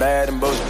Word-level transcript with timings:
bad 0.00 0.30
and 0.30 0.40
boasting. 0.40 0.66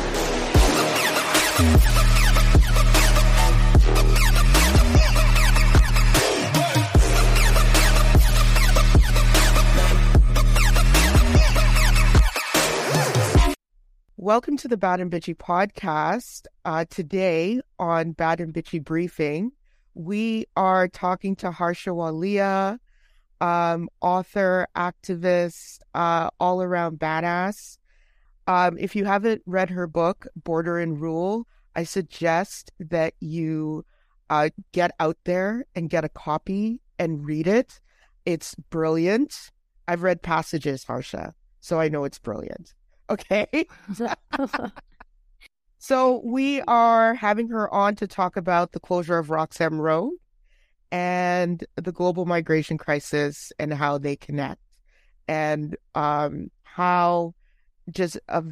Welcome 14.16 14.56
to 14.56 14.66
the 14.66 14.76
Bad 14.76 14.98
and 14.98 15.12
Bitchy 15.12 15.36
podcast. 15.36 16.46
Uh, 16.64 16.84
today 16.90 17.60
on 17.78 18.10
Bad 18.10 18.40
and 18.40 18.52
Bitchy 18.52 18.82
Briefing, 18.82 19.52
we 19.94 20.46
are 20.56 20.88
talking 20.88 21.36
to 21.36 21.52
Harsha 21.52 21.90
Walia, 21.90 22.80
um, 23.40 23.88
author, 24.00 24.66
activist, 24.76 25.78
uh, 25.94 26.30
all 26.40 26.62
around 26.62 26.98
badass. 26.98 27.78
Um, 28.50 28.76
if 28.80 28.96
you 28.96 29.04
haven't 29.04 29.42
read 29.46 29.70
her 29.70 29.86
book, 29.86 30.26
Border 30.34 30.80
and 30.80 31.00
Rule, 31.00 31.46
I 31.76 31.84
suggest 31.84 32.72
that 32.80 33.14
you 33.20 33.84
uh, 34.28 34.48
get 34.72 34.90
out 34.98 35.16
there 35.22 35.66
and 35.76 35.88
get 35.88 36.04
a 36.04 36.08
copy 36.08 36.80
and 36.98 37.24
read 37.24 37.46
it. 37.46 37.78
It's 38.26 38.56
brilliant. 38.56 39.52
I've 39.86 40.02
read 40.02 40.20
passages, 40.22 40.82
Harsha, 40.82 41.32
so 41.60 41.78
I 41.78 41.88
know 41.88 42.02
it's 42.02 42.18
brilliant. 42.18 42.74
Okay. 43.08 43.66
so 45.78 46.22
we 46.24 46.60
are 46.62 47.14
having 47.14 47.48
her 47.48 47.68
on 47.74 47.96
to 47.96 48.06
talk 48.06 48.36
about 48.36 48.70
the 48.70 48.78
closure 48.78 49.18
of 49.18 49.30
Roxham 49.30 49.80
Road 49.80 50.12
and 50.92 51.64
the 51.74 51.90
global 51.90 52.24
migration 52.24 52.78
crisis 52.78 53.50
and 53.58 53.74
how 53.74 53.98
they 53.98 54.14
connect 54.14 54.62
and 55.26 55.76
um, 55.96 56.52
how 56.62 57.34
just 57.90 58.18
a, 58.28 58.44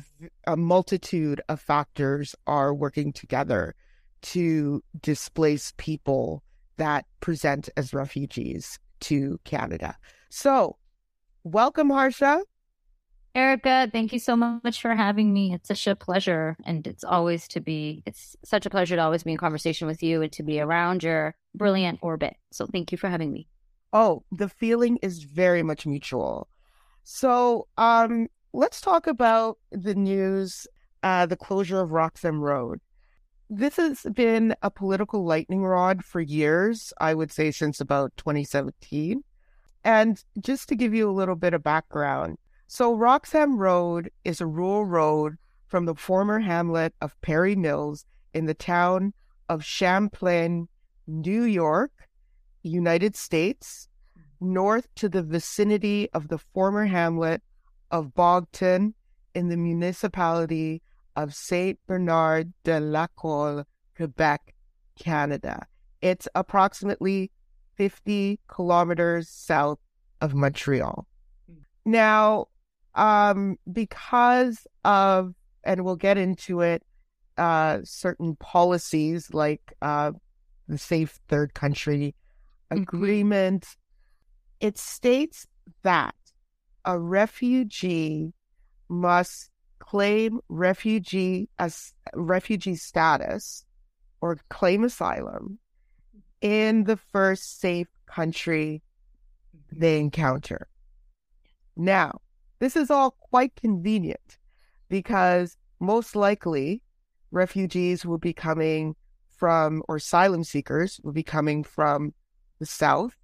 a 0.47 0.57
multitude 0.57 1.41
of 1.49 1.61
factors 1.61 2.35
are 2.47 2.75
working 2.75 3.13
together 3.13 3.75
to 4.21 4.83
displace 5.01 5.73
people 5.77 6.43
that 6.77 7.05
present 7.21 7.69
as 7.77 7.95
refugees 7.95 8.79
to 9.01 9.39
Canada. 9.45 9.97
So, 10.31 10.77
welcome, 11.45 11.91
Harsha. 11.91 12.43
Erica, 13.35 13.89
thank 13.93 14.13
you 14.13 14.19
so 14.19 14.35
much 14.37 14.81
for 14.81 14.95
having 14.95 15.33
me. 15.33 15.53
It's 15.53 15.69
such 15.69 15.87
a 15.87 15.95
pleasure. 15.95 16.57
And 16.65 16.87
it's 16.87 17.05
always 17.05 17.47
to 17.49 17.61
be, 17.61 18.03
it's 18.07 18.37
such 18.45 18.67
a 18.67 18.71
pleasure 18.71 18.97
to 18.97 19.03
always 19.03 19.23
be 19.23 19.33
in 19.33 19.39
conversation 19.39 19.87
with 19.87 20.03
you 20.03 20.23
and 20.23 20.33
to 20.33 20.43
be 20.43 20.61
around 20.61 21.03
your 21.03 21.35
brilliant 21.55 22.01
orbit. 22.03 22.37
So 22.51 22.67
thank 22.67 22.91
you 22.91 22.99
for 22.99 23.09
having 23.09 23.33
me. 23.33 23.47
Oh, 23.93 24.25
the 24.33 24.49
feeling 24.49 24.99
is 25.03 25.23
very 25.23 25.63
much 25.63 25.87
mutual. 25.87 26.49
So, 27.05 27.69
um, 27.79 28.29
let's 28.53 28.81
talk 28.81 29.07
about 29.07 29.59
the 29.71 29.95
news, 29.95 30.67
uh, 31.03 31.27
the 31.27 31.37
closure 31.37 31.81
of 31.81 31.93
Roxham 31.93 32.41
Road. 32.41 32.81
This 33.51 33.77
has 33.77 34.03
been 34.13 34.55
a 34.63 34.71
political 34.71 35.25
lightning 35.25 35.65
rod 35.65 36.05
for 36.05 36.21
years, 36.21 36.93
I 37.01 37.15
would 37.15 37.33
say 37.33 37.51
since 37.51 37.81
about 37.81 38.17
2017. 38.17 39.23
And 39.85 40.23
just 40.41 40.69
to 40.69 40.77
give 40.77 40.95
you 40.95 41.09
a 41.09 41.13
little 41.13 41.37
bit 41.37 41.55
of 41.55 41.63
background, 41.63 42.39
so 42.67 42.95
Roxham 42.95 43.59
Road 43.59 44.11
is 44.25 44.41
a 44.41 44.47
rural 44.47 44.85
road 44.85 45.37
from 45.67 45.87
the 45.87 45.95
former 45.95 46.41
hamlet 46.41 46.95
of 47.01 47.19
Perry 47.21 47.57
Mills 47.57 48.05
in 48.35 48.47
the 48.47 48.55
town 48.55 49.15
of 49.49 49.65
Champlain, 49.65 50.69
New 51.07 51.43
York, 51.43 51.93
United 52.63 53.17
States, 53.17 53.89
north 54.41 54.87
to 54.97 55.09
the 55.09 55.23
vicinity 55.23 56.09
of 56.13 56.29
the 56.29 56.39
former 56.39 56.85
hamlet 56.85 57.43
of 57.91 58.15
Bogton 58.15 58.95
in 59.35 59.49
the 59.49 59.57
municipality 59.57 60.83
of 61.17 61.35
Saint 61.35 61.79
Bernard 61.87 62.53
de 62.65 62.81
la 62.81 63.07
Colle, 63.17 63.65
Quebec, 63.97 64.55
Canada. 64.99 65.67
It's 66.01 66.29
approximately 66.35 67.31
50 67.77 68.39
kilometers 68.49 69.29
south 69.29 69.79
of 70.21 70.35
Montreal. 70.35 71.07
Now, 71.85 72.47
um, 72.95 73.57
because 73.71 74.67
of, 74.85 75.35
and 75.65 75.85
we'll 75.85 75.97
get 75.97 76.19
into 76.19 76.61
it, 76.61 76.83
uh, 77.37 77.79
certain 77.85 78.37
policies 78.37 79.33
like 79.33 79.73
uh, 79.81 80.13
the 80.67 80.79
Safe 80.79 81.19
Third 81.29 81.55
Country 81.55 82.15
Mm-hmm. 82.71 82.83
Agreement, 82.83 83.67
it 84.61 84.79
states 84.79 85.47
that 85.83 86.15
a 86.89 86.99
refugee 86.99 88.33
must 88.89 89.51
claim 89.79 90.41
refugee 90.49 91.51
as 91.59 91.93
refugee 92.15 92.77
status 92.77 93.67
or 94.23 94.39
claim 94.49 94.83
asylum 94.85 95.59
in 96.41 96.85
the 96.85 96.97
first 96.97 97.61
safe 97.61 97.89
country 98.07 98.83
they 99.71 100.01
encounter. 100.01 100.67
Now, 101.77 102.23
this 102.59 102.75
is 102.75 102.91
all 102.91 103.11
quite 103.11 103.55
convenient 103.55 104.39
because 104.89 105.59
most 105.81 106.17
likely 106.17 106.83
refugees 107.31 108.07
will 108.07 108.19
be 108.19 108.33
coming 108.33 108.97
from, 109.37 109.83
or 109.89 109.97
asylum 109.97 110.43
seekers 110.43 111.03
will 111.05 111.13
be 111.13 111.23
coming 111.23 111.65
from 111.65 112.15
the 112.59 112.67
south 112.67 113.15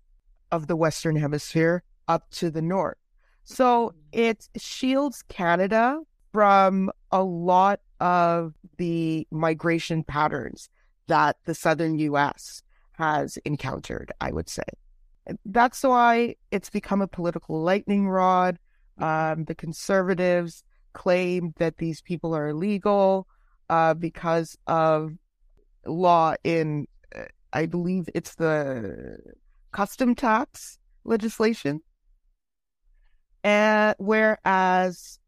of 0.53 0.67
the 0.67 0.77
Western 0.77 1.17
Hemisphere 1.17 1.83
up 2.07 2.31
to 2.33 2.51
the 2.51 2.63
north. 2.63 2.99
So 3.45 3.95
it 4.13 4.49
shields 4.57 5.23
Canada 5.29 6.01
from 6.33 6.91
a 7.11 7.23
lot 7.23 7.81
of 8.01 8.55
the 8.79 9.27
migration 9.31 10.03
patterns 10.03 10.69
that 11.07 11.37
the 11.45 11.55
southern 11.55 11.99
US 11.99 12.63
has 12.93 13.37
encountered, 13.45 14.13
I 14.21 14.33
would 14.33 14.49
say. 14.49 14.65
That's 15.45 15.83
why 15.83 16.37
it's 16.51 16.71
become 16.71 17.01
a 17.03 17.09
political 17.09 17.63
lightning 17.63 18.09
rod. 18.09 18.59
Um, 18.99 19.45
the 19.45 19.55
conservatives 19.55 20.63
claim 20.93 21.55
that 21.59 21.79
these 21.79 22.01
people 22.01 22.35
are 22.35 22.49
illegal 22.49 23.27
uh, 23.69 23.95
because 23.95 24.57
of 24.67 25.13
law 25.87 26.35
in, 26.45 26.87
uh, 27.15 27.25
I 27.53 27.67
believe 27.67 28.09
it's 28.15 28.35
the 28.37 29.19
custom 29.73 30.15
tax 30.15 30.79
legislation. 31.05 31.83
And 33.45 33.95
whereas 33.99 35.19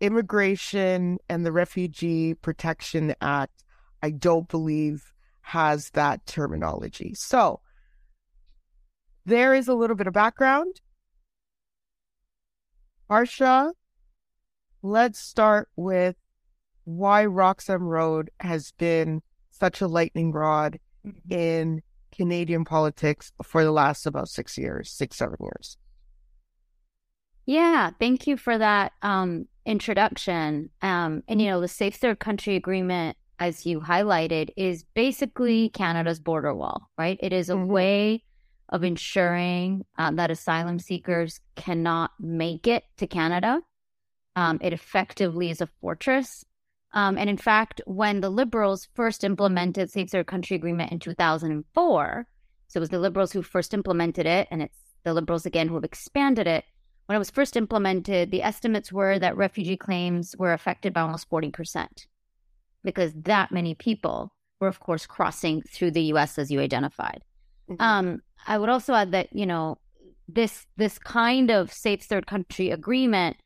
immigration 0.00 1.18
and 1.28 1.44
the 1.44 1.52
Refugee 1.52 2.34
Protection 2.34 3.14
Act, 3.20 3.64
I 4.02 4.10
don't 4.10 4.48
believe 4.48 5.12
has 5.40 5.90
that 5.90 6.24
terminology. 6.26 7.14
So 7.14 7.60
there 9.24 9.54
is 9.54 9.66
a 9.66 9.74
little 9.74 9.96
bit 9.96 10.06
of 10.06 10.12
background. 10.12 10.80
Harsha, 13.08 13.72
let's 14.82 15.18
start 15.18 15.68
with 15.74 16.16
why 16.84 17.24
Roxham 17.24 17.82
Road 17.82 18.30
has 18.38 18.72
been 18.78 19.22
such 19.50 19.80
a 19.80 19.88
lightning 19.88 20.30
rod 20.30 20.78
mm-hmm. 21.04 21.32
in 21.32 21.82
Canadian 22.12 22.64
politics 22.64 23.32
for 23.42 23.64
the 23.64 23.72
last 23.72 24.06
about 24.06 24.28
six 24.28 24.56
years, 24.56 24.90
six, 24.90 25.16
seven 25.16 25.36
years. 25.40 25.76
Yeah, 27.46 27.90
thank 28.00 28.26
you 28.26 28.36
for 28.36 28.58
that 28.58 28.92
um, 29.02 29.46
introduction. 29.64 30.70
Um, 30.82 31.22
and, 31.28 31.40
you 31.40 31.48
know, 31.48 31.60
the 31.60 31.68
Safe 31.68 31.94
Third 31.96 32.18
Country 32.18 32.56
Agreement, 32.56 33.16
as 33.38 33.64
you 33.64 33.80
highlighted, 33.80 34.50
is 34.56 34.84
basically 34.94 35.68
Canada's 35.70 36.18
border 36.18 36.52
wall, 36.54 36.90
right? 36.98 37.18
It 37.22 37.32
is 37.32 37.48
a 37.48 37.54
Mhm. 37.54 37.66
way 37.68 38.24
of 38.68 38.82
ensuring 38.82 39.84
um, 39.96 40.16
that 40.16 40.30
asylum 40.30 40.80
seekers 40.80 41.40
cannot 41.54 42.10
make 42.18 42.66
it 42.66 42.82
to 42.96 43.06
Canada. 43.06 43.62
Um, 44.34 44.58
it 44.60 44.72
effectively 44.72 45.50
is 45.50 45.60
a 45.60 45.68
fortress. 45.80 46.44
Um, 46.92 47.16
and 47.16 47.30
in 47.30 47.36
fact, 47.36 47.80
when 47.86 48.20
the 48.22 48.30
Liberals 48.30 48.88
first 48.94 49.22
implemented 49.22 49.90
Safe 49.90 50.10
Third 50.10 50.26
Country 50.26 50.56
Agreement 50.56 50.90
in 50.90 50.98
2004, 50.98 52.26
so 52.68 52.78
it 52.78 52.80
was 52.80 52.88
the 52.90 52.98
Liberals 52.98 53.32
who 53.32 53.42
first 53.42 53.72
implemented 53.72 54.26
it, 54.26 54.48
and 54.50 54.62
it's 54.62 54.78
the 55.04 55.14
Liberals 55.14 55.46
again 55.46 55.68
who 55.68 55.74
have 55.74 55.84
expanded 55.84 56.48
it. 56.48 56.64
When 57.06 57.16
it 57.16 57.20
was 57.20 57.30
first 57.30 57.56
implemented, 57.56 58.30
the 58.30 58.42
estimates 58.42 58.92
were 58.92 59.18
that 59.18 59.36
refugee 59.36 59.76
claims 59.76 60.34
were 60.38 60.52
affected 60.52 60.92
by 60.92 61.02
almost 61.02 61.30
40%, 61.30 62.06
because 62.82 63.12
that 63.14 63.52
many 63.52 63.74
people 63.74 64.32
were, 64.60 64.68
of 64.68 64.80
course, 64.80 65.06
crossing 65.06 65.62
through 65.62 65.92
the 65.92 66.02
US 66.12 66.38
as 66.38 66.50
you 66.50 66.60
identified. 66.60 67.22
Mhm. 67.70 67.80
Um, 67.80 68.22
I 68.46 68.58
would 68.58 68.68
also 68.68 68.94
add 68.94 69.12
that, 69.12 69.28
you 69.32 69.46
know, 69.46 69.78
this 70.28 70.66
this 70.76 70.98
kind 70.98 71.50
of 71.50 71.72
safe 71.72 72.02
third 72.02 72.26
country 72.26 72.70
agreement 72.70 73.36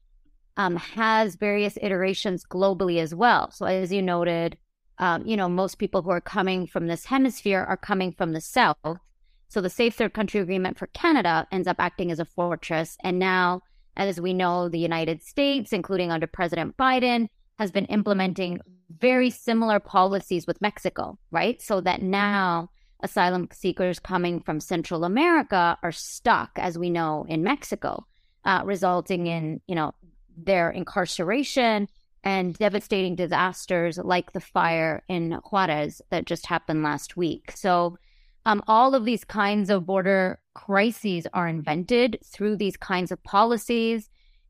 um, 0.56 0.76
has 0.76 1.36
various 1.36 1.78
iterations 1.80 2.44
globally 2.44 2.98
as 2.98 3.14
well. 3.14 3.50
So 3.50 3.66
as 3.66 3.92
you 3.92 4.02
noted, 4.02 4.56
um, 4.98 5.26
you 5.26 5.36
know, 5.36 5.48
most 5.48 5.78
people 5.78 6.02
who 6.02 6.10
are 6.10 6.20
coming 6.20 6.66
from 6.66 6.86
this 6.86 7.06
hemisphere 7.06 7.64
are 7.68 7.76
coming 7.76 8.12
from 8.12 8.32
the 8.32 8.40
south. 8.40 8.98
So 9.50 9.60
the 9.60 9.68
safe 9.68 9.94
third 9.96 10.14
country 10.14 10.40
agreement 10.40 10.78
for 10.78 10.86
Canada 10.88 11.46
ends 11.52 11.68
up 11.68 11.76
acting 11.78 12.10
as 12.10 12.18
a 12.18 12.24
fortress. 12.24 12.96
And 13.04 13.18
now 13.18 13.60
As 13.96 14.20
we 14.20 14.32
know, 14.32 14.68
the 14.68 14.78
United 14.78 15.22
States, 15.22 15.72
including 15.72 16.10
under 16.10 16.26
President 16.26 16.76
Biden, 16.76 17.28
has 17.58 17.70
been 17.70 17.84
implementing 17.86 18.60
very 18.98 19.30
similar 19.30 19.78
policies 19.78 20.46
with 20.46 20.62
Mexico, 20.62 21.18
right? 21.30 21.60
So 21.60 21.80
that 21.82 22.00
now 22.02 22.70
asylum 23.02 23.48
seekers 23.52 23.98
coming 23.98 24.40
from 24.40 24.60
Central 24.60 25.04
America 25.04 25.76
are 25.82 25.92
stuck, 25.92 26.52
as 26.56 26.78
we 26.78 26.90
know, 26.90 27.26
in 27.28 27.42
Mexico, 27.42 28.06
uh, 28.44 28.62
resulting 28.64 29.26
in, 29.26 29.60
you 29.66 29.74
know, 29.74 29.92
their 30.36 30.70
incarceration 30.70 31.88
and 32.22 32.54
devastating 32.56 33.16
disasters 33.16 33.98
like 33.98 34.32
the 34.32 34.40
fire 34.40 35.02
in 35.08 35.32
Juarez 35.50 36.00
that 36.10 36.26
just 36.26 36.46
happened 36.46 36.82
last 36.82 37.16
week. 37.16 37.52
So, 37.54 37.98
um, 38.46 38.62
all 38.66 38.94
of 38.94 39.04
these 39.04 39.24
kinds 39.24 39.70
of 39.70 39.86
border 39.86 40.40
crises 40.54 41.26
are 41.32 41.48
invented 41.48 42.18
through 42.24 42.56
these 42.56 42.76
kinds 42.76 43.12
of 43.12 43.22
policies. 43.22 44.08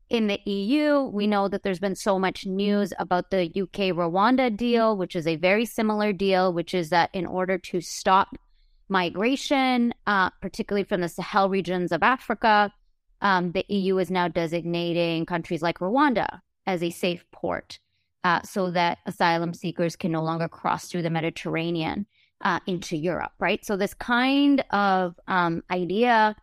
In 0.09 0.27
the 0.27 0.39
EU, 0.45 1.03
we 1.03 1.27
know 1.27 1.47
that 1.47 1.63
there's 1.63 1.79
been 1.79 1.95
so 1.95 2.19
much 2.19 2.45
news 2.45 2.93
about 2.99 3.31
the 3.31 3.45
UK 3.45 3.95
Rwanda 3.95 4.55
deal, 4.55 4.97
which 4.97 5.15
is 5.15 5.27
a 5.27 5.37
very 5.37 5.65
similar 5.65 6.11
deal, 6.11 6.53
which 6.53 6.73
is 6.73 6.89
that 6.89 7.09
in 7.13 7.25
order 7.25 7.57
to 7.57 7.81
stop 7.81 8.35
migration, 8.89 9.93
uh, 10.07 10.29
particularly 10.41 10.83
from 10.83 11.01
the 11.01 11.07
Sahel 11.07 11.49
regions 11.49 11.91
of 11.91 12.03
Africa, 12.03 12.73
um, 13.21 13.51
the 13.51 13.65
EU 13.69 13.97
is 13.99 14.11
now 14.11 14.27
designating 14.27 15.25
countries 15.25 15.61
like 15.61 15.79
Rwanda 15.79 16.41
as 16.65 16.83
a 16.83 16.89
safe 16.89 17.23
port 17.31 17.79
uh, 18.23 18.41
so 18.41 18.71
that 18.71 18.99
asylum 19.05 19.53
seekers 19.53 19.95
can 19.95 20.11
no 20.11 20.23
longer 20.23 20.47
cross 20.47 20.87
through 20.87 21.03
the 21.03 21.09
Mediterranean 21.09 22.05
uh, 22.43 22.59
into 22.67 22.97
Europe, 22.97 23.31
right? 23.39 23.63
So, 23.65 23.77
this 23.77 23.93
kind 23.93 24.63
of 24.71 25.15
um, 25.27 25.63
idea 25.71 26.35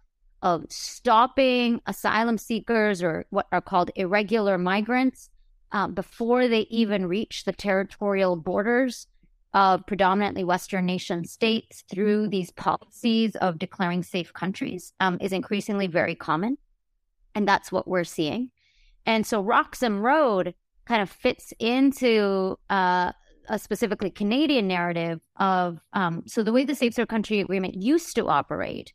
of 0.43 0.65
stopping 0.69 1.81
asylum 1.87 2.39
seekers 2.39 3.03
or 3.03 3.27
what 3.31 3.47
are 3.51 3.61
called 3.61 3.91
irregular 3.97 4.57
migrants 4.57 5.31
uh, 5.73 5.89
before 5.89 6.49
they 6.49 6.61
even 6.71 7.07
reach 7.07 7.45
the 7.45 7.53
territorial 7.53 8.37
borders 8.37 9.07
of 9.55 9.87
predominantly 9.87 10.45
Western 10.45 10.87
nation 10.87 11.25
states 11.25 11.83
through 11.91 12.29
these 12.29 12.51
policies 12.51 13.35
of 13.37 13.59
declaring 13.59 14.03
safe 14.03 14.33
countries 14.33 14.93
um, 15.01 15.19
is 15.21 15.33
increasingly 15.33 15.87
very 15.87 16.15
common. 16.15 16.59
And 17.35 17.49
that's 17.49 17.73
what 17.73 17.89
we're 17.89 18.05
seeing. 18.05 18.51
And 19.07 19.27
so 19.27 19.41
Roxham 19.41 20.01
Road 20.01 20.55
kind 20.87 21.03
of 21.03 21.11
fits 21.11 21.53
into 21.59 22.59
uh, 22.69 23.13
a 23.49 23.59
specifically 23.59 24.11
Canadian 24.11 24.69
narrative 24.69 25.21
of 25.37 25.79
um, 25.93 26.23
so 26.27 26.43
the 26.43 26.53
way 26.53 26.65
the 26.65 26.75
Safe 26.75 26.95
Third 26.95 27.09
Country 27.09 27.41
Agreement 27.41 27.75
used 27.83 28.15
to 28.17 28.29
operate 28.29 28.93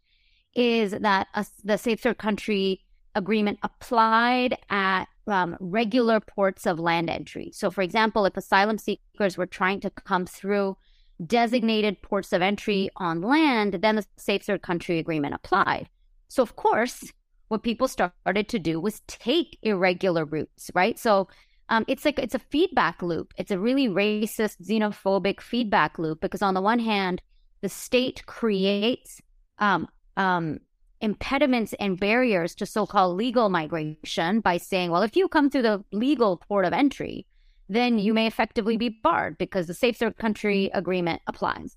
is 0.56 0.92
that 0.92 1.28
a, 1.34 1.46
the 1.64 1.78
Safe 1.78 2.00
Third 2.00 2.18
Country 2.18 2.82
Agreement 3.16 3.60
applied 3.64 4.58
at 4.70 5.06
um, 5.28 5.56
regular 5.60 6.20
ports 6.20 6.66
of 6.66 6.80
land 6.80 7.10
entry. 7.10 7.52
So, 7.54 7.72
for 7.72 7.82
example, 7.82 8.26
if 8.26 8.36
asylum 8.36 8.78
seekers 8.78 9.38
were 9.38 9.46
trying 9.46 9.80
to 9.82 9.90
come 9.90 10.26
through 10.26 10.78
designated 11.26 12.02
ports 12.02 12.34
of 12.34 12.42
entry 12.42 12.90
on 12.98 13.22
land, 13.22 13.76
then 13.82 13.96
the 13.96 14.06
Safe 14.18 14.44
Third 14.44 14.62
Country 14.62 15.00
Agreement 15.00 15.34
applied. 15.34 15.90
So, 16.28 16.44
of 16.44 16.56
course, 16.56 17.12
what 17.48 17.64
people 17.64 17.88
started 17.88 18.50
to 18.50 18.60
do 18.60 18.80
was 18.80 19.02
take 19.08 19.58
irregular 19.62 20.26
routes, 20.26 20.72
right? 20.74 20.98
So, 20.98 21.28
um, 21.70 21.86
it's 21.88 22.06
like 22.06 22.20
it's 22.20 22.36
a 22.36 22.40
feedback 22.40 23.02
loop. 23.02 23.34
It's 23.38 23.52
a 23.52 23.60
really 23.60 23.88
racist, 23.88 24.62
xenophobic 24.62 25.42
feedback 25.42 25.98
loop 25.98 26.22
because 26.22 26.42
on 26.42 26.54
the 26.54 26.62
one 26.62 26.80
hand, 26.80 27.22
the 27.62 27.70
state 27.70 28.26
creates 28.26 29.22
um, 29.60 29.88
um, 30.18 30.60
impediments 31.02 31.74
and 31.80 32.00
barriers 32.00 32.56
to 32.56 32.66
so-called 32.66 33.18
legal 33.18 33.50
migration 33.50 34.40
by 34.40 34.58
saying, 34.58 34.90
well, 34.90 35.02
if 35.02 35.16
you 35.16 35.28
come 35.28 35.50
through 35.50 35.62
the 35.62 35.84
legal 35.92 36.38
port 36.38 36.64
of 36.64 36.74
entry, 36.74 37.26
then 37.70 38.00
you 38.00 38.14
may 38.14 38.26
effectively 38.26 38.78
be 38.78 38.90
barred 38.90 39.38
because 39.38 39.68
the 39.68 39.74
Safe 39.74 39.98
Third 39.98 40.18
Country 40.18 40.72
Agreement 40.74 41.22
applies. 41.28 41.76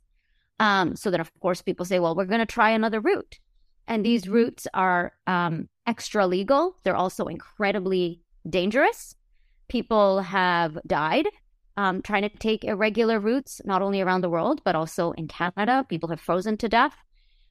Um, 0.61 0.95
so 0.95 1.11
then, 1.11 1.21
of 1.21 1.33
course, 1.41 1.61
people 1.61 1.85
say, 1.85 1.99
well, 1.99 2.15
we're 2.15 2.25
going 2.25 2.39
to 2.39 2.47
try 2.47 2.71
another 2.71 3.01
route. 3.01 3.39
And 3.89 4.05
these 4.05 4.29
routes 4.29 4.69
are 4.75 5.13
um, 5.27 5.69
extra 5.87 6.27
legal. 6.27 6.77
They're 6.83 6.97
also 6.97 7.27
incredibly 7.27 8.23
dangerous. 8.49 9.16
People 9.69 10.21
have 10.21 10.79
died 10.87 11.27
um, 11.77 12.03
trying 12.03 12.23
to 12.23 12.29
take 12.29 12.65
irregular 12.65 13.21
routes, 13.21 13.61
not 13.65 13.83
only 13.83 14.01
around 14.01 14.23
the 14.23 14.31
world, 14.31 14.63
but 14.65 14.75
also 14.75 15.13
in 15.13 15.29
Canada. 15.29 15.85
People 15.89 16.09
have 16.09 16.21
frozen 16.21 16.57
to 16.59 16.69
death. 16.69 16.97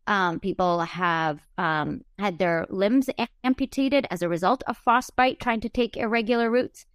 Um, 0.07 0.39
people 0.39 0.81
have 0.81 1.39
um, 1.57 2.01
had 2.19 2.37
their 2.37 2.65
limbs 2.69 3.09
amputated 3.43 4.07
as 4.11 4.21
a 4.21 4.29
result 4.29 4.63
of 4.67 4.77
frostbite 4.77 5.39
trying 5.39 5.61
to 5.61 5.69
take 5.69 5.97
irregular 5.97 6.49
routes. 6.49 6.85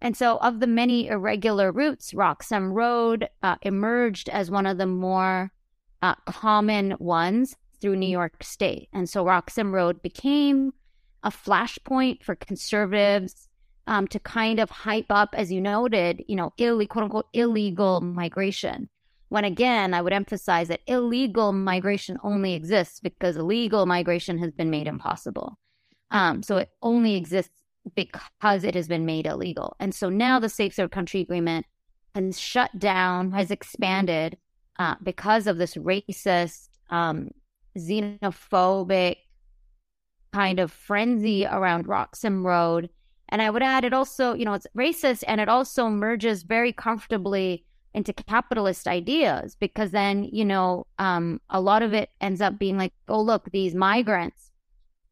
And 0.00 0.16
so, 0.16 0.38
of 0.38 0.60
the 0.60 0.66
many 0.66 1.08
irregular 1.08 1.72
routes, 1.72 2.14
Roxham 2.14 2.72
Road 2.72 3.28
uh, 3.42 3.56
emerged 3.62 4.28
as 4.28 4.50
one 4.50 4.66
of 4.66 4.78
the 4.78 4.86
more 4.86 5.52
uh, 6.02 6.14
common 6.26 6.94
ones 7.00 7.56
through 7.80 7.96
New 7.96 8.08
York 8.08 8.44
State. 8.44 8.88
And 8.92 9.08
so, 9.08 9.24
Roxham 9.24 9.74
Road 9.74 10.00
became 10.00 10.72
a 11.24 11.30
flashpoint 11.30 12.22
for 12.22 12.36
conservatives 12.36 13.47
um, 13.88 14.06
to 14.08 14.20
kind 14.20 14.60
of 14.60 14.70
hype 14.70 15.10
up, 15.10 15.30
as 15.32 15.50
you 15.50 15.60
noted, 15.60 16.24
you 16.28 16.36
know, 16.36 16.52
Ill- 16.58 16.86
quote 16.86 17.04
unquote 17.04 17.26
illegal 17.32 18.00
migration. 18.00 18.88
When 19.30 19.44
again, 19.44 19.94
I 19.94 20.02
would 20.02 20.12
emphasize 20.12 20.68
that 20.68 20.80
illegal 20.86 21.52
migration 21.52 22.18
only 22.22 22.54
exists 22.54 23.00
because 23.00 23.36
illegal 23.36 23.86
migration 23.86 24.38
has 24.38 24.52
been 24.52 24.70
made 24.70 24.86
impossible. 24.86 25.58
Um, 26.10 26.42
so 26.42 26.58
it 26.58 26.70
only 26.82 27.16
exists 27.16 27.50
because 27.94 28.64
it 28.64 28.74
has 28.74 28.88
been 28.88 29.06
made 29.06 29.26
illegal. 29.26 29.74
And 29.80 29.94
so 29.94 30.08
now 30.08 30.38
the 30.38 30.48
Safe 30.48 30.74
Third 30.74 30.90
Country 30.90 31.20
Agreement 31.20 31.66
has 32.14 32.38
shut 32.38 32.78
down, 32.78 33.32
has 33.32 33.50
expanded 33.50 34.36
uh, 34.78 34.94
because 35.02 35.46
of 35.46 35.58
this 35.58 35.74
racist, 35.74 36.68
um, 36.90 37.30
xenophobic 37.76 39.16
kind 40.32 40.60
of 40.60 40.70
frenzy 40.72 41.46
around 41.46 41.88
Roxham 41.88 42.46
Road. 42.46 42.90
And 43.28 43.42
I 43.42 43.50
would 43.50 43.62
add 43.62 43.84
it 43.84 43.92
also, 43.92 44.34
you 44.34 44.44
know, 44.44 44.54
it's 44.54 44.66
racist 44.76 45.22
and 45.26 45.40
it 45.40 45.48
also 45.48 45.88
merges 45.88 46.42
very 46.42 46.72
comfortably 46.72 47.64
into 47.94 48.12
capitalist 48.12 48.86
ideas 48.86 49.56
because 49.58 49.90
then, 49.90 50.24
you 50.24 50.44
know, 50.44 50.86
um, 50.98 51.40
a 51.50 51.60
lot 51.60 51.82
of 51.82 51.92
it 51.92 52.10
ends 52.20 52.40
up 52.40 52.58
being 52.58 52.78
like, 52.78 52.92
oh, 53.08 53.20
look, 53.20 53.50
these 53.50 53.74
migrants 53.74 54.50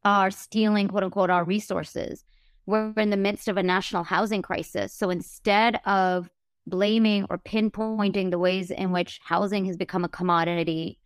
are 0.04 0.30
stealing, 0.30 0.88
quote 0.88 1.02
unquote, 1.02 1.30
our 1.30 1.44
resources. 1.44 2.24
We're 2.66 2.92
in 2.96 3.10
the 3.10 3.16
midst 3.16 3.48
of 3.48 3.56
a 3.56 3.62
national 3.62 4.04
housing 4.04 4.42
crisis. 4.42 4.92
So 4.92 5.10
instead 5.10 5.81
of 5.84 6.31
blaming 6.67 7.26
or 7.31 7.38
pinpointing 7.38 8.31
the 8.31 8.38
ways 8.38 8.70
in 8.70 8.93
which 8.93 9.20
housing 9.22 9.64
has 9.67 9.76
become 9.76 10.05
a 10.05 10.08
commodity, 10.08 10.98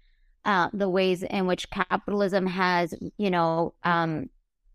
uh, 0.45 0.69
the 0.73 0.89
ways 0.89 1.23
in 1.23 1.47
which 1.47 1.71
capitalism 1.71 2.47
has, 2.47 2.95
you 3.19 3.31
know, 3.31 3.75
um, 3.85 4.31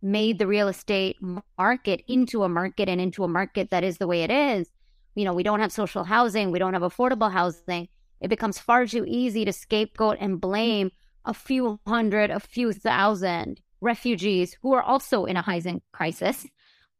made 0.05 0.37
the 0.37 0.45
real 0.45 0.67
estate 0.67 1.17
market 1.57 2.03
into 2.07 2.43
a 2.43 2.49
market 2.49 2.87
and 2.87 3.01
into 3.01 3.23
a 3.23 3.27
market 3.27 3.71
that 3.71 3.83
is 3.83 3.97
the 3.97 4.05
way 4.05 4.21
it 4.21 4.29
is, 4.29 4.69
you 5.15 5.25
know, 5.25 5.33
we 5.33 5.41
don't 5.41 5.59
have 5.59 5.71
social 5.71 6.03
housing, 6.03 6.51
we 6.51 6.59
don't 6.59 6.73
have 6.73 6.83
affordable 6.83 7.31
housing, 7.31 7.87
it 8.21 8.27
becomes 8.27 8.59
far 8.59 8.85
too 8.85 9.03
easy 9.07 9.43
to 9.45 9.51
scapegoat 9.51 10.17
and 10.19 10.39
blame 10.39 10.91
a 11.25 11.33
few 11.33 11.79
hundred, 11.87 12.29
a 12.29 12.39
few 12.39 12.71
thousand 12.71 13.59
refugees 13.81 14.55
who 14.61 14.73
are 14.73 14.83
also 14.83 15.25
in 15.25 15.37
a 15.37 15.41
housing 15.41 15.81
crisis, 15.91 16.45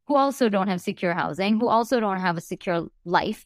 who 0.07 0.15
also 0.15 0.49
don't 0.49 0.67
have 0.67 0.81
secure 0.81 1.13
housing, 1.13 1.59
who 1.59 1.67
also 1.67 1.99
don't 1.99 2.19
have 2.19 2.37
a 2.37 2.41
secure 2.41 2.87
life 3.05 3.45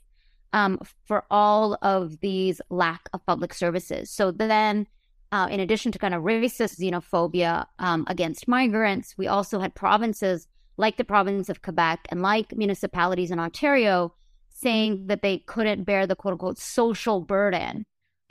um, 0.53 0.79
for 1.05 1.25
all 1.29 1.77
of 1.81 2.19
these 2.21 2.61
lack 2.69 3.09
of 3.13 3.25
public 3.25 3.53
services. 3.53 4.09
So 4.09 4.31
then, 4.31 4.87
uh, 5.31 5.47
in 5.49 5.59
addition 5.59 5.91
to 5.91 5.99
kind 5.99 6.13
of 6.13 6.23
racist 6.23 6.79
xenophobia 6.79 7.65
um, 7.79 8.05
against 8.07 8.47
migrants, 8.47 9.15
we 9.17 9.27
also 9.27 9.59
had 9.59 9.75
provinces 9.75 10.47
like 10.77 10.97
the 10.97 11.03
province 11.03 11.49
of 11.49 11.61
Quebec 11.61 12.07
and 12.09 12.21
like 12.21 12.55
municipalities 12.55 13.31
in 13.31 13.39
Ontario 13.39 14.13
saying 14.49 15.07
that 15.07 15.21
they 15.21 15.39
couldn't 15.39 15.83
bear 15.83 16.07
the 16.07 16.15
quote 16.15 16.33
unquote 16.33 16.57
social 16.57 17.21
burden 17.21 17.85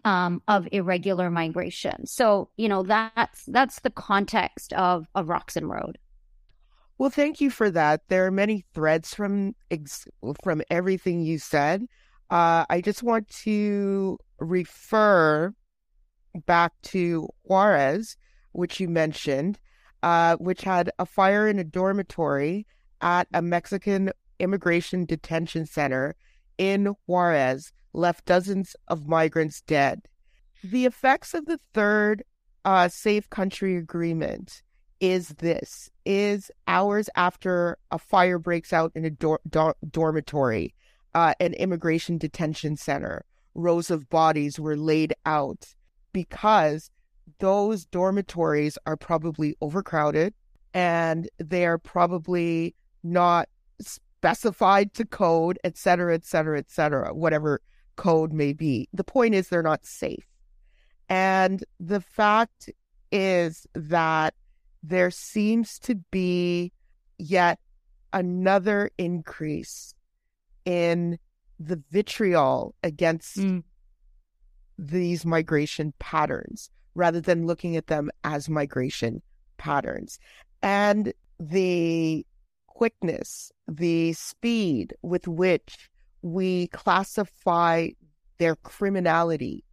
um, 0.04 0.42
of 0.48 0.68
irregular 0.72 1.30
migration. 1.30 2.06
So, 2.06 2.50
you 2.56 2.68
know, 2.68 2.82
that's 2.82 3.44
that's 3.46 3.80
the 3.80 3.90
context 3.90 4.72
of, 4.72 5.06
of 5.14 5.28
Roxham 5.28 5.70
Road. 5.70 5.98
Well, 6.98 7.10
thank 7.10 7.40
you 7.40 7.50
for 7.50 7.70
that. 7.70 8.02
There 8.08 8.26
are 8.26 8.30
many 8.30 8.64
threads 8.74 9.14
from 9.14 9.54
from 10.42 10.62
everything 10.70 11.22
you 11.22 11.38
said. 11.38 11.86
Uh, 12.30 12.64
I 12.68 12.80
just 12.80 13.02
want 13.02 13.28
to 13.44 14.18
refer 14.38 15.54
back 16.46 16.72
to 16.82 17.28
Juarez, 17.44 18.16
which 18.52 18.80
you 18.80 18.88
mentioned, 18.88 19.58
uh, 20.02 20.36
which 20.36 20.62
had 20.62 20.90
a 20.98 21.06
fire 21.06 21.48
in 21.48 21.58
a 21.58 21.64
dormitory 21.64 22.66
at 23.00 23.28
a 23.32 23.42
Mexican 23.42 24.10
immigration 24.38 25.04
detention 25.04 25.66
center 25.66 26.14
in 26.58 26.94
Juarez 27.06 27.72
left 27.92 28.24
dozens 28.24 28.76
of 28.88 29.08
migrants 29.08 29.60
dead. 29.62 30.02
The 30.62 30.86
effects 30.86 31.34
of 31.34 31.46
the 31.46 31.60
third 31.72 32.22
uh, 32.64 32.88
Safe 32.88 33.28
Country 33.30 33.76
Agreement 33.76 34.62
is 35.00 35.28
this 35.28 35.90
is 36.04 36.50
hours 36.66 37.08
after 37.14 37.78
a 37.90 37.98
fire 37.98 38.38
breaks 38.38 38.72
out 38.72 38.90
in 38.96 39.04
a 39.04 39.10
dor- 39.10 39.40
dor- 39.48 39.76
dormitory 39.88 40.74
uh, 41.14 41.34
an 41.40 41.54
immigration 41.54 42.18
detention 42.18 42.76
center 42.76 43.24
rows 43.54 43.90
of 43.90 44.08
bodies 44.08 44.58
were 44.58 44.76
laid 44.76 45.14
out 45.24 45.74
because 46.12 46.90
those 47.38 47.84
dormitories 47.86 48.78
are 48.86 48.96
probably 48.96 49.54
overcrowded 49.60 50.34
and 50.74 51.28
they 51.38 51.66
are 51.66 51.78
probably 51.78 52.74
not 53.02 53.48
specified 53.80 54.92
to 54.94 55.04
code 55.04 55.58
et 55.64 55.76
cetera 55.76 56.14
et 56.14 56.24
cetera 56.24 56.58
et 56.58 56.70
cetera 56.70 57.14
whatever 57.14 57.60
code 57.96 58.32
may 58.32 58.52
be 58.52 58.88
the 58.92 59.04
point 59.04 59.34
is 59.34 59.48
they're 59.48 59.62
not 59.62 59.84
safe 59.84 60.26
and 61.08 61.64
the 61.80 62.00
fact 62.00 62.70
is 63.12 63.66
that 63.74 64.34
there 64.82 65.10
seems 65.10 65.78
to 65.78 65.94
be 66.10 66.72
yet 67.18 67.58
another 68.12 68.90
increase 68.98 69.94
in 70.64 71.18
the 71.58 71.82
vitriol 71.90 72.74
against 72.82 73.38
mm. 73.38 73.62
These 74.78 75.26
migration 75.26 75.92
patterns 75.98 76.70
rather 76.94 77.20
than 77.20 77.46
looking 77.46 77.76
at 77.76 77.88
them 77.88 78.10
as 78.24 78.48
migration 78.48 79.20
patterns. 79.56 80.18
And 80.62 81.12
the 81.38 82.24
quickness, 82.66 83.52
the 83.66 84.12
speed 84.12 84.94
with 85.02 85.26
which 85.28 85.90
we 86.22 86.68
classify 86.68 87.88
their 88.38 88.56
criminality 88.56 89.64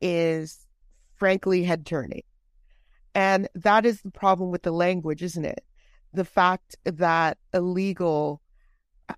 is 0.00 0.66
frankly 1.14 1.62
head 1.62 1.86
turning. 1.86 2.22
And 3.14 3.48
that 3.54 3.84
is 3.84 4.00
the 4.02 4.10
problem 4.10 4.50
with 4.50 4.62
the 4.62 4.72
language, 4.72 5.22
isn't 5.22 5.44
it? 5.44 5.64
The 6.14 6.24
fact 6.24 6.76
that 6.84 7.38
illegal 7.52 8.40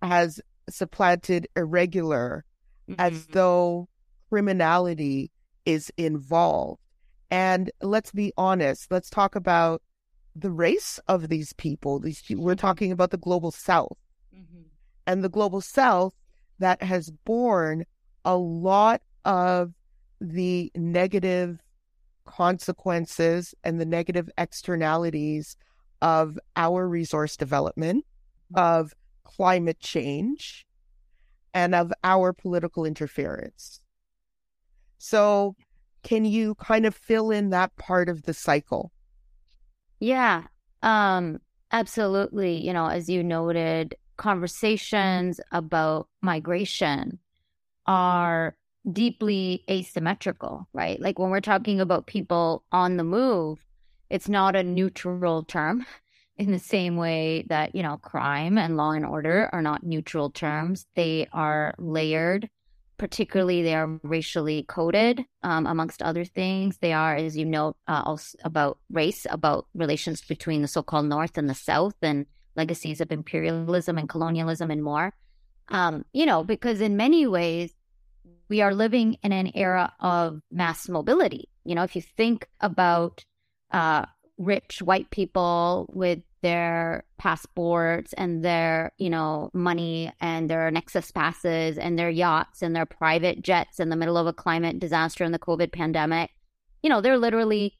has 0.02 0.40
supplanted 0.68 1.49
irregular 1.56 2.44
mm-hmm. 2.88 3.00
as 3.00 3.26
though 3.26 3.88
criminality 4.35 5.31
is 5.64 5.93
involved. 5.97 6.81
And 7.31 7.71
let's 7.81 8.11
be 8.11 8.33
honest, 8.37 8.91
let's 8.91 9.09
talk 9.09 9.37
about 9.37 9.81
the 10.35 10.50
race 10.50 10.99
of 11.07 11.29
these 11.29 11.53
people. 11.53 12.00
These 12.00 12.25
we're 12.31 12.55
mm-hmm. 12.55 12.59
talking 12.59 12.91
about 12.91 13.12
the 13.12 13.17
global 13.17 13.53
south. 13.53 13.97
Mm-hmm. 14.35 14.62
And 15.07 15.23
the 15.23 15.29
global 15.29 15.61
south 15.61 16.14
that 16.59 16.83
has 16.83 17.12
borne 17.25 17.85
a 18.25 18.37
lot 18.37 19.03
of 19.25 19.73
the 20.21 20.73
negative 20.75 21.61
consequences 22.25 23.55
and 23.62 23.81
the 23.81 23.87
negative 23.87 24.29
externalities 24.37 25.57
of 26.03 26.41
our 26.57 26.88
resource 26.88 27.37
development, 27.37 28.05
of 28.57 28.95
climate 29.23 29.79
change, 29.79 30.67
and 31.55 31.73
of 31.73 31.93
our 32.03 32.33
political 32.33 32.85
interference. 32.85 33.81
So, 34.98 35.56
can 36.02 36.24
you 36.24 36.54
kind 36.56 36.86
of 36.86 36.94
fill 36.94 37.30
in 37.30 37.50
that 37.50 37.76
part 37.76 38.08
of 38.08 38.22
the 38.22 38.34
cycle? 38.34 38.92
Yeah, 40.00 40.44
um, 40.82 41.40
absolutely. 41.72 42.64
You 42.64 42.72
know, 42.72 42.86
as 42.86 43.08
you 43.08 43.22
noted, 43.22 43.96
conversations 44.16 45.40
about 45.50 46.08
migration 46.22 47.18
are 47.86 48.56
deeply 48.92 49.64
asymmetrical, 49.70 50.68
right? 50.72 51.00
Like 51.00 51.18
when 51.18 51.30
we're 51.30 51.40
talking 51.40 51.80
about 51.80 52.06
people 52.06 52.64
on 52.70 52.96
the 52.96 53.04
move, 53.04 53.64
it's 54.10 54.28
not 54.28 54.54
a 54.54 54.62
neutral 54.62 55.42
term 55.42 55.86
in 56.36 56.52
the 56.52 56.58
same 56.58 56.96
way 56.96 57.46
that, 57.48 57.74
you 57.74 57.82
know, 57.82 57.96
crime 57.96 58.58
and 58.58 58.76
law 58.76 58.90
and 58.92 59.06
order 59.06 59.48
are 59.52 59.62
not 59.62 59.84
neutral 59.84 60.30
terms. 60.30 60.86
They 60.94 61.28
are 61.32 61.74
layered, 61.78 62.50
particularly 62.98 63.62
they 63.62 63.74
are 63.74 63.98
racially 64.02 64.64
coded, 64.64 65.24
um, 65.42 65.66
amongst 65.66 66.02
other 66.02 66.24
things. 66.24 66.78
They 66.78 66.92
are, 66.92 67.16
as 67.16 67.36
you 67.36 67.44
know, 67.44 67.76
uh, 67.88 68.02
also 68.04 68.38
about 68.44 68.78
race, 68.90 69.26
about 69.30 69.66
relations 69.74 70.22
between 70.22 70.62
the 70.62 70.68
so 70.68 70.82
called 70.82 71.06
North 71.06 71.36
and 71.36 71.48
the 71.48 71.54
South 71.54 71.96
and 72.02 72.26
legacies 72.56 73.00
of 73.00 73.10
imperialism 73.10 73.98
and 73.98 74.08
colonialism 74.08 74.70
and 74.70 74.82
more. 74.82 75.12
Um, 75.68 76.04
you 76.12 76.26
know, 76.26 76.44
because 76.44 76.80
in 76.80 76.96
many 76.96 77.26
ways, 77.26 77.72
we 78.48 78.60
are 78.60 78.74
living 78.74 79.16
in 79.22 79.32
an 79.32 79.50
era 79.54 79.92
of 80.00 80.40
mass 80.50 80.88
mobility. 80.88 81.48
You 81.64 81.74
know, 81.74 81.82
if 81.82 81.96
you 81.96 82.02
think 82.02 82.46
about 82.60 83.24
uh, 83.72 84.04
rich 84.38 84.82
white 84.82 85.10
people 85.10 85.90
with 85.92 86.20
their 86.44 87.04
passports 87.16 88.12
and 88.12 88.44
their, 88.44 88.92
you 88.98 89.08
know, 89.08 89.50
money 89.54 90.12
and 90.20 90.50
their 90.50 90.70
Nexus 90.70 91.10
passes 91.10 91.78
and 91.78 91.98
their 91.98 92.10
yachts 92.10 92.60
and 92.60 92.76
their 92.76 92.84
private 92.84 93.40
jets 93.40 93.80
in 93.80 93.88
the 93.88 93.96
middle 93.96 94.18
of 94.18 94.26
a 94.26 94.32
climate 94.32 94.78
disaster 94.78 95.24
and 95.24 95.32
the 95.32 95.38
COVID 95.38 95.72
pandemic, 95.72 96.30
you 96.82 96.90
know, 96.90 97.00
they're 97.00 97.16
literally 97.16 97.78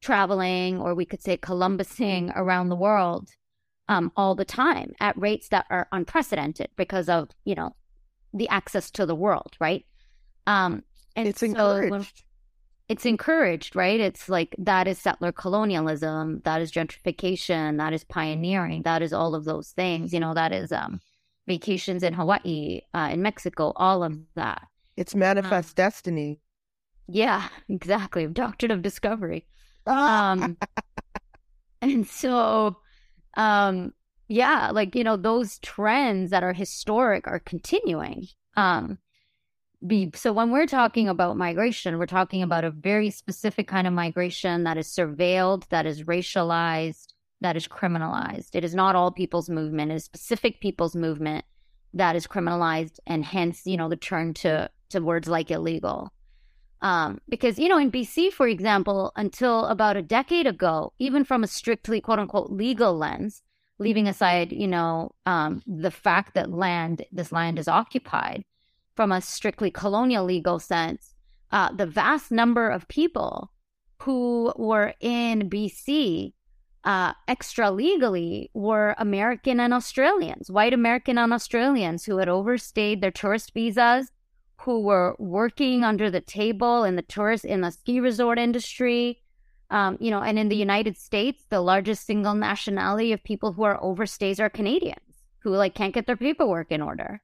traveling, 0.00 0.80
or 0.80 0.92
we 0.92 1.04
could 1.04 1.22
say 1.22 1.36
Columbusing 1.36 2.32
around 2.34 2.68
the 2.68 2.74
world 2.76 3.30
um, 3.88 4.10
all 4.16 4.34
the 4.34 4.44
time 4.44 4.92
at 4.98 5.16
rates 5.16 5.48
that 5.50 5.66
are 5.70 5.86
unprecedented 5.92 6.70
because 6.74 7.08
of, 7.08 7.28
you 7.44 7.54
know, 7.54 7.76
the 8.34 8.48
access 8.48 8.90
to 8.90 9.06
the 9.06 9.14
world, 9.14 9.56
right? 9.60 9.86
Um, 10.48 10.82
and 11.14 11.28
it's 11.28 11.38
so 11.38 11.46
encouraged. 11.46 12.24
It's 12.90 13.06
encouraged, 13.06 13.76
right? 13.76 14.00
It's 14.00 14.28
like 14.28 14.52
that 14.58 14.88
is 14.88 14.98
settler 14.98 15.30
colonialism, 15.30 16.40
that 16.44 16.60
is 16.60 16.72
gentrification, 16.72 17.78
that 17.78 17.92
is 17.92 18.02
pioneering, 18.02 18.82
that 18.82 19.00
is 19.00 19.12
all 19.12 19.36
of 19.36 19.44
those 19.44 19.68
things. 19.68 20.12
You 20.12 20.18
know, 20.18 20.34
that 20.34 20.52
is 20.52 20.72
um, 20.72 21.00
vacations 21.46 22.02
in 22.02 22.14
Hawaii, 22.14 22.80
uh, 22.92 23.10
in 23.12 23.22
Mexico, 23.22 23.72
all 23.76 24.02
of 24.02 24.18
that. 24.34 24.66
It's 24.96 25.14
manifest 25.14 25.78
um, 25.78 25.84
destiny. 25.84 26.40
Yeah, 27.06 27.46
exactly. 27.68 28.26
Doctrine 28.26 28.72
of 28.72 28.82
discovery. 28.82 29.46
um, 29.86 30.56
and 31.80 32.04
so, 32.08 32.76
um, 33.36 33.94
yeah, 34.26 34.72
like 34.72 34.96
you 34.96 35.04
know, 35.04 35.16
those 35.16 35.60
trends 35.60 36.32
that 36.32 36.42
are 36.42 36.54
historic 36.54 37.28
are 37.28 37.38
continuing. 37.38 38.26
Um, 38.56 38.98
be 39.86 40.10
so 40.14 40.32
when 40.32 40.50
we're 40.50 40.66
talking 40.66 41.08
about 41.08 41.38
migration 41.38 41.98
we're 41.98 42.04
talking 42.06 42.42
about 42.42 42.64
a 42.64 42.70
very 42.70 43.08
specific 43.10 43.66
kind 43.66 43.86
of 43.86 43.92
migration 43.92 44.64
that 44.64 44.76
is 44.76 44.86
surveilled 44.88 45.66
that 45.68 45.86
is 45.86 46.04
racialized 46.04 47.14
that 47.40 47.56
is 47.56 47.66
criminalized. 47.66 48.54
It 48.54 48.64
is 48.64 48.74
not 48.74 48.96
all 48.96 49.10
people's 49.10 49.48
movement 49.48 49.90
it 49.90 49.96
is 49.96 50.04
specific 50.04 50.60
people's 50.60 50.94
movement 50.94 51.44
that 51.94 52.14
is 52.14 52.26
criminalized 52.26 52.98
and 53.06 53.24
hence 53.24 53.62
you 53.64 53.76
know 53.76 53.88
the 53.88 53.96
turn 53.96 54.34
to 54.34 54.70
to 54.90 55.00
words 55.00 55.28
like 55.28 55.50
illegal. 55.50 56.12
Um, 56.82 57.20
because 57.28 57.58
you 57.58 57.68
know 57.68 57.76
in 57.76 57.92
bc 57.92 58.32
for 58.32 58.48
example 58.48 59.12
until 59.14 59.66
about 59.66 59.98
a 59.98 60.02
decade 60.02 60.46
ago 60.46 60.94
even 60.98 61.24
from 61.24 61.44
a 61.44 61.46
strictly 61.46 62.00
quote 62.00 62.18
unquote 62.18 62.50
legal 62.50 62.96
lens 62.96 63.42
leaving 63.78 64.08
aside 64.08 64.50
you 64.50 64.66
know 64.66 65.10
um, 65.26 65.62
the 65.66 65.90
fact 65.90 66.32
that 66.34 66.50
land 66.50 67.04
this 67.12 67.32
land 67.32 67.58
is 67.58 67.68
occupied 67.68 68.46
from 69.00 69.12
a 69.12 69.20
strictly 69.22 69.70
colonial 69.70 70.26
legal 70.26 70.58
sense, 70.58 71.14
uh, 71.52 71.72
the 71.72 71.86
vast 71.86 72.30
number 72.30 72.68
of 72.68 72.86
people 72.88 73.50
who 74.02 74.52
were 74.58 74.92
in 75.00 75.48
BC 75.48 76.34
uh, 76.84 77.14
extra 77.26 77.70
legally 77.70 78.50
were 78.52 78.94
American 78.98 79.58
and 79.58 79.72
Australians, 79.72 80.50
white 80.50 80.74
American 80.74 81.16
and 81.16 81.32
Australians 81.32 82.04
who 82.04 82.18
had 82.18 82.28
overstayed 82.28 83.00
their 83.00 83.10
tourist 83.10 83.54
visas, 83.54 84.12
who 84.58 84.82
were 84.82 85.16
working 85.18 85.82
under 85.82 86.10
the 86.10 86.20
table 86.20 86.84
in 86.84 86.96
the 86.96 87.08
tourist 87.16 87.46
in 87.46 87.62
the 87.62 87.70
ski 87.70 88.00
resort 88.00 88.38
industry. 88.38 89.22
Um, 89.70 89.96
you 89.98 90.10
know, 90.10 90.20
and 90.20 90.38
in 90.38 90.50
the 90.50 90.56
United 90.56 90.98
States, 90.98 91.46
the 91.48 91.62
largest 91.62 92.04
single 92.04 92.34
nationality 92.34 93.14
of 93.14 93.24
people 93.24 93.54
who 93.54 93.62
are 93.62 93.80
overstays 93.80 94.38
are 94.38 94.50
Canadians 94.50 95.24
who 95.38 95.52
like 95.52 95.74
can't 95.74 95.94
get 95.94 96.06
their 96.06 96.18
paperwork 96.18 96.70
in 96.70 96.82
order 96.82 97.22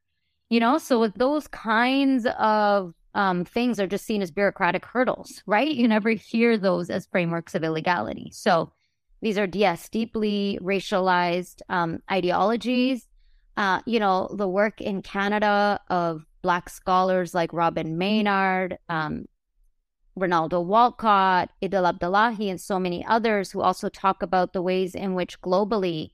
you 0.51 0.61
know 0.61 0.79
so 0.79 1.09
those 1.09 1.47
kinds 1.49 2.27
of 2.39 2.93
um, 3.15 3.47
things 3.47 3.81
are 3.81 3.87
just 3.87 4.05
seen 4.05 4.21
as 4.21 4.31
bureaucratic 4.31 4.85
hurdles 4.85 5.43
right? 5.47 5.75
You 5.75 5.89
never 5.89 6.11
hear 6.11 6.59
those 6.59 6.91
as 6.91 7.07
frameworks 7.07 7.55
of 7.55 7.65
illegality. 7.65 8.31
So 8.33 8.73
these 9.23 9.39
are 9.39 9.49
yes 9.51 9.89
deeply 9.89 10.59
racialized 10.63 11.63
um, 11.69 12.01
ideologies. 12.11 13.07
Uh, 13.57 13.81
you 13.87 13.99
know 13.99 14.29
the 14.37 14.47
work 14.47 14.83
in 14.83 15.01
canada 15.01 15.81
of 15.89 16.27
black 16.43 16.69
scholars 16.69 17.35
like 17.35 17.53
Robyn 17.55 17.97
Maynard 17.97 18.77
um, 18.91 19.25
Rinaldo 20.17 20.61
Walcott, 20.63 21.51
Idil 21.63 21.87
Abdillahi, 21.87 22.49
and 22.49 22.61
so 22.61 22.79
many 22.79 23.05
others 23.05 23.51
who 23.51 23.61
also 23.61 23.89
talk 23.89 24.23
about 24.23 24.53
the 24.53 24.63
ways 24.63 24.95
in 24.95 25.15
which 25.15 25.41
globally 25.43 26.13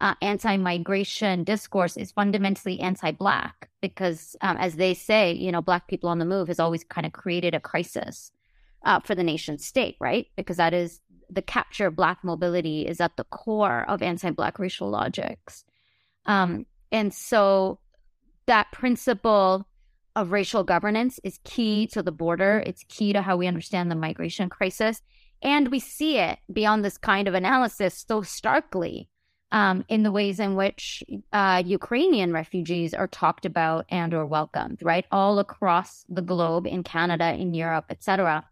uh, 0.00 0.14
anti-migration 0.20 1.44
discourse 1.44 1.96
is 1.96 2.12
fundamentally 2.12 2.80
anti-black 2.80 3.70
because, 3.80 4.36
um, 4.40 4.56
as 4.56 4.76
they 4.76 4.94
say, 4.94 5.32
you 5.32 5.52
know, 5.52 5.62
black 5.62 5.88
people 5.88 6.10
on 6.10 6.18
the 6.18 6.24
move 6.24 6.48
has 6.48 6.60
always 6.60 6.84
kind 6.84 7.06
of 7.06 7.12
created 7.12 7.54
a 7.54 7.60
crisis 7.60 8.32
uh, 8.84 9.00
for 9.00 9.14
the 9.14 9.22
nation 9.22 9.58
state, 9.58 9.96
right? 10.00 10.26
Because 10.36 10.58
that 10.58 10.74
is 10.74 11.00
the 11.30 11.42
capture 11.42 11.86
of 11.86 11.96
Black 11.96 12.22
mobility 12.22 12.86
is 12.86 13.00
at 13.00 13.16
the 13.16 13.24
core 13.24 13.84
of 13.88 14.02
anti 14.02 14.30
Black 14.30 14.58
racial 14.58 14.90
logics. 14.90 15.64
Um, 16.26 16.66
and 16.92 17.12
so 17.12 17.80
that 18.46 18.72
principle 18.72 19.66
of 20.16 20.32
racial 20.32 20.62
governance 20.62 21.18
is 21.24 21.40
key 21.44 21.86
to 21.88 22.02
the 22.02 22.12
border. 22.12 22.62
It's 22.64 22.84
key 22.88 23.12
to 23.12 23.22
how 23.22 23.36
we 23.36 23.46
understand 23.46 23.90
the 23.90 23.96
migration 23.96 24.48
crisis. 24.48 25.02
And 25.42 25.70
we 25.70 25.80
see 25.80 26.18
it 26.18 26.38
beyond 26.52 26.84
this 26.84 26.96
kind 26.96 27.26
of 27.26 27.34
analysis 27.34 28.04
so 28.06 28.22
starkly 28.22 29.08
um, 29.52 29.84
in 29.88 30.02
the 30.02 30.12
ways 30.12 30.40
in 30.40 30.54
which 30.56 31.02
uh, 31.32 31.62
Ukrainian 31.64 32.32
refugees 32.32 32.94
are 32.94 33.06
talked 33.06 33.44
about 33.46 33.86
and 33.88 34.12
or 34.12 34.26
welcomed, 34.26 34.78
right? 34.82 35.06
All 35.12 35.38
across 35.38 36.04
the 36.08 36.22
globe, 36.22 36.66
in 36.66 36.82
Canada, 36.82 37.32
in 37.32 37.54
Europe, 37.54 37.86
etc. 37.90 38.44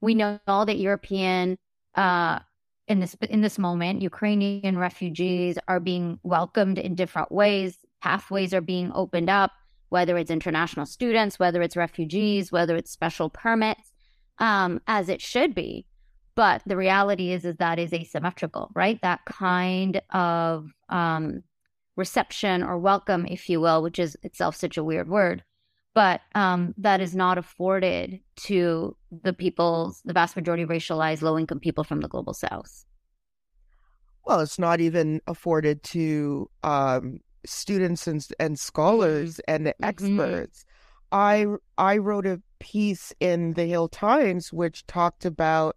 We 0.00 0.14
know 0.14 0.38
all 0.46 0.66
that 0.66 0.78
European 0.78 1.58
uh, 1.94 2.38
in 2.86 3.00
this 3.00 3.16
in 3.30 3.40
this 3.40 3.58
moment, 3.58 4.02
Ukrainian 4.02 4.78
refugees 4.78 5.58
are 5.68 5.80
being 5.80 6.18
welcomed 6.22 6.78
in 6.78 6.94
different 6.94 7.32
ways. 7.32 7.78
Pathways 8.02 8.52
are 8.52 8.60
being 8.60 8.92
opened 8.94 9.30
up, 9.30 9.52
whether 9.88 10.18
it's 10.18 10.30
international 10.30 10.84
students, 10.84 11.38
whether 11.38 11.62
it's 11.62 11.76
refugees, 11.76 12.52
whether 12.52 12.76
it's 12.76 12.90
special 12.90 13.30
permits, 13.30 13.92
um, 14.38 14.80
as 14.86 15.08
it 15.08 15.22
should 15.22 15.54
be. 15.54 15.86
But 16.36 16.62
the 16.66 16.76
reality 16.76 17.32
is, 17.32 17.44
is 17.44 17.56
that 17.56 17.78
is 17.78 17.92
asymmetrical, 17.92 18.70
right? 18.74 19.00
That 19.02 19.24
kind 19.24 20.00
of 20.10 20.70
um, 20.88 21.42
reception 21.96 22.62
or 22.62 22.78
welcome, 22.78 23.26
if 23.26 23.48
you 23.48 23.60
will, 23.60 23.82
which 23.82 23.98
is 23.98 24.16
itself 24.22 24.56
such 24.56 24.76
a 24.76 24.84
weird 24.84 25.08
word, 25.08 25.44
but 25.94 26.22
um, 26.34 26.74
that 26.78 27.00
is 27.00 27.14
not 27.14 27.38
afforded 27.38 28.20
to 28.36 28.96
the 29.22 29.32
peoples, 29.32 30.02
the 30.04 30.12
vast 30.12 30.34
majority 30.34 30.64
of 30.64 30.70
racialized 30.70 31.22
low 31.22 31.38
income 31.38 31.60
people 31.60 31.84
from 31.84 32.00
the 32.00 32.08
global 32.08 32.34
south. 32.34 32.84
Well, 34.24 34.40
it's 34.40 34.58
not 34.58 34.80
even 34.80 35.20
afforded 35.26 35.82
to 35.84 36.50
um, 36.62 37.20
students 37.46 38.06
and, 38.06 38.26
and 38.40 38.58
scholars 38.58 39.38
and 39.46 39.66
mm-hmm. 39.66 39.84
experts. 39.84 40.64
Mm-hmm. 40.64 40.70
I 41.12 41.46
I 41.78 41.98
wrote 41.98 42.26
a 42.26 42.42
piece 42.58 43.12
in 43.20 43.52
the 43.52 43.66
Hill 43.66 43.88
Times 43.88 44.52
which 44.52 44.86
talked 44.86 45.24
about 45.24 45.76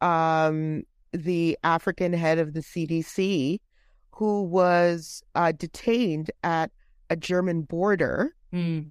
um, 0.00 0.82
the 1.12 1.58
African 1.64 2.12
head 2.12 2.38
of 2.38 2.54
the 2.54 2.60
CDC 2.60 3.60
who 4.10 4.42
was 4.42 5.22
uh, 5.34 5.52
detained 5.52 6.30
at 6.42 6.70
a 7.08 7.16
German 7.16 7.62
border. 7.62 8.34
Mm 8.52 8.90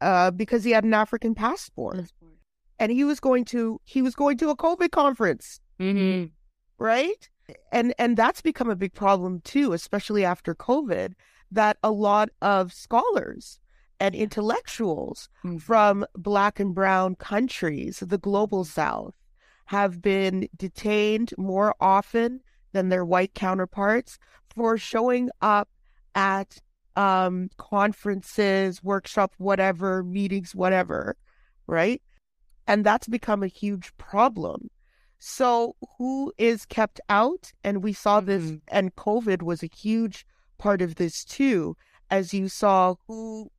uh, 0.00 0.30
because 0.30 0.64
he 0.64 0.70
had 0.70 0.84
an 0.84 0.94
African 0.94 1.34
passport. 1.34 1.96
passport. 1.96 2.32
And 2.78 2.90
he 2.90 3.04
was 3.04 3.20
going 3.20 3.44
to 3.46 3.80
he 3.84 4.00
was 4.00 4.14
going 4.14 4.38
to 4.38 4.50
a 4.50 4.56
COVID 4.56 4.90
conference. 4.90 5.60
Mm-hmm. 5.78 6.26
Right? 6.78 7.28
And 7.72 7.94
and 7.98 8.16
that's 8.16 8.40
become 8.40 8.70
a 8.70 8.76
big 8.76 8.94
problem 8.94 9.40
too, 9.44 9.72
especially 9.72 10.24
after 10.24 10.54
COVID, 10.54 11.12
that 11.50 11.76
a 11.82 11.90
lot 11.90 12.30
of 12.40 12.72
scholars 12.72 13.60
and 13.98 14.14
intellectuals 14.14 15.28
mm-hmm. 15.44 15.58
from 15.58 16.06
black 16.14 16.58
and 16.58 16.74
brown 16.74 17.16
countries, 17.16 18.02
the 18.06 18.16
global 18.16 18.64
south, 18.64 19.14
have 19.70 20.02
been 20.02 20.48
detained 20.56 21.32
more 21.38 21.76
often 21.80 22.40
than 22.72 22.88
their 22.88 23.04
white 23.04 23.34
counterparts 23.34 24.18
for 24.52 24.76
showing 24.76 25.30
up 25.40 25.68
at 26.16 26.58
um, 26.96 27.48
conferences, 27.56 28.82
workshops, 28.82 29.36
whatever, 29.38 30.02
meetings, 30.02 30.56
whatever, 30.56 31.16
right? 31.68 32.02
And 32.66 32.84
that's 32.84 33.06
become 33.06 33.44
a 33.44 33.46
huge 33.46 33.96
problem. 33.96 34.70
So, 35.20 35.76
who 35.98 36.32
is 36.36 36.66
kept 36.66 37.00
out? 37.08 37.52
And 37.62 37.80
we 37.80 37.92
saw 37.92 38.18
this, 38.18 38.42
mm-hmm. 38.42 38.56
and 38.66 38.96
COVID 38.96 39.40
was 39.40 39.62
a 39.62 39.70
huge 39.72 40.26
part 40.58 40.82
of 40.82 40.96
this 40.96 41.24
too, 41.24 41.76
as 42.10 42.34
you 42.34 42.48
saw 42.48 42.96
who, 43.06 43.52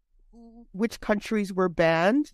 which 0.74 1.00
countries 1.00 1.54
were 1.54 1.70
banned, 1.70 2.34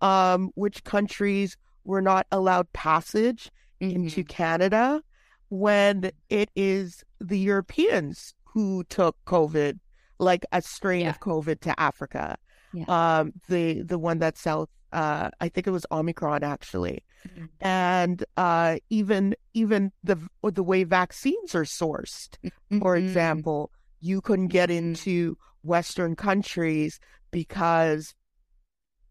um, 0.00 0.52
which 0.54 0.84
countries 0.84 1.56
were 1.84 2.02
not 2.02 2.26
allowed 2.30 2.72
passage 2.72 3.50
mm-hmm. 3.80 3.94
into 3.94 4.24
Canada, 4.24 5.02
when 5.48 6.10
it 6.28 6.50
is 6.54 7.04
the 7.20 7.38
Europeans 7.38 8.34
who 8.44 8.84
took 8.84 9.16
COVID 9.26 9.78
like 10.18 10.44
a 10.52 10.62
strain 10.62 11.02
yeah. 11.02 11.10
of 11.10 11.20
COVID 11.20 11.60
to 11.60 11.80
Africa. 11.80 12.36
Yeah. 12.72 12.84
Um, 12.86 13.32
the 13.48 13.82
the 13.82 13.98
one 13.98 14.20
that 14.20 14.38
South, 14.38 14.68
uh, 14.92 15.30
I 15.40 15.48
think 15.48 15.66
it 15.66 15.70
was 15.70 15.86
Omicron 15.90 16.44
actually, 16.44 17.02
mm-hmm. 17.26 17.46
and 17.60 18.24
uh, 18.36 18.76
even 18.90 19.34
even 19.54 19.90
the 20.04 20.16
the 20.42 20.62
way 20.62 20.84
vaccines 20.84 21.54
are 21.54 21.64
sourced, 21.64 22.38
mm-hmm. 22.44 22.78
for 22.78 22.96
example, 22.96 23.72
you 24.00 24.20
couldn't 24.20 24.48
get 24.48 24.68
mm-hmm. 24.68 24.90
into 24.90 25.36
Western 25.62 26.14
countries 26.14 27.00
because 27.32 28.14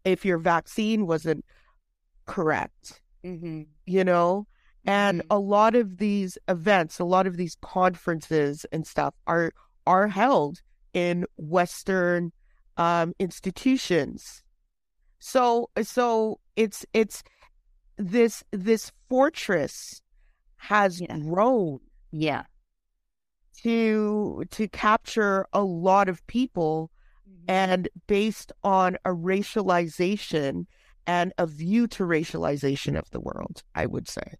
if 0.04 0.24
your 0.24 0.38
vaccine 0.38 1.06
wasn't 1.06 1.44
correct, 2.30 3.02
mm-hmm. 3.24 3.62
you 3.86 4.04
know, 4.04 4.46
and 4.86 5.18
mm-hmm. 5.20 5.32
a 5.32 5.38
lot 5.38 5.74
of 5.74 5.98
these 5.98 6.38
events, 6.46 7.00
a 7.00 7.04
lot 7.04 7.26
of 7.26 7.36
these 7.36 7.56
conferences 7.60 8.64
and 8.70 8.86
stuff 8.86 9.14
are 9.26 9.52
are 9.86 10.06
held 10.06 10.60
in 10.94 11.26
Western 11.36 12.32
um, 12.76 13.12
institutions. 13.18 14.44
So 15.18 15.70
so 15.82 16.38
it's 16.54 16.86
it's 16.92 17.24
this 17.98 18.44
this 18.52 18.92
fortress 19.08 20.00
has 20.56 21.00
yeah. 21.00 21.18
grown. 21.18 21.80
Yeah. 22.12 22.44
To 23.64 24.44
to 24.50 24.68
capture 24.68 25.46
a 25.52 25.62
lot 25.64 26.08
of 26.08 26.24
people 26.28 26.90
mm-hmm. 27.28 27.50
and 27.50 27.88
based 28.06 28.52
on 28.62 28.96
a 29.04 29.10
racialization 29.10 30.66
and 31.06 31.32
a 31.38 31.46
view 31.46 31.86
to 31.88 32.04
racialization 32.04 32.98
of 32.98 33.10
the 33.10 33.20
world, 33.20 33.62
I 33.74 33.86
would 33.86 34.08
say. 34.08 34.34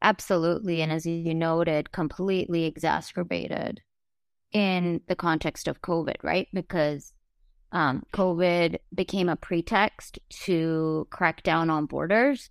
Absolutely. 0.00 0.80
And 0.82 0.92
as 0.92 1.06
you 1.06 1.34
noted, 1.34 1.92
completely 1.92 2.64
exacerbated 2.64 3.80
in 4.52 5.00
the 5.08 5.16
context 5.16 5.68
of 5.68 5.82
COVID, 5.82 6.16
right? 6.22 6.48
Because 6.54 7.12
um, 7.72 8.04
COVID 8.12 8.78
became 8.94 9.28
a 9.28 9.36
pretext 9.36 10.18
to 10.44 11.06
crack 11.10 11.42
down 11.42 11.68
on 11.68 11.86
borders. 11.86 12.50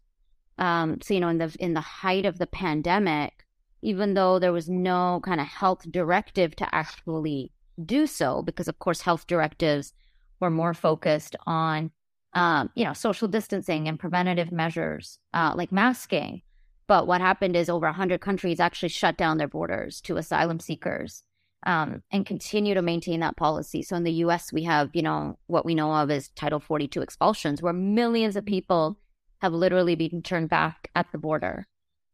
Um, 0.58 0.99
so 1.01 1.13
you 1.13 1.19
know, 1.19 1.30
in 1.30 1.38
the 1.38 1.56
in 1.60 1.73
the 1.73 1.82
height 1.82 2.25
of 2.25 2.38
the 2.38 2.47
pandemic, 2.47 3.45
even 3.82 4.13
though 4.13 4.39
there 4.39 4.53
was 4.53 4.69
no 4.69 5.21
kind 5.23 5.39
of 5.39 5.47
health 5.47 5.89
directive 5.91 6.56
to 6.58 6.75
actually 6.75 7.51
do 7.84 8.08
so, 8.08 8.41
because 8.41 8.67
of 8.67 8.80
course 8.80 9.01
health 9.01 9.27
directives 9.27 9.93
were 10.39 10.49
more 10.49 10.73
focused 10.73 11.36
on 11.45 11.91
um, 12.34 12.70
you 12.76 12.84
know 12.84 12.94
social 12.94 13.28
distancing 13.28 13.88
and 13.88 14.00
preventative 14.00 14.52
measures 14.52 15.20
uh, 15.34 15.54
like 15.56 15.72
masking. 15.72 16.42
But 16.88 17.06
what 17.06 17.20
happened 17.20 17.58
is 17.58 17.70
over 17.70 17.88
100 17.88 18.22
countries 18.22 18.62
actually 18.62 18.90
shut 18.90 19.18
down 19.18 19.38
their 19.38 19.48
borders 19.48 20.00
to 20.02 20.16
asylum 20.16 20.62
seekers 20.62 21.24
um, 21.66 22.02
and 22.12 22.26
continue 22.26 22.74
to 22.74 22.82
maintain 22.82 23.20
that 23.20 23.36
policy. 23.36 23.82
So 23.82 23.98
in 23.98 24.04
the 24.04 24.13
US, 24.24 24.54
we 24.54 24.63
have, 24.63 24.90
you 24.94 25.02
know, 25.02 25.38
what 25.48 25.66
we 25.66 25.76
know 25.76 25.92
of 25.92 26.10
as 26.10 26.30
Title 26.30 26.62
42 26.62 27.02
expulsions, 27.02 27.62
where 27.62 27.74
millions 27.74 28.38
of 28.38 28.46
people 28.46 28.98
have 29.42 29.52
literally 29.52 29.96
been 29.96 30.22
turned 30.22 30.50
back 30.50 30.90
at 30.96 31.12
the 31.12 31.18
border 31.18 31.68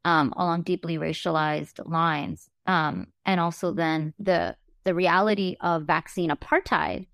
um, 0.05 0.33
along 0.35 0.63
deeply 0.63 0.97
racialized 0.97 1.79
lines. 1.89 2.49
Um, 2.65 3.07
and 3.25 3.39
also 3.39 3.71
then 3.71 4.13
the 4.19 4.55
the 4.85 4.93
reality 4.93 5.55
of 5.61 5.83
vaccine 5.83 6.29
apartheid 6.29 7.07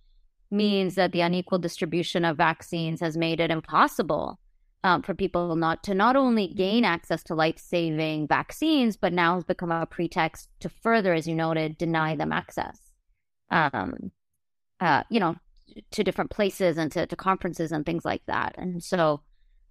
means 0.52 0.96
that 0.96 1.12
the 1.12 1.22
unequal 1.22 1.60
distribution 1.60 2.26
of 2.26 2.38
vaccines 2.38 3.02
has 3.02 3.16
made 3.18 3.40
it 3.40 3.52
impossible 3.52 4.40
um, 4.84 5.02
for 5.02 5.14
people 5.14 5.56
not 5.56 5.84
to 5.84 5.94
not 5.94 6.16
only 6.16 6.48
gain 6.48 6.86
access 6.86 7.24
to 7.24 7.36
life 7.36 7.60
saving 7.60 8.28
vaccines, 8.28 8.96
but 8.96 9.14
now 9.14 9.36
has 9.36 9.44
become 9.44 9.72
a 9.72 9.86
pretext 9.86 10.50
to 10.62 10.70
further, 10.70 11.14
as 11.14 11.28
you 11.28 11.36
noted, 11.36 11.78
deny 11.78 12.16
them 12.16 12.32
access. 12.32 12.80
Um, 13.52 14.12
uh, 14.80 15.04
you 15.10 15.20
know, 15.20 15.36
to 15.92 16.04
different 16.04 16.32
places 16.32 16.78
and 16.78 16.92
to, 16.92 17.06
to 17.06 17.16
conferences 17.16 17.72
and 17.72 17.86
things 17.86 18.06
like 18.06 18.22
that. 18.28 18.56
And 18.58 18.84
so, 18.84 19.22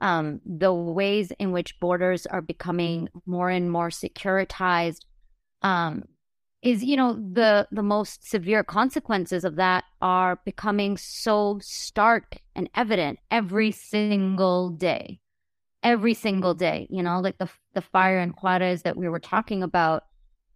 um, 0.00 0.40
the 0.44 0.72
ways 0.72 1.32
in 1.38 1.50
which 1.50 1.80
borders 1.80 2.26
are 2.26 2.42
becoming 2.42 3.08
more 3.26 3.50
and 3.50 3.70
more 3.70 3.88
securitized, 3.88 5.00
um, 5.62 6.04
is 6.62 6.82
you 6.82 6.96
know 6.96 7.14
the 7.14 7.68
the 7.70 7.82
most 7.82 8.28
severe 8.28 8.64
consequences 8.64 9.44
of 9.44 9.56
that 9.56 9.84
are 10.02 10.40
becoming 10.44 10.96
so 10.96 11.58
stark 11.62 12.38
and 12.54 12.68
evident 12.74 13.18
every 13.30 13.70
single 13.70 14.70
day. 14.70 15.20
Every 15.82 16.14
single 16.14 16.54
day 16.54 16.88
you 16.90 17.02
know 17.02 17.20
like 17.20 17.38
the 17.38 17.48
the 17.74 17.80
fire 17.80 18.18
in 18.18 18.30
Juarez 18.30 18.82
that 18.82 18.96
we 18.96 19.08
were 19.08 19.20
talking 19.20 19.62
about 19.62 20.04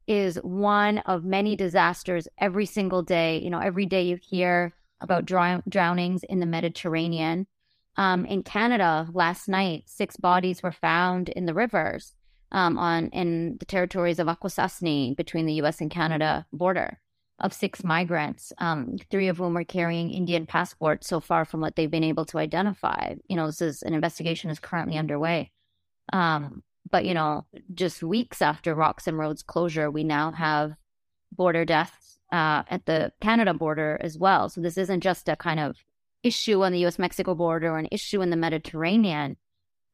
is 0.09 0.37
one 0.43 0.99
of 0.99 1.25
many 1.25 1.55
disasters 1.55 2.27
every 2.39 2.67
single 2.67 3.03
day. 3.03 3.39
You 3.39 3.51
know 3.51 3.61
every 3.61 3.87
day 3.87 4.03
you 4.03 4.19
hear 4.21 4.75
about 5.01 5.25
drownings 5.27 6.23
in 6.25 6.41
the 6.41 6.47
Mediterranean. 6.47 7.47
Um, 7.97 8.25
in 8.25 8.43
Canada, 8.43 9.07
last 9.13 9.49
night, 9.49 9.83
six 9.87 10.17
bodies 10.17 10.63
were 10.63 10.73
found 10.73 11.29
in 11.29 11.45
the 11.45 11.53
rivers 11.53 12.15
um, 12.53 12.79
on 12.79 13.09
in 13.09 13.57
the 13.59 13.67
territories 13.67 14.19
of 14.19 14.29
Akwesasne 14.29 15.17
between 15.17 15.47
the 15.47 15.55
U.S. 15.55 15.81
and 15.81 15.91
Canada 15.91 16.47
border 16.53 17.01
of 17.43 17.53
six 17.53 17.83
migrants, 17.83 18.53
um, 18.59 18.97
three 19.11 19.29
of 19.29 19.39
whom 19.39 19.57
are 19.59 19.65
carrying 19.65 20.13
Indian 20.13 20.47
passports 20.47 21.09
so 21.09 21.19
far 21.19 21.45
from 21.45 21.61
what 21.61 21.75
they've 21.75 21.91
been 21.91 22.05
able 22.05 22.25
to 22.27 22.39
identify. 22.39 23.15
You 23.29 23.37
know, 23.37 23.47
this 23.47 23.61
is 23.61 23.83
an 23.83 23.95
investigation 23.95 24.51
is 24.51 24.61
currently 24.61 24.97
underway. 24.97 25.51
Um, 26.13 26.63
but, 26.89 27.05
you 27.05 27.15
know, 27.15 27.47
just 27.75 28.03
weeks 28.03 28.43
after 28.43 28.75
Roxham 28.75 29.21
Road's 29.21 29.43
closure, 29.43 29.91
we 29.91 30.05
now 30.05 30.31
have 30.31 30.75
border 31.33 31.65
deaths 31.65 32.19
uh, 32.31 32.63
at 32.69 32.87
the 32.87 33.13
Canada 33.21 33.55
border 33.55 33.99
as 34.01 34.19
well. 34.19 34.49
So 34.49 34.61
this 34.61 34.79
isn't 34.79 35.01
just 35.01 35.29
a 35.29 35.37
kind 35.37 35.59
of 35.59 35.77
issue 36.23 36.63
on 36.63 36.73
the 36.73 36.85
US 36.87 36.99
Mexico 36.99 37.35
border 37.35 37.73
or 37.73 37.79
an 37.79 37.89
issue 37.91 38.23
in 38.23 38.31
the 38.31 38.37
Mediterranean. 38.37 39.37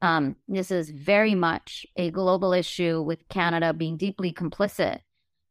Um, 0.00 0.36
this 0.46 0.70
is 0.70 0.90
very 0.90 1.34
much 1.34 1.86
a 1.96 2.10
global 2.10 2.52
issue 2.52 3.02
with 3.02 3.28
Canada 3.28 3.72
being 3.72 3.96
deeply 3.96 4.32
complicit. 4.32 5.00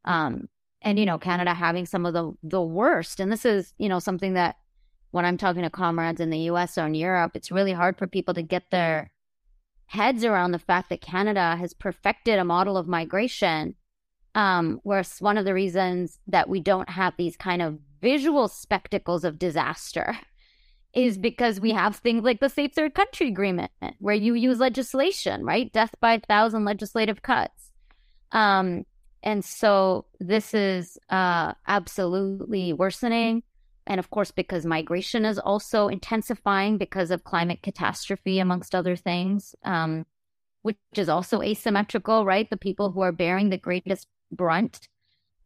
Um, 0.05 0.47
and 0.81 0.99
you 0.99 1.05
know 1.05 1.17
canada 1.17 1.53
having 1.53 1.86
some 1.86 2.05
of 2.05 2.13
the 2.13 2.31
the 2.43 2.62
worst 2.62 3.19
and 3.19 3.31
this 3.31 3.45
is 3.45 3.73
you 3.77 3.89
know 3.89 3.99
something 3.99 4.33
that 4.33 4.55
when 5.12 5.25
i'm 5.25 5.38
talking 5.38 5.63
to 5.63 5.69
comrades 5.69 6.21
in 6.21 6.29
the 6.29 6.39
us 6.39 6.77
or 6.77 6.86
in 6.86 6.95
europe 6.95 7.31
it's 7.36 7.51
really 7.51 7.73
hard 7.73 7.97
for 7.97 8.07
people 8.07 8.33
to 8.33 8.41
get 8.41 8.69
their 8.71 9.12
heads 9.88 10.23
around 10.23 10.51
the 10.51 10.60
fact 10.60 10.89
that 10.89 11.01
canada 11.01 11.55
has 11.55 11.73
perfected 11.73 12.39
a 12.39 12.45
model 12.45 12.77
of 12.77 12.88
migration 12.88 13.75
um, 14.36 14.79
where 14.83 15.03
one 15.19 15.38
of 15.38 15.45
the 15.45 15.53
reasons 15.53 16.19
that 16.27 16.47
we 16.47 16.60
don't 16.60 16.89
have 16.89 17.13
these 17.17 17.36
kind 17.36 17.62
of 17.62 17.79
visual 18.01 18.47
spectacles 18.47 19.23
of 19.23 19.39
disaster 19.39 20.17
is 20.93 21.17
because 21.17 21.60
we 21.60 21.71
have 21.71 21.97
things 21.97 22.23
like 22.23 22.39
the 22.39 22.50
safe 22.50 22.73
third 22.73 22.93
country 22.93 23.28
agreement 23.28 23.71
where 24.00 24.15
you 24.15 24.34
use 24.34 24.60
legislation 24.60 25.43
right 25.43 25.71
death 25.73 25.93
by 26.00 26.13
a 26.13 26.19
thousand 26.19 26.65
legislative 26.65 27.21
cuts 27.21 27.71
um, 28.32 28.86
and 29.23 29.43
so 29.43 30.06
this 30.19 30.54
is 30.54 30.97
uh, 31.10 31.54
absolutely 31.67 32.73
worsening. 32.73 33.43
And 33.86 34.00
of 34.00 34.10
course, 34.10 34.32
because 34.32 34.65
migration 34.65 35.26
is 35.26 35.39
also 35.39 35.88
intensifying 35.88 36.78
because 36.78 37.10
of 37.10 37.23
climate 37.23 37.62
catastrophe, 37.63 38.39
amongst 38.39 38.76
other 38.76 38.95
things, 38.95 39.56
um, 39.63 40.06
which 40.62 40.78
is 40.95 41.10
also 41.10 41.41
asymmetrical, 41.41 42.26
right? 42.26 42.50
The 42.50 42.58
people 42.58 42.91
who 42.91 43.02
are 43.02 43.13
bearing 43.13 43.50
the 43.50 43.58
greatest 43.58 44.08
brunt 44.32 44.88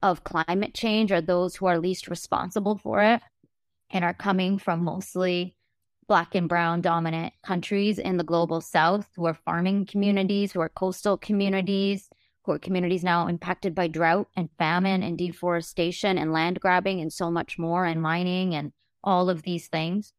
of 0.01 0.23
climate 0.23 0.73
change 0.73 1.12
are 1.12 1.21
those 1.21 1.56
who 1.56 1.67
are 1.67 1.80
least 1.80 2.08
responsible 2.08 2.77
for 2.77 3.04
it 3.04 3.21
and 3.91 4.04
are 4.04 4.13
coming 4.13 4.58
from 4.58 4.84
mostly 4.84 5.56
black 6.08 6.36
and 6.36 6.49
brown 6.49 6.82
dominant 6.82 7.34
countries 7.43 7.97
in 7.99 8.17
the 8.17 8.23
global 8.23 8.60
south 8.60 9.08
who 9.15 9.25
are 9.25 9.34
farming 9.34 9.86
communities, 9.86 10.51
who 10.51 10.60
are 10.60 10.69
coastal 10.69 11.17
communities, 11.17 12.10
who 12.43 12.51
are 12.51 12.60
communities 12.60 13.04
now 13.04 13.27
impacted 13.27 13.75
by 13.75 13.88
drought 13.88 14.27
and 14.36 14.49
famine 14.58 15.04
and 15.04 15.17
deforestation 15.17 16.17
and 16.17 16.34
land 16.34 16.60
grabbing 16.60 16.99
and 16.99 17.13
so 17.13 17.30
much 17.30 17.58
more 17.58 17.86
and 17.86 18.01
mining 18.01 18.56
and 18.56 18.73
all 19.04 19.30
of 19.30 19.43
these 19.43 19.67
things. 19.67 20.13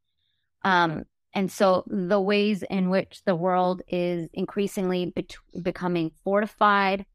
Um, 0.64 1.04
and 1.34 1.50
so 1.50 1.84
the 1.86 2.20
ways 2.20 2.62
in 2.68 2.90
which 2.90 3.22
the 3.24 3.34
world 3.34 3.82
is 3.88 4.28
increasingly 4.32 5.12
be- 5.14 5.26
becoming 5.60 6.12
fortified, 6.24 7.06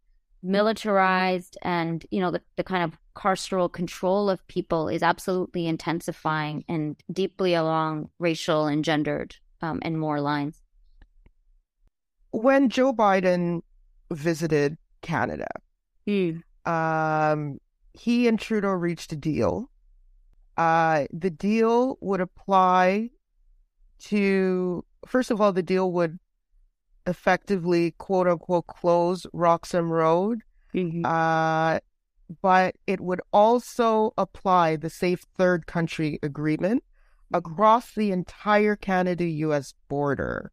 militarized, 0.41 1.57
and 1.61 2.05
you 2.09 2.19
know 2.19 2.31
the, 2.31 2.41
the 2.55 2.63
kind 2.63 2.83
of 2.83 2.97
carceral 3.17 3.71
control 3.71 4.29
of 4.29 4.47
people 4.47 4.87
is 4.87 5.01
absolutely 5.01 5.65
intensifying 5.65 6.63
and 6.69 6.95
deeply 7.11 7.55
along 7.55 8.09
racial 8.19 8.67
and 8.67 8.85
gendered 8.85 9.35
um, 9.61 9.79
and 9.81 9.99
more 9.99 10.21
lines. 10.21 10.61
When 12.31 12.69
Joe 12.69 12.93
Biden 12.93 13.61
visited 14.11 14.77
Canada. 15.01 15.47
Mm. 16.07 16.43
Um, 16.65 17.59
he 17.93 18.27
and 18.27 18.39
Trudeau 18.39 18.71
reached 18.71 19.11
a 19.11 19.15
deal. 19.15 19.69
Uh, 20.55 21.05
the 21.11 21.29
deal 21.29 21.97
would 22.01 22.21
apply 22.21 23.09
to, 23.99 24.83
first 25.07 25.31
of 25.31 25.41
all, 25.41 25.51
the 25.51 25.63
deal 25.63 25.91
would 25.91 26.19
effectively, 27.05 27.91
quote 27.97 28.27
unquote, 28.27 28.67
close 28.67 29.25
Roxham 29.33 29.91
Road. 29.91 30.41
Mm-hmm. 30.73 31.05
Uh, 31.05 31.79
but 32.41 32.75
it 32.85 33.01
would 33.01 33.21
also 33.31 34.13
apply 34.17 34.75
the 34.75 34.89
Safe 34.89 35.25
Third 35.37 35.67
Country 35.67 36.19
Agreement 36.23 36.83
across 37.33 37.93
the 37.93 38.11
entire 38.11 38.75
Canada 38.75 39.25
US 39.25 39.73
border. 39.89 40.51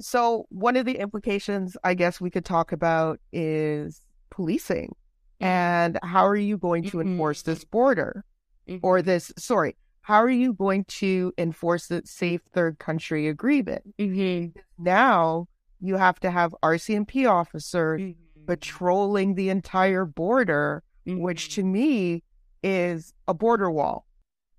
So, 0.00 0.46
one 0.50 0.76
of 0.76 0.84
the 0.84 0.98
implications 0.98 1.76
I 1.82 1.94
guess 1.94 2.20
we 2.20 2.30
could 2.30 2.44
talk 2.44 2.72
about 2.72 3.18
is 3.32 4.00
policing 4.30 4.94
and 5.40 5.98
how 6.02 6.26
are 6.26 6.36
you 6.36 6.58
going 6.58 6.84
to 6.90 7.00
enforce 7.00 7.42
this 7.42 7.60
mm-hmm. 7.60 7.70
border 7.70 8.24
mm-hmm. 8.68 8.84
or 8.86 9.02
this, 9.02 9.32
sorry, 9.38 9.76
how 10.02 10.22
are 10.22 10.30
you 10.30 10.52
going 10.52 10.84
to 10.84 11.32
enforce 11.36 11.88
the 11.88 12.02
safe 12.04 12.40
third 12.52 12.78
country 12.78 13.28
agreement? 13.28 13.82
Mm-hmm. 13.98 14.58
Now 14.78 15.48
you 15.80 15.96
have 15.96 16.20
to 16.20 16.30
have 16.30 16.54
RCMP 16.62 17.28
officers 17.28 18.00
mm-hmm. 18.00 18.25
Patrolling 18.46 19.34
the 19.34 19.48
entire 19.48 20.04
border, 20.04 20.82
which 21.06 21.54
to 21.54 21.62
mm-hmm. 21.62 21.72
me 21.72 22.22
is 22.62 23.12
a 23.28 23.34
border 23.34 23.70
wall 23.70 24.06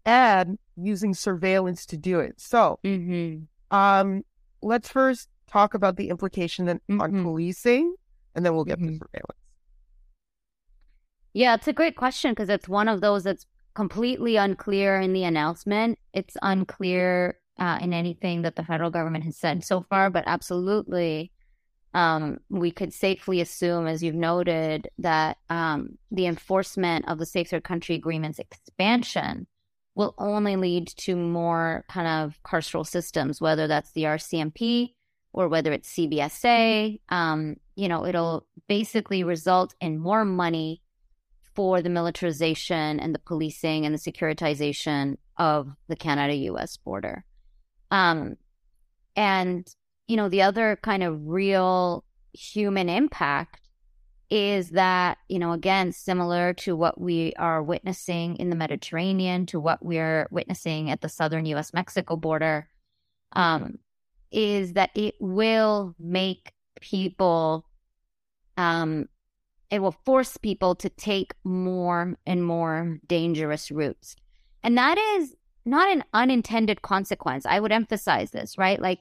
and 0.06 0.58
using 0.78 1.13
surveillance 1.13 1.86
to 1.88 1.97
do 1.97 2.19
it. 2.19 2.39
So, 2.39 2.80
mm-hmm. 2.84 3.43
um, 3.76 4.23
let's 4.62 4.89
first 4.89 5.28
talk 5.47 5.73
about 5.73 5.97
the 5.97 6.10
implication 6.10 6.67
mm-hmm. 6.67 7.02
on 7.02 7.23
policing, 7.23 7.95
and 8.36 8.45
then 8.45 8.56
we'll 8.56 8.63
get 8.63 8.80
mm-hmm. 8.80 8.93
to 8.93 9.00
surveillance. 9.00 9.39
Yeah, 11.34 11.54
it's 11.56 11.67
a 11.67 11.73
great 11.73 11.95
question 11.95 12.32
because 12.32 12.50
it's 12.50 12.67
one 12.67 12.88
of 12.88 13.02
those 13.02 13.23
that's 13.23 13.45
completely 13.76 14.38
unclear 14.38 15.00
in 15.00 15.13
the 15.13 15.23
announcement. 15.23 16.00
It's 16.13 16.36
unclear 16.41 17.38
uh, 17.60 17.80
in 17.82 17.93
anything 17.93 18.41
that 18.41 18.56
the 18.56 18.63
federal 18.63 18.89
government 18.89 19.23
has 19.26 19.38
said 19.38 19.63
so 19.63 19.82
far, 19.82 20.10
but 20.10 20.23
absolutely, 20.26 21.32
um, 21.93 22.39
we 22.50 22.71
could 22.71 22.93
safely 22.93 23.41
assume, 23.41 23.88
as 23.88 24.04
you've 24.04 24.15
noted, 24.15 24.89
that 25.00 25.38
um, 25.50 25.97
the 26.12 26.28
enforcement 26.28 27.08
of 27.08 27.17
the 27.17 27.26
Safe 27.26 27.50
Third 27.50 27.63
Country 27.63 27.95
Agreement's 27.95 28.39
expansion 28.39 29.47
will 29.95 30.13
only 30.19 30.56
lead 30.56 30.88
to 30.88 31.15
more 31.15 31.84
kind 31.89 32.08
of 32.08 32.39
carceral 32.43 32.86
systems, 32.86 33.41
whether 33.41 33.67
that's 33.67 33.91
the 33.93 34.04
RCMP 34.04 34.93
or 35.34 35.47
whether 35.47 35.71
it's 35.71 35.91
CBSA. 35.93 37.00
Um, 37.10 37.56
you 37.76 37.88
know, 37.88 38.06
it'll 38.06 38.45
basically 38.67 39.23
result 39.23 39.73
in 39.82 39.97
more 39.97 40.23
money 40.23 40.82
for 41.56 41.82
the 41.82 41.89
militarization 41.89 43.00
and 43.00 43.15
the 43.15 43.19
policing 43.19 43.86
and 43.88 43.95
the 43.95 44.00
securitization 44.00 45.17
of 45.38 45.69
the 45.88 45.95
Canada 45.95 46.36
US 46.36 46.78
border. 46.78 47.26
Um, 47.89 48.36
and, 49.15 49.67
you 50.08 50.15
know, 50.15 50.30
the 50.30 50.41
other 50.41 50.78
kind 50.82 51.04
of 51.04 51.28
real 51.28 52.04
human 52.34 52.89
impact 52.89 53.62
is 54.30 54.72
that, 54.72 55.17
you 55.30 55.39
know, 55.39 55.54
again, 55.54 55.91
similar 55.91 56.54
to 56.54 56.76
what 56.76 57.00
we 57.00 57.34
are 57.38 57.63
witnessing 57.63 58.36
in 58.38 58.50
the 58.50 58.56
Mediterranean, 58.56 59.46
to 59.46 59.60
what 59.60 59.84
we're 59.84 60.28
witnessing 60.32 60.89
at 60.89 61.02
the 61.02 61.10
southern 61.10 61.46
US 61.46 61.74
Mexico 61.74 62.15
border, 62.15 62.67
um, 63.34 63.80
is 64.32 64.74
that 64.74 64.91
it 64.96 65.15
will 65.20 65.96
make 65.98 66.52
people, 66.82 67.65
um, 68.58 69.08
it 69.72 69.80
will 69.80 69.96
force 70.06 70.36
people 70.38 70.76
to 70.76 70.89
take 70.89 71.34
more 71.43 72.17
and 72.26 72.46
more 72.46 73.00
dangerous 73.08 73.72
routes. 73.72 74.15
And 74.63 74.78
that 74.78 74.98
is 74.98 75.36
not 75.65 75.89
an 75.89 76.04
unintended 76.13 76.82
consequence. 76.82 77.46
I 77.46 77.60
would 77.60 77.72
emphasize 77.72 78.32
this, 78.32 78.58
right? 78.58 78.82
Like 78.82 79.00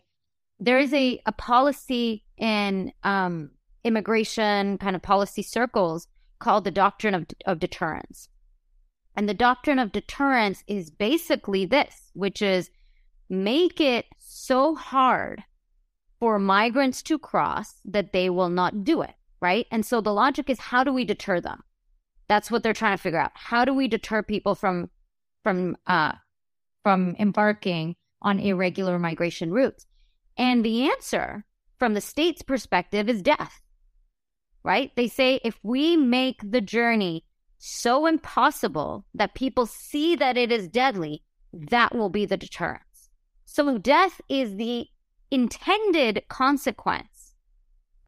there 0.58 0.78
is 0.78 0.92
a, 0.92 1.20
a 1.26 1.32
policy 1.32 2.24
in 2.38 2.92
um, 3.02 3.50
immigration 3.84 4.78
kind 4.78 4.96
of 4.96 5.02
policy 5.02 5.42
circles 5.42 6.08
called 6.38 6.64
the 6.64 6.70
doctrine 6.70 7.14
of, 7.14 7.26
of 7.46 7.58
deterrence. 7.58 8.28
And 9.16 9.28
the 9.28 9.34
doctrine 9.34 9.78
of 9.78 9.92
deterrence 9.92 10.62
is 10.66 10.90
basically 10.90 11.64
this, 11.64 12.10
which 12.12 12.42
is 12.42 12.70
make 13.30 13.80
it 13.80 14.06
so 14.18 14.74
hard 14.74 15.42
for 16.20 16.38
migrants 16.38 17.02
to 17.02 17.18
cross 17.18 17.80
that 17.84 18.12
they 18.12 18.30
will 18.30 18.48
not 18.50 18.84
do 18.84 19.02
it, 19.02 19.14
right? 19.40 19.66
And 19.70 19.84
so 19.84 20.00
the 20.00 20.12
logic 20.12 20.50
is 20.50 20.58
how 20.58 20.84
do 20.84 20.92
we 20.92 21.04
deter 21.04 21.40
them? 21.40 21.62
That's 22.28 22.50
what 22.50 22.62
they're 22.62 22.72
trying 22.72 22.96
to 22.96 23.02
figure 23.02 23.20
out. 23.20 23.32
How 23.34 23.64
do 23.64 23.72
we 23.72 23.88
deter 23.88 24.22
people 24.22 24.54
from 24.54 24.90
from 25.42 25.76
uh 25.86 26.12
from 26.82 27.14
embarking 27.18 27.96
on 28.20 28.40
irregular 28.40 28.98
migration 28.98 29.52
routes? 29.52 29.85
And 30.38 30.64
the 30.64 30.90
answer 30.90 31.44
from 31.78 31.94
the 31.94 32.00
state's 32.00 32.42
perspective 32.42 33.08
is 33.08 33.22
death 33.22 33.62
right? 34.66 34.90
They 34.96 35.06
say 35.06 35.40
if 35.44 35.60
we 35.62 35.96
make 35.96 36.40
the 36.42 36.60
journey 36.60 37.24
so 37.58 38.04
impossible 38.04 39.06
that 39.14 39.36
people 39.36 39.64
see 39.64 40.16
that 40.16 40.36
it 40.36 40.50
is 40.50 40.66
deadly, 40.66 41.22
that 41.52 41.94
will 41.94 42.10
be 42.10 42.26
the 42.26 42.36
deterrence. 42.36 43.08
So 43.44 43.78
death 43.78 44.20
is 44.28 44.56
the 44.56 44.88
intended 45.30 46.24
consequence 46.28 47.34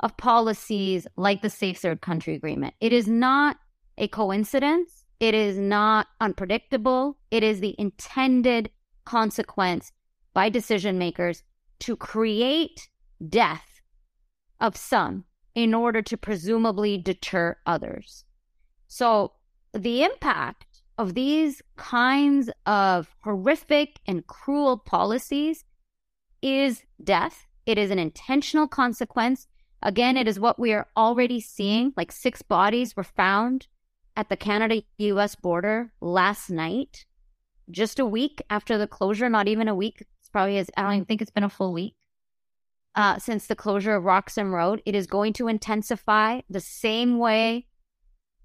of 0.01 0.17
policies 0.17 1.07
like 1.17 1.43
the 1.43 1.49
Safe 1.49 1.79
Third 1.79 2.01
Country 2.01 2.35
Agreement. 2.35 2.75
It 2.81 2.93
is 2.93 3.07
not 3.07 3.57
a 3.97 4.09
coincidence. 4.09 5.05
It 5.21 5.35
is 5.35 5.59
not 5.59 6.09
unpredictable. 6.21 7.19
It 7.31 7.45
is 7.45 7.61
the 7.61 7.77
intended 7.79 8.71
consequence 9.05 9.93
by 10.35 10.49
decision 10.49 10.99
makers 10.99 11.45
to 11.81 11.97
create 11.97 12.89
death 13.27 13.81
of 14.61 14.77
some 14.77 15.25
in 15.55 15.75
order 15.75 16.03
to 16.03 16.17
presumably 16.17 16.99
deter 16.99 17.57
others. 17.67 18.25
So 18.87 19.33
the 19.73 20.03
impact 20.03 20.83
of 20.97 21.15
these 21.15 21.63
kinds 21.77 22.51
of 22.67 23.15
horrific 23.23 24.01
and 24.07 24.27
cruel 24.27 24.79
policies 24.79 25.65
is 26.43 26.83
death. 27.03 27.47
It 27.67 27.79
is 27.79 27.91
an 27.91 27.99
intentional 27.99 28.67
consequence. 28.67 29.47
Again, 29.83 30.17
it 30.17 30.27
is 30.27 30.41
what 30.41 30.59
we 30.59 30.73
are 30.73 30.89
already 30.97 31.41
seeing. 31.41 31.93
Like 31.97 32.11
six 32.11 32.43
bodies 32.43 32.97
were 32.97 33.05
found 33.05 33.69
at 34.17 34.29
the 34.29 34.37
Canada 34.37 34.83
US 34.99 35.37
border 35.37 35.93
last 36.01 36.51
night, 36.51 37.07
just 37.71 38.01
a 38.01 38.07
week 38.07 38.43
after 38.51 38.77
the 38.77 38.89
closure, 38.89 39.29
not 39.29 39.47
even 39.47 39.69
a 39.69 39.75
week. 39.75 40.05
It's 40.29 40.33
probably, 40.33 40.59
is. 40.59 40.71
I 40.77 40.83
don't 40.83 40.93
even 40.93 41.05
think 41.07 41.23
it's 41.23 41.31
been 41.31 41.45
a 41.45 41.49
full 41.49 41.73
week. 41.73 41.95
Uh, 42.95 43.19
since 43.19 43.47
the 43.47 43.57
closure 43.57 43.95
of 43.95 44.05
Roxham 44.05 44.55
Road, 44.55 44.83
it 44.85 44.95
is 44.95 45.07
going 45.07 45.33
to 45.35 45.49
intensify 45.49 46.43
the 46.51 46.61
same 46.61 47.19
way 47.19 47.67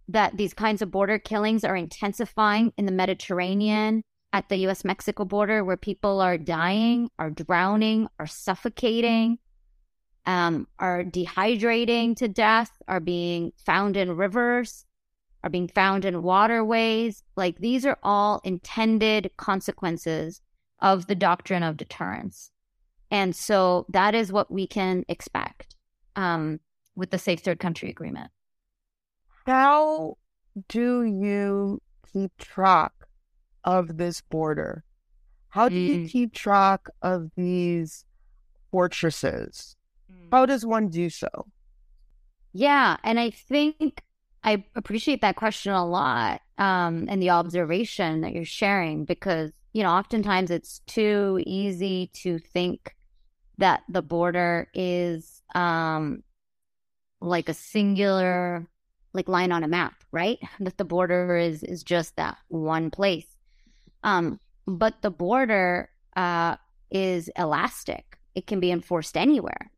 that 0.08 0.38
these 0.38 0.54
kinds 0.54 0.82
of 0.82 0.92
border 0.92 1.20
killings 1.20 1.66
are 1.66 1.76
intensifying 1.76 2.72
in 2.78 2.86
the 2.86 2.92
Mediterranean, 2.94 4.04
at 4.32 4.48
the 4.48 4.56
US 4.68 4.86
Mexico 4.86 5.26
border, 5.26 5.62
where 5.62 5.76
people 5.76 6.22
are 6.22 6.38
dying, 6.38 7.10
are 7.20 7.30
drowning, 7.30 8.08
are 8.18 8.28
suffocating, 8.28 9.40
um, 10.26 10.68
are 10.80 11.04
dehydrating 11.04 12.16
to 12.16 12.30
death, 12.30 12.72
are 12.88 13.02
being 13.02 13.52
found 13.58 13.98
in 13.98 14.16
rivers, 14.16 14.86
are 15.44 15.50
being 15.50 15.68
found 15.68 16.06
in 16.06 16.24
waterways. 16.24 17.24
Like 17.36 17.58
these 17.58 17.86
are 17.86 18.00
all 18.02 18.40
intended 18.46 19.32
consequences 19.36 20.42
of 20.84 21.08
the 21.08 21.16
doctrine 21.16 21.64
of 21.64 21.78
deterrence. 21.78 22.52
And 23.10 23.36
so 23.36 23.88
that 23.90 24.14
is 24.14 24.32
what 24.32 24.52
we 24.52 24.68
can 24.68 25.04
expect 25.08 25.76
um, 26.16 26.60
with 26.96 27.10
the 27.10 27.18
Safe 27.18 27.40
Third 27.40 27.60
Country 27.60 27.90
Agreement. 27.90 28.30
How 29.46 30.18
do 30.68 31.04
you 31.04 31.82
keep 32.12 32.36
track 32.38 32.92
of 33.64 33.98
this 33.98 34.22
border? 34.22 34.84
How 35.50 35.70
do 35.70 35.76
you 35.76 36.00
Mm. 36.06 36.10
keep 36.10 36.34
track 36.34 36.82
of 37.02 37.30
these 37.36 38.06
fortresses? 38.72 39.76
Mm. 40.12 40.28
How 40.32 40.46
does 40.46 40.66
one 40.66 40.90
do 40.90 41.10
so? 41.10 41.30
Yeah, 42.52 42.98
and 43.04 43.20
I 43.20 43.30
think 43.30 44.04
I 44.44 44.66
appreciate 44.76 45.22
that 45.22 45.38
question 45.38 45.72
a 45.72 45.86
lot, 45.86 46.42
um, 46.58 47.06
and 47.08 47.22
the 47.22 47.30
observation 47.30 48.22
that 48.22 48.34
you're 48.34 48.44
sharing 48.44 49.06
because 49.06 49.52
you 49.74 49.84
know 49.84 49.90
oftentimes 49.90 50.52
it's 50.52 50.80
too 50.88 51.42
easy 51.46 52.10
to 52.14 52.40
think 52.40 52.96
that 53.58 53.84
the 53.90 54.02
border 54.02 54.68
is 54.74 55.42
um, 55.56 56.24
like 57.22 57.50
a 57.50 57.54
singular 57.54 58.68
like 59.14 59.28
line 59.28 59.52
on 59.52 59.64
a 59.64 59.68
map, 59.68 59.94
right? 60.12 60.40
That 60.60 60.78
the 60.78 60.86
border 60.86 61.38
is 61.38 61.64
is 61.64 61.84
just 61.84 62.16
that 62.16 62.38
one 62.48 62.90
place. 62.92 63.28
Um, 64.04 64.40
but 64.68 65.02
the 65.02 65.12
border 65.12 65.90
uh, 66.16 66.56
is 66.92 67.30
elastic; 67.38 68.18
it 68.36 68.48
can 68.48 68.60
be 68.60 68.72
enforced 68.72 69.18
anywhere. 69.18 69.72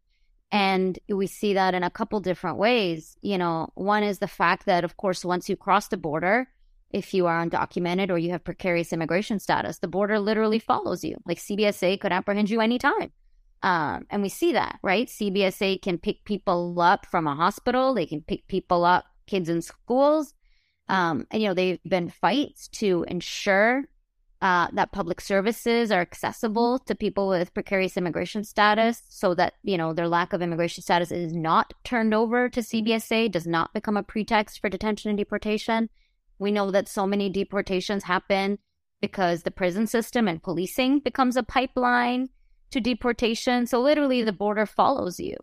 And 0.51 0.97
we 1.09 1.27
see 1.27 1.53
that 1.55 1.73
in 1.73 1.83
a 1.83 1.89
couple 1.89 2.19
different 2.21 2.57
ways. 2.57 3.17
You 3.21 3.37
know, 3.37 3.69
one 3.75 4.03
is 4.03 4.19
the 4.19 4.27
fact 4.27 4.67
that, 4.67 4.83
of 4.83 4.95
course, 4.95 5.25
once 5.25 5.49
you 5.49 5.57
cross 5.57 5.87
the 5.89 5.97
border, 5.97 6.47
if 6.91 7.13
you 7.13 7.25
are 7.25 7.45
undocumented 7.45 8.09
or 8.09 8.17
you 8.17 8.31
have 8.31 8.43
precarious 8.43 8.93
immigration 8.93 9.39
status, 9.39 9.79
the 9.79 9.87
border 9.87 10.19
literally 10.19 10.59
follows 10.59 11.03
you. 11.03 11.17
Like 11.25 11.39
CBSA 11.39 11.99
could 11.99 12.11
apprehend 12.11 12.49
you 12.49 12.61
anytime. 12.61 13.11
Um, 13.63 14.05
and 14.09 14.21
we 14.21 14.29
see 14.29 14.53
that, 14.53 14.79
right? 14.83 15.07
CBSA 15.07 15.81
can 15.81 15.97
pick 15.97 16.23
people 16.23 16.79
up 16.79 17.05
from 17.05 17.27
a 17.27 17.35
hospital, 17.35 17.93
they 17.93 18.05
can 18.05 18.21
pick 18.21 18.47
people 18.47 18.85
up, 18.85 19.05
kids 19.25 19.49
in 19.49 19.61
schools. 19.61 20.33
Um, 20.87 21.25
and, 21.31 21.41
you 21.41 21.47
know, 21.47 21.55
they've 21.55 21.79
been 21.83 22.09
fights 22.09 22.67
to 22.69 23.05
ensure 23.07 23.85
uh, 24.41 24.67
that 24.73 24.91
public 24.91 25.19
services 25.19 25.91
are 25.91 26.01
accessible 26.01 26.77
to 26.77 26.93
people 26.93 27.27
with 27.27 27.53
precarious 27.55 27.97
immigration 27.97 28.43
status 28.43 29.01
so 29.09 29.33
that, 29.33 29.53
you 29.63 29.77
know, 29.77 29.93
their 29.93 30.07
lack 30.07 30.33
of 30.33 30.41
immigration 30.43 30.83
status 30.83 31.11
is 31.11 31.33
not 31.33 31.73
turned 31.83 32.13
over 32.13 32.49
to 32.49 32.59
CBSA, 32.59 33.31
does 33.31 33.47
not 33.47 33.73
become 33.73 33.97
a 33.97 34.03
pretext 34.03 34.61
for 34.61 34.69
detention 34.69 35.09
and 35.09 35.17
deportation. 35.17 35.89
We 36.39 36.51
know 36.51 36.71
that 36.71 36.87
so 36.87 37.05
many 37.05 37.29
deportations 37.29 38.03
happen 38.03 38.59
because 39.01 39.43
the 39.43 39.51
prison 39.51 39.87
system 39.87 40.27
and 40.27 40.41
policing 40.41 40.99
becomes 40.99 41.35
a 41.35 41.43
pipeline 41.43 42.29
to 42.71 42.79
deportation. 42.81 43.67
So 43.67 43.81
literally 43.81 44.23
the 44.23 44.33
border 44.33 44.65
follows 44.65 45.19
you. 45.19 45.37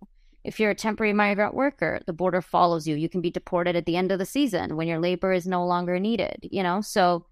If 0.44 0.58
you're 0.58 0.70
a 0.70 0.74
temporary 0.74 1.12
migrant 1.12 1.54
worker, 1.54 2.00
the 2.06 2.12
border 2.12 2.42
follows 2.42 2.86
you. 2.86 2.96
You 2.96 3.08
can 3.08 3.20
be 3.20 3.30
deported 3.30 3.76
at 3.76 3.86
the 3.86 3.96
end 3.96 4.10
of 4.10 4.18
the 4.18 4.26
season 4.26 4.76
when 4.76 4.88
your 4.88 4.98
labor 4.98 5.32
is 5.32 5.46
no 5.46 5.64
longer 5.64 6.00
needed, 6.00 6.48
you 6.50 6.62
know? 6.62 6.80
So 6.80 7.26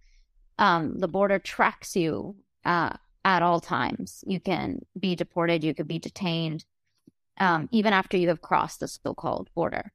um, 0.58 0.98
the 0.98 1.08
border 1.08 1.38
tracks 1.38 1.96
you 1.96 2.36
uh, 2.64 2.90
at 3.24 3.42
all 3.42 3.60
times. 3.60 4.22
You 4.26 4.40
can 4.40 4.80
be 4.98 5.16
deported, 5.16 5.64
you 5.64 5.74
could 5.74 5.88
be 5.88 5.98
detained, 5.98 6.64
um, 7.38 7.68
even 7.72 7.92
after 7.92 8.16
you 8.16 8.28
have 8.28 8.42
crossed 8.42 8.80
the 8.80 8.88
so 8.88 9.14
called 9.14 9.50
border. 9.54 9.92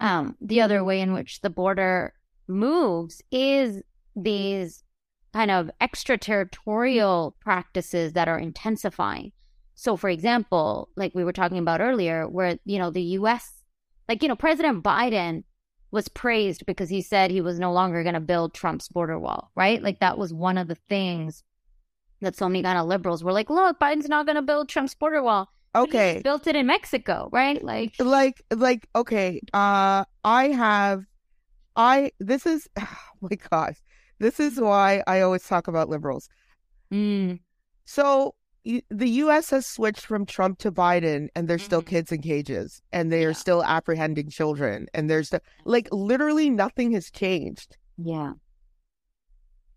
Um, 0.00 0.36
the 0.40 0.60
other 0.60 0.84
way 0.84 1.00
in 1.00 1.12
which 1.12 1.40
the 1.40 1.50
border 1.50 2.14
moves 2.48 3.22
is 3.30 3.82
these 4.14 4.82
kind 5.32 5.50
of 5.50 5.70
extraterritorial 5.80 7.36
practices 7.40 8.12
that 8.14 8.28
are 8.28 8.38
intensifying. 8.38 9.32
So, 9.74 9.96
for 9.96 10.08
example, 10.08 10.88
like 10.96 11.14
we 11.14 11.24
were 11.24 11.32
talking 11.32 11.58
about 11.58 11.80
earlier, 11.80 12.26
where, 12.26 12.58
you 12.64 12.78
know, 12.78 12.90
the 12.90 13.02
US, 13.02 13.62
like, 14.08 14.22
you 14.22 14.28
know, 14.28 14.36
President 14.36 14.82
Biden 14.82 15.44
was 15.90 16.08
praised 16.08 16.64
because 16.66 16.88
he 16.88 17.02
said 17.02 17.30
he 17.30 17.40
was 17.40 17.58
no 17.58 17.72
longer 17.72 18.02
going 18.02 18.14
to 18.14 18.20
build 18.20 18.54
Trump's 18.54 18.88
border 18.88 19.18
wall, 19.18 19.50
right? 19.54 19.82
Like, 19.82 20.00
that 20.00 20.18
was 20.18 20.32
one 20.32 20.56
of 20.56 20.68
the 20.68 20.74
things 20.88 21.44
that 22.22 22.36
so 22.36 22.48
many 22.48 22.62
kind 22.62 22.78
of 22.78 22.86
liberals 22.86 23.22
were 23.22 23.32
like, 23.32 23.50
look, 23.50 23.78
Biden's 23.78 24.08
not 24.08 24.26
going 24.26 24.36
to 24.36 24.42
build 24.42 24.68
Trump's 24.68 24.94
border 24.94 25.22
wall. 25.22 25.50
Okay. 25.74 26.22
built 26.24 26.46
it 26.46 26.56
in 26.56 26.66
Mexico, 26.66 27.28
right? 27.32 27.62
Like, 27.62 27.94
like 27.98 28.42
like 28.54 28.88
okay 28.94 29.40
uh 29.52 30.04
i 30.24 30.48
have 30.48 31.04
i 31.76 32.10
this 32.20 32.46
is 32.46 32.68
oh 32.80 32.88
my 33.20 33.36
gosh 33.50 33.76
this 34.18 34.40
is 34.40 34.60
why 34.60 35.02
i 35.06 35.20
always 35.20 35.42
talk 35.44 35.68
about 35.68 35.88
liberals 35.88 36.28
mm, 36.92 37.38
so 37.84 38.34
the 38.64 39.06
us 39.08 39.50
has 39.50 39.64
switched 39.66 40.04
from 40.06 40.26
trump 40.26 40.58
to 40.58 40.72
biden 40.72 41.28
and 41.36 41.46
there's 41.48 41.62
still 41.62 41.82
Mhm. 41.82 41.86
kids 41.86 42.12
in 42.12 42.20
cages 42.22 42.82
and 42.92 43.12
they 43.12 43.22
Yeah. 43.22 43.28
are 43.28 43.34
still 43.34 43.62
apprehending 43.62 44.28
children 44.30 44.86
and 44.94 45.08
there's 45.08 45.30
the, 45.30 45.40
like 45.64 45.88
literally 45.92 46.50
nothing 46.50 46.92
has 46.92 47.10
changed 47.10 47.76
yeah. 47.96 48.32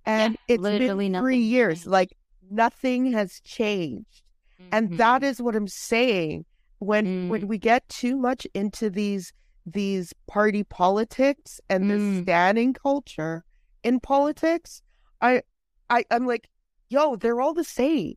and 0.06 0.38
it's 0.48 0.62
literally 0.62 1.10
been 1.10 1.22
three 1.22 1.38
years 1.38 1.86
like 1.86 2.16
nothing 2.50 3.12
has 3.12 3.40
changed 3.42 4.24
and 4.72 4.98
that 4.98 5.24
is 5.24 5.42
what 5.42 5.56
i'm 5.56 5.68
saying 5.68 6.46
when 6.80 7.06
Mm. 7.06 7.30
when 7.30 7.48
we 7.48 7.58
get 7.58 7.88
too 7.90 8.18
much 8.18 8.48
into 8.54 8.90
these 8.90 9.34
these 9.74 10.14
party 10.28 10.64
politics 10.64 11.60
and 11.70 11.90
this 11.90 12.02
Mm. 12.02 12.24
standing 12.24 12.74
culture 12.74 13.44
in 13.84 14.00
politics 14.00 14.82
i 15.22 15.42
i 15.90 16.04
i'm 16.12 16.26
like 16.28 16.48
yo 16.90 17.16
they're 17.16 17.42
all 17.42 17.54
the 17.54 17.64
same 17.64 18.16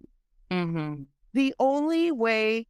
Mm-hmm. 0.51 1.03
the 1.33 1.55
only 1.59 2.13
way 2.13 2.67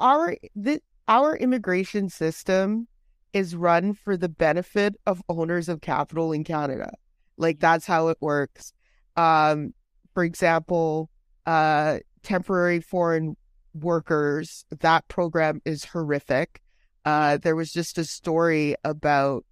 our 0.00 0.36
the, 0.54 0.80
our 1.08 1.36
immigration 1.36 2.08
system 2.08 2.88
is 3.32 3.54
run 3.56 3.92
for 3.94 4.16
the 4.16 4.28
benefit 4.28 4.94
of 5.06 5.22
owners 5.28 5.68
of 5.68 5.80
capital 5.82 6.32
in 6.32 6.42
Canada. 6.44 6.90
Like 7.36 7.58
that's 7.60 7.84
how 7.86 8.08
it 8.08 8.16
works. 8.20 8.72
Um, 9.16 9.74
for 10.14 10.24
example, 10.24 11.10
uh, 11.44 11.98
temporary 12.22 12.80
foreign 12.80 13.36
workers. 13.74 14.64
That 14.80 15.06
program 15.08 15.60
is 15.66 15.84
horrific. 15.84 16.62
Uh, 17.06 17.38
there 17.38 17.56
was 17.56 17.72
just 17.72 17.96
a 17.98 18.04
story 18.04 18.74
about 18.84 19.44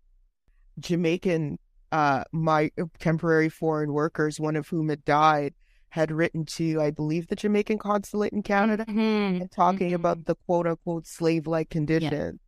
Jamaican 0.81 1.59
uh, 1.93 2.25
my 2.33 2.73
temporary 2.99 3.49
foreign 3.49 3.93
workers, 3.93 4.41
one 4.41 4.57
of 4.57 4.67
whom 4.67 4.89
had 4.89 5.05
died, 5.05 5.55
had 5.91 6.11
written 6.11 6.45
to, 6.45 6.81
I 6.83 6.91
believe, 6.91 7.29
the 7.29 7.37
Jamaican 7.37 7.79
consulate 7.79 8.33
in 8.33 8.43
Canada 8.43 8.85
Mhm. 8.85 9.41
and 9.43 9.51
talking 9.53 9.91
Mhm. 9.93 9.95
about 9.95 10.25
the 10.25 10.35
quote 10.47 10.67
unquote 10.67 11.07
slave 11.07 11.47
like 11.47 11.71
condition. 11.71 12.41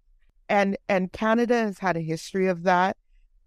And 0.49 0.77
and 0.89 1.13
Canada 1.13 1.55
has 1.61 1.79
had 1.79 1.97
a 1.97 2.01
history 2.01 2.49
of 2.49 2.65
that. 2.65 2.97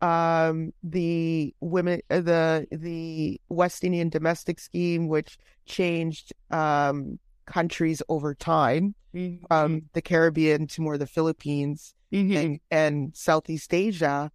um, 0.01 0.71
the 0.81 1.53
women, 1.59 1.99
uh, 2.09 2.21
the 2.21 2.65
the 2.71 3.41
West 3.49 3.83
Indian 3.83 4.07
domestic 4.07 4.57
scheme, 4.61 5.09
which 5.09 5.37
changed 5.65 6.31
um, 6.51 7.19
countries 7.45 8.01
over 8.07 8.33
time, 8.33 8.95
Mm-hmm. 9.13 9.45
um, 9.51 9.81
the 9.93 10.01
Caribbean 10.01 10.67
to 10.67 10.81
more 10.81 10.97
the 10.97 11.07
Philippines 11.07 11.95
Mhm. 12.13 12.35
and, 12.37 12.59
and 12.69 13.15
Southeast 13.15 13.73
Asia, 13.73 14.31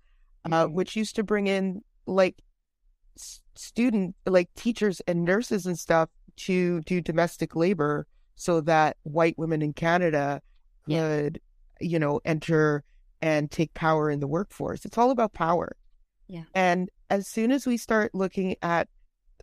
uh, 0.51 0.67
which 0.67 0.97
used 0.97 1.15
to 1.17 1.23
bring 1.23 1.47
in 1.47 1.83
like 2.07 2.43
student, 3.55 4.15
like 4.27 4.49
teachers 4.55 5.01
and 5.07 5.25
nurses 5.25 5.67
and 5.67 5.79
stuff 5.79 6.09
to 6.37 6.81
do 6.83 7.01
domestic 7.01 7.55
labor 7.55 8.07
so 8.35 8.61
that 8.63 8.97
white 9.05 9.39
women 9.39 9.63
in 9.63 9.73
Canada 9.73 10.43
Yeah. 10.87 11.01
could, 11.07 11.41
you 11.81 11.99
know, 11.99 12.21
enter 12.25 12.83
and 13.23 13.51
take 13.51 13.73
power 13.75 14.11
in 14.11 14.21
the 14.21 14.27
workforce. 14.27 14.85
It's 14.85 14.99
all 14.99 15.11
about 15.11 15.33
power. 15.33 15.77
Yeah. 16.27 16.45
And 16.55 16.91
as 17.11 17.29
soon 17.29 17.53
as 17.53 17.67
we 17.67 17.77
start 17.77 18.15
looking 18.15 18.57
at 18.63 18.89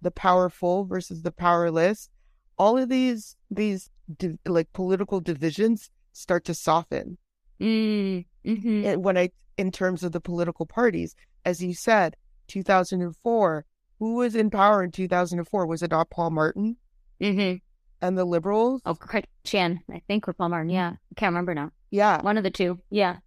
the 0.02 0.12
powerful 0.12 0.84
versus 0.86 1.22
the 1.22 1.32
powerless, 1.32 2.10
all 2.58 2.78
of 2.78 2.89
these 2.89 3.38
these 3.50 3.89
di- 4.18 4.38
like 4.46 4.72
political 4.74 5.20
divisions 5.20 5.90
start 6.14 6.46
to 6.46 6.54
soften. 6.54 7.18
Mm, 7.60 8.26
mhm. 8.46 8.86
And 8.86 9.04
when 9.04 9.18
I 9.18 9.30
in 9.58 9.72
terms 9.72 10.04
of 10.04 10.12
the 10.12 10.22
political 10.22 10.66
parties, 10.66 11.16
as 11.46 11.62
you 11.62 11.74
said, 11.74 12.16
2004, 12.48 13.66
who 14.00 14.16
was 14.16 14.36
in 14.36 14.50
power 14.50 14.84
in 14.84 14.92
2004? 14.92 15.66
Was 15.68 15.84
it 15.84 15.92
not 15.92 16.10
Paul 16.10 16.32
Martin 16.32 16.78
Mhm. 17.20 17.62
and 18.02 18.18
the 18.18 18.26
Liberals? 18.26 18.82
Oh, 18.86 18.96
Chrétien, 18.96 19.80
I 19.92 20.02
think, 20.08 20.28
or 20.28 20.34
Paul 20.34 20.50
Martin. 20.50 20.70
Yeah, 20.72 20.90
I 20.94 21.14
can't 21.16 21.32
remember 21.32 21.54
now. 21.54 21.72
Yeah, 21.92 22.22
One 22.22 22.38
of 22.38 22.44
the 22.44 22.50
two. 22.52 22.80
Yeah, 22.90 23.18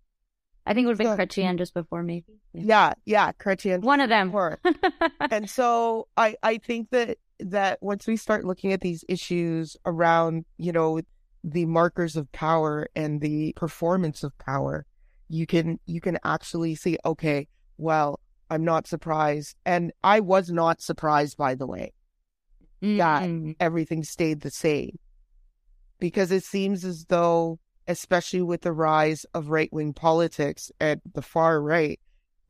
I 0.67 0.75
think 0.75 0.85
it 0.85 0.89
would 0.89 0.99
have 0.99 1.17
been 1.17 1.17
So- 1.17 1.43
Chrétien 1.43 1.59
just 1.59 1.75
before, 1.75 2.03
maybe. 2.03 2.41
yeah, 2.53 2.95
yeah. 3.05 3.33
Chrétien. 3.33 3.83
One 3.83 4.01
of 4.01 4.09
them. 4.09 4.33
And 5.31 5.49
so 5.49 6.09
I 6.17 6.37
I 6.43 6.59
think 6.59 6.91
that 6.91 7.19
that 7.41 7.79
once 7.83 8.07
we 8.07 8.17
start 8.17 8.45
looking 8.45 8.73
at 8.73 8.81
these 8.81 9.05
issues 9.09 9.77
around 9.87 10.45
you 10.57 10.73
know 10.73 11.01
the 11.43 11.67
markers 11.67 12.17
of 12.17 12.31
power 12.33 12.89
and 12.95 13.21
the 13.21 13.53
performance 13.57 14.23
of 14.23 14.37
power 14.39 14.87
you 15.29 15.47
can 15.47 15.79
you 15.87 16.01
can 16.01 16.19
actually 16.25 16.75
see 16.75 16.97
okay 17.05 17.47
well 17.77 18.21
i'm 18.51 18.65
not 18.65 18.87
surprised 18.87 19.57
and 19.67 19.93
i 20.05 20.21
was 20.21 20.51
not 20.51 20.81
surprised 20.81 21.37
by 21.37 21.55
the 21.55 21.67
way 21.67 21.93
Yeah. 22.81 23.23
Mhm. 23.23 23.57
everything 23.61 24.05
stayed 24.05 24.41
the 24.43 24.51
same 24.51 24.99
because 25.99 26.31
it 26.31 26.45
seems 26.45 26.85
as 26.85 27.05
though 27.07 27.59
especially 27.89 28.43
with 28.43 28.63
the 28.63 28.73
rise 28.73 29.27
of 29.35 29.49
right-wing 29.51 29.93
politics 29.93 30.71
at 30.81 31.01
the 31.15 31.21
far 31.23 31.61
right 31.61 32.01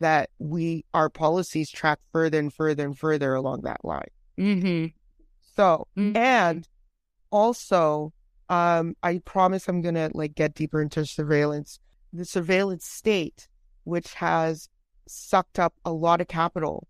that 0.01 0.31
we 0.39 0.85
our 0.93 1.09
policies 1.09 1.71
track 1.71 1.99
further 2.13 2.39
and 2.39 2.53
further 2.53 2.85
and 2.85 2.99
further 2.99 3.35
along 3.35 3.63
that 3.63 3.85
line 3.85 4.07
Mhm. 4.39 4.93
so 5.57 5.87
Mhm. 5.97 6.17
and 6.17 6.69
also 7.31 8.13
um 8.49 8.95
i 9.03 9.19
promise 9.25 9.69
i'm 9.69 9.81
gonna 9.83 10.11
like 10.15 10.35
get 10.35 10.55
deeper 10.55 10.81
into 10.83 11.05
surveillance 11.07 11.79
the 12.13 12.25
surveillance 12.25 12.85
state 12.85 13.49
which 13.85 14.15
has 14.15 14.69
sucked 15.07 15.59
up 15.59 15.75
a 15.85 15.93
lot 15.93 16.21
of 16.21 16.29
capital 16.29 16.89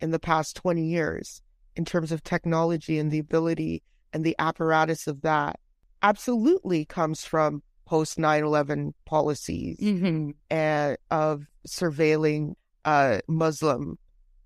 in 0.00 0.10
the 0.10 0.18
past 0.18 0.56
20 0.56 0.84
years 0.84 1.42
in 1.76 1.84
terms 1.84 2.12
of 2.12 2.22
technology 2.22 2.98
and 2.98 3.10
the 3.10 3.18
ability 3.18 3.82
and 4.12 4.24
the 4.24 4.36
apparatus 4.38 5.06
of 5.06 5.20
that 5.22 5.58
absolutely 6.02 6.84
comes 6.84 7.24
from 7.24 7.62
post 7.84 8.18
9-11 8.18 8.94
policies 9.04 9.78
Mhm. 9.80 10.34
and 10.50 10.96
of 11.10 11.46
surveilling 11.66 12.54
uh 12.84 13.18
muslim 13.28 13.98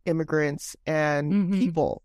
immigrants 0.06 0.74
and 0.86 1.32
Mhm. 1.32 1.58
people 1.58 2.02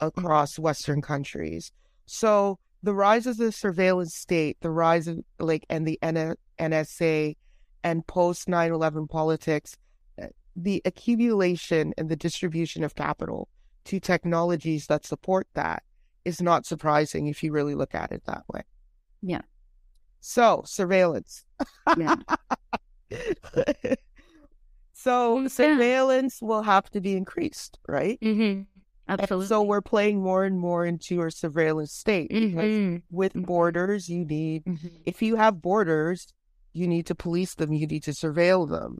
across 0.00 0.58
western 0.58 1.00
countries 1.02 1.72
so 2.06 2.58
the 2.82 2.94
rise 2.94 3.26
of 3.26 3.36
the 3.36 3.50
surveillance 3.50 4.14
state 4.14 4.56
the 4.60 4.70
rise 4.70 5.08
of 5.08 5.18
like 5.38 5.64
and 5.70 5.86
the 5.86 5.98
nsa 6.02 7.36
and 7.82 8.06
post 8.06 8.48
9-11 8.48 9.08
politics 9.08 9.76
uh, 10.22 10.26
the 10.54 10.82
accumulation 10.84 11.92
and 11.98 12.08
the 12.08 12.16
distribution 12.16 12.84
of 12.84 12.94
capital 12.94 13.48
to 13.84 13.98
technologies 14.00 14.86
that 14.86 15.04
support 15.06 15.46
that 15.54 15.82
is 16.24 16.42
not 16.42 16.66
surprising 16.66 17.26
if 17.28 17.42
you 17.42 17.52
really 17.52 17.74
look 17.74 17.94
at 17.94 18.12
it 18.12 18.22
that 18.26 18.42
way 18.52 18.62
Yeah. 19.22 19.42
so 20.20 20.62
surveillance 20.66 21.44
Yeah. 21.96 22.16
so 24.92 25.40
Yeah. 25.40 25.48
surveillance 25.48 26.42
will 26.42 26.62
have 26.62 26.90
to 26.90 27.00
be 27.00 27.16
increased, 27.16 27.78
right? 27.86 28.18
Mhm. 28.20 28.66
Absolutely. 29.08 29.46
so 29.46 29.62
we're 29.62 29.80
playing 29.80 30.20
more 30.20 30.44
and 30.44 30.58
more 30.58 30.84
into 30.84 31.22
a 31.22 31.30
surveillance 31.30 31.92
state 31.92 32.28
because 32.28 32.70
Mhm. 32.76 33.02
with 33.10 33.34
Mhm. 33.34 33.46
borders, 33.46 34.08
you 34.08 34.24
need, 34.24 34.64
Mhm. 34.64 35.02
if 35.06 35.22
you 35.22 35.36
have 35.36 35.62
borders, 35.62 36.32
you 36.72 36.88
need 36.88 37.06
to 37.06 37.14
police 37.14 37.54
them, 37.54 37.72
you 37.72 37.86
need 37.86 38.02
to 38.04 38.10
surveil 38.10 38.68
them 38.68 38.98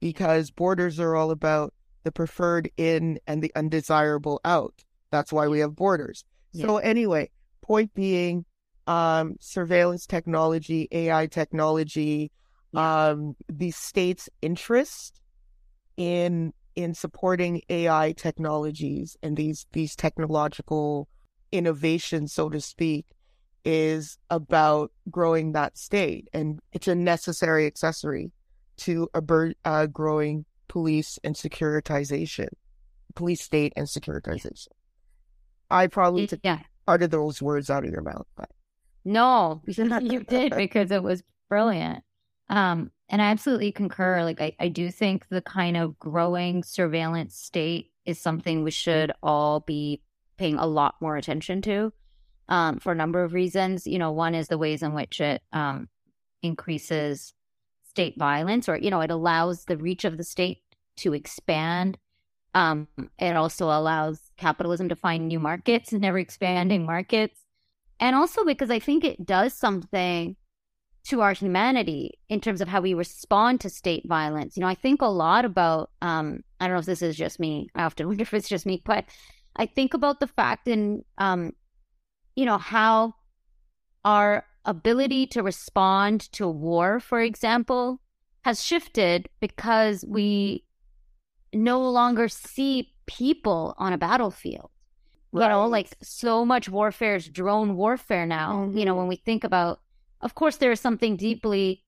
because 0.00 0.50
borders 0.50 0.98
are 1.00 1.16
all 1.16 1.30
about 1.30 1.74
the 2.04 2.12
preferred 2.12 2.70
in 2.76 3.18
and 3.26 3.42
the 3.42 3.52
undesirable 3.54 4.40
out. 4.44 4.84
That's 5.10 5.32
why 5.32 5.48
we 5.48 5.58
have 5.58 5.74
borders. 5.74 6.24
So 6.54 6.78
anyway, 6.78 7.30
point 7.60 7.92
being, 7.94 8.44
um, 8.86 9.36
surveillance 9.40 10.06
technology, 10.06 10.88
AI 10.92 11.26
technology, 11.26 12.30
um, 12.74 13.34
the 13.48 13.70
state's 13.72 14.28
interest 14.40 15.20
in 15.96 16.52
in 16.76 16.94
supporting 16.94 17.62
AI 17.68 18.12
technologies 18.12 19.16
and 19.22 19.36
these 19.36 19.66
these 19.72 19.96
technological 19.96 21.08
innovations, 21.52 22.32
so 22.32 22.48
to 22.48 22.60
speak, 22.60 23.06
is 23.64 24.18
about 24.30 24.92
growing 25.10 25.52
that 25.52 25.76
state, 25.76 26.28
and 26.32 26.60
it's 26.72 26.88
a 26.88 26.94
necessary 26.94 27.66
accessory 27.66 28.32
to 28.78 29.08
a 29.14 29.22
uh, 29.64 29.86
growing 29.86 30.44
police 30.68 31.18
and 31.22 31.34
securitization, 31.34 32.48
police 33.14 33.42
state 33.42 33.72
and 33.76 33.86
securitization. 33.86 34.68
I 35.70 35.86
probably 35.86 36.26
took 36.26 36.40
yeah. 36.42 36.60
part 36.86 37.02
of 37.02 37.10
those 37.10 37.42
words 37.42 37.70
out 37.70 37.84
of 37.84 37.90
your 37.90 38.02
mouth, 38.02 38.26
but 38.36 38.50
No, 39.04 39.62
you 39.66 40.24
did 40.24 40.54
because 40.56 40.90
it 40.90 41.02
was 41.02 41.22
brilliant. 41.48 42.02
Um, 42.48 42.90
and 43.10 43.20
I 43.20 43.26
absolutely 43.26 43.72
concur. 43.72 44.24
Like, 44.24 44.40
I, 44.40 44.56
I 44.58 44.68
do 44.68 44.90
think 44.90 45.28
the 45.28 45.42
kind 45.42 45.76
of 45.76 45.98
growing 45.98 46.62
surveillance 46.62 47.36
state 47.36 47.92
is 48.06 48.18
something 48.18 48.62
we 48.62 48.70
should 48.70 49.12
all 49.22 49.60
be 49.60 50.02
paying 50.38 50.56
a 50.56 50.66
lot 50.66 50.94
more 51.00 51.16
attention 51.16 51.60
to 51.62 51.92
um, 52.48 52.78
for 52.78 52.92
a 52.92 52.96
number 52.96 53.22
of 53.22 53.34
reasons. 53.34 53.86
You 53.86 53.98
know, 53.98 54.12
one 54.12 54.34
is 54.34 54.48
the 54.48 54.58
ways 54.58 54.82
in 54.82 54.94
which 54.94 55.20
it 55.20 55.42
um, 55.52 55.88
increases 56.42 57.34
state 57.82 58.16
violence, 58.16 58.68
or, 58.68 58.78
you 58.78 58.90
know, 58.90 59.00
it 59.00 59.10
allows 59.10 59.64
the 59.64 59.76
reach 59.76 60.04
of 60.04 60.16
the 60.16 60.24
state 60.24 60.62
to 60.96 61.12
expand. 61.12 61.98
Um, 62.54 62.88
it 63.18 63.36
also 63.36 63.66
allows 63.66 64.30
capitalism 64.36 64.88
to 64.88 64.96
find 64.96 65.28
new 65.28 65.38
markets 65.38 65.92
and 65.92 66.04
ever 66.04 66.18
expanding 66.18 66.86
markets 66.86 67.44
and 68.00 68.16
also 68.16 68.44
because 68.44 68.70
I 68.70 68.78
think 68.78 69.04
it 69.04 69.24
does 69.24 69.52
something 69.52 70.34
to 71.04 71.20
our 71.20 71.32
humanity 71.32 72.18
in 72.28 72.40
terms 72.40 72.60
of 72.60 72.68
how 72.68 72.80
we 72.80 72.94
respond 72.94 73.60
to 73.60 73.70
state 73.70 74.06
violence. 74.06 74.56
You 74.56 74.62
know, 74.62 74.68
I 74.68 74.74
think 74.74 75.02
a 75.02 75.06
lot 75.06 75.44
about 75.44 75.90
um 76.02 76.42
I 76.58 76.66
don't 76.66 76.74
know 76.74 76.80
if 76.80 76.86
this 76.86 77.02
is 77.02 77.16
just 77.16 77.40
me. 77.40 77.68
I 77.74 77.84
often 77.84 78.06
wonder 78.08 78.22
if 78.22 78.34
it's 78.34 78.48
just 78.48 78.66
me, 78.66 78.82
but 78.84 79.04
I 79.56 79.66
think 79.66 79.94
about 79.94 80.20
the 80.20 80.26
fact 80.26 80.68
in 80.68 81.04
um 81.18 81.52
you 82.36 82.44
know 82.44 82.58
how 82.58 83.14
our 84.04 84.44
ability 84.64 85.26
to 85.26 85.42
respond 85.42 86.20
to 86.32 86.48
war, 86.48 87.00
for 87.00 87.20
example, 87.20 88.00
has 88.44 88.62
shifted 88.62 89.28
because 89.40 90.04
we 90.06 90.64
no 91.52 91.80
longer 91.80 92.28
see 92.28 92.92
people 93.06 93.74
on 93.78 93.92
a 93.92 93.98
battlefield 93.98 94.70
you 95.32 95.40
know 95.40 95.66
like 95.66 95.88
so 96.02 96.44
much 96.44 96.68
warfare 96.68 97.16
is 97.16 97.28
drone 97.28 97.76
warfare 97.76 98.26
now 98.26 98.68
you 98.72 98.84
know 98.84 98.94
when 98.94 99.06
we 99.06 99.16
think 99.16 99.44
about 99.44 99.80
of 100.20 100.34
course 100.34 100.56
there 100.56 100.72
is 100.72 100.80
something 100.80 101.16
deeply 101.16 101.82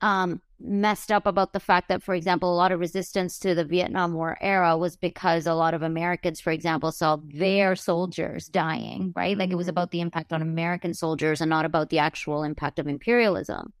um 0.00 0.40
messed 0.64 1.10
up 1.10 1.26
about 1.26 1.52
the 1.52 1.60
fact 1.60 1.88
that 1.88 2.02
for 2.02 2.14
example 2.14 2.52
a 2.52 2.56
lot 2.56 2.70
of 2.72 2.80
resistance 2.80 3.38
to 3.38 3.54
the 3.54 3.64
vietnam 3.64 4.14
war 4.14 4.38
era 4.40 4.76
was 4.76 4.96
because 4.96 5.46
a 5.46 5.54
lot 5.54 5.74
of 5.74 5.82
americans 5.82 6.40
for 6.40 6.50
example 6.52 6.92
saw 6.92 7.18
their 7.24 7.74
soldiers 7.74 8.46
dying 8.48 9.12
right 9.16 9.36
like 9.36 9.50
it 9.50 9.56
was 9.56 9.66
Mhm. 9.66 9.70
about 9.70 9.90
the 9.90 10.00
impact 10.00 10.32
on 10.32 10.42
american 10.42 10.94
soldiers 10.94 11.40
and 11.40 11.50
not 11.50 11.64
about 11.64 11.90
the 11.90 11.98
actual 11.98 12.44
impact 12.44 12.78
of 12.78 12.86
imperialism 12.86 13.72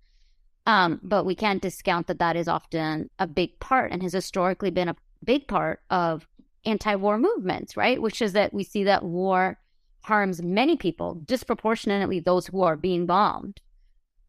um 0.66 1.00
but 1.02 1.24
we 1.24 1.34
can't 1.34 1.62
discount 1.62 2.06
that 2.08 2.18
that 2.18 2.36
is 2.36 2.48
often 2.48 3.10
a 3.18 3.26
big 3.26 3.58
part 3.60 3.92
and 3.92 4.02
has 4.02 4.12
historically 4.12 4.70
been 4.70 4.88
a 4.88 4.96
big 5.24 5.46
part 5.46 5.80
of 5.90 6.26
anti-war 6.64 7.18
movements, 7.18 7.76
right? 7.76 8.00
Which 8.00 8.22
is 8.22 8.32
that 8.34 8.54
we 8.54 8.64
see 8.64 8.84
that 8.84 9.02
war 9.04 9.58
harms 10.02 10.42
many 10.42 10.76
people, 10.76 11.20
disproportionately 11.24 12.20
those 12.20 12.46
who 12.48 12.62
are 12.62 12.76
being 12.76 13.06
bombed. 13.06 13.60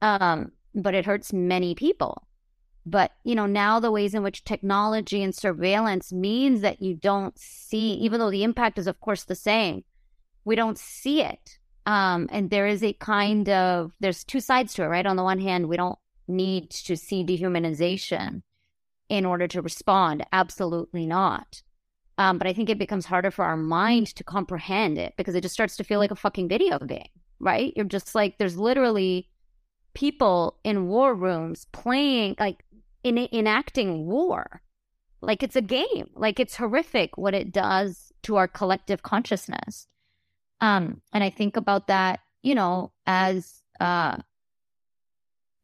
Um, 0.03 0.51
but 0.75 0.93
it 0.93 1.05
hurts 1.05 1.31
many 1.31 1.73
people. 1.75 2.27
But, 2.85 3.13
you 3.23 3.35
know, 3.35 3.45
now 3.45 3.79
the 3.79 3.91
ways 3.91 4.13
in 4.13 4.21
which 4.21 4.43
technology 4.43 5.23
and 5.23 5.33
surveillance 5.33 6.11
means 6.11 6.59
that 6.59 6.81
you 6.81 6.93
don't 6.93 7.39
see, 7.39 7.93
even 7.93 8.19
though 8.19 8.29
the 8.29 8.43
impact 8.43 8.77
is, 8.77 8.87
of 8.87 8.99
course, 8.99 9.23
the 9.23 9.35
same, 9.35 9.85
we 10.43 10.55
don't 10.57 10.77
see 10.77 11.21
it. 11.21 11.57
Um, 11.85 12.27
and 12.31 12.49
there 12.49 12.67
is 12.67 12.83
a 12.83 12.91
kind 12.91 13.47
of, 13.47 13.93
there's 14.01 14.25
two 14.25 14.41
sides 14.41 14.73
to 14.73 14.83
it, 14.83 14.87
right? 14.87 15.05
On 15.05 15.15
the 15.15 15.23
one 15.23 15.39
hand, 15.39 15.69
we 15.69 15.77
don't 15.77 15.97
need 16.27 16.69
to 16.71 16.97
see 16.97 17.23
dehumanization 17.23 18.41
in 19.07 19.25
order 19.25 19.47
to 19.47 19.61
respond. 19.61 20.25
Absolutely 20.33 21.05
not. 21.05 21.61
Um, 22.17 22.37
but 22.37 22.47
I 22.47 22.53
think 22.53 22.69
it 22.69 22.77
becomes 22.77 23.05
harder 23.05 23.31
for 23.31 23.45
our 23.45 23.57
mind 23.57 24.07
to 24.15 24.23
comprehend 24.25 24.97
it 24.97 25.13
because 25.15 25.35
it 25.35 25.41
just 25.41 25.53
starts 25.53 25.77
to 25.77 25.83
feel 25.85 25.99
like 25.99 26.11
a 26.11 26.15
fucking 26.15 26.49
video 26.49 26.77
game, 26.79 27.07
right? 27.39 27.71
You're 27.77 27.85
just 27.85 28.13
like, 28.13 28.37
there's 28.37 28.57
literally 28.57 29.29
people 29.93 30.59
in 30.63 30.87
war 30.87 31.13
rooms 31.13 31.67
playing, 31.71 32.35
like 32.39 32.63
in, 33.03 33.17
enacting 33.31 34.05
war. 34.05 34.61
Like 35.21 35.43
it's 35.43 35.55
a 35.55 35.61
game. 35.61 36.09
Like 36.15 36.39
it's 36.39 36.55
horrific 36.55 37.17
what 37.17 37.33
it 37.33 37.51
does 37.51 38.11
to 38.23 38.35
our 38.35 38.47
collective 38.47 39.03
consciousness. 39.03 39.87
Um, 40.61 41.01
and 41.11 41.23
I 41.23 41.29
think 41.29 41.57
about 41.57 41.87
that, 41.87 42.19
you 42.41 42.55
know, 42.55 42.91
as 43.05 43.61
uh, 43.79 44.17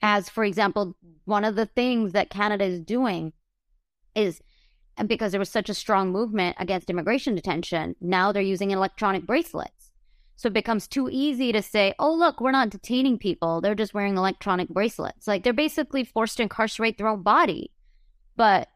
as 0.02 0.30
for 0.30 0.44
example, 0.44 0.96
one 1.26 1.46
of 1.46 1.56
the 1.56 1.66
things 1.66 2.14
that 2.14 2.30
Canada 2.30 2.66
is 2.66 2.80
doing 2.80 3.34
is 4.16 4.42
because 5.08 5.32
there 5.32 5.40
was 5.40 5.50
such 5.50 5.70
a 5.70 5.74
strong 5.74 6.12
movement 6.12 6.58
against 6.60 6.90
immigration 6.90 7.36
detention, 7.36 7.96
now 8.02 8.32
they're 8.32 8.42
using 8.42 8.72
an 8.72 8.78
electronic 8.78 9.26
bracelets. 9.26 9.79
So 10.40 10.48
it 10.48 10.54
becomes 10.54 10.88
too 10.88 11.10
easy 11.12 11.52
to 11.52 11.62
say, 11.62 11.94
oh, 12.00 12.14
look, 12.14 12.40
we're 12.40 12.52
not 12.52 12.70
detaining 12.70 13.18
people. 13.18 13.60
They're 13.60 13.76
just 13.76 13.94
wearing 13.94 14.16
electronic 14.16 14.70
bracelets. 14.70 15.28
Like 15.28 15.44
they're 15.44 15.52
basically 15.52 16.06
forced 16.06 16.38
to 16.38 16.44
incarcerate 16.44 16.98
their 16.98 17.10
own 17.10 17.24
body. 17.24 17.74
But, 18.38 18.70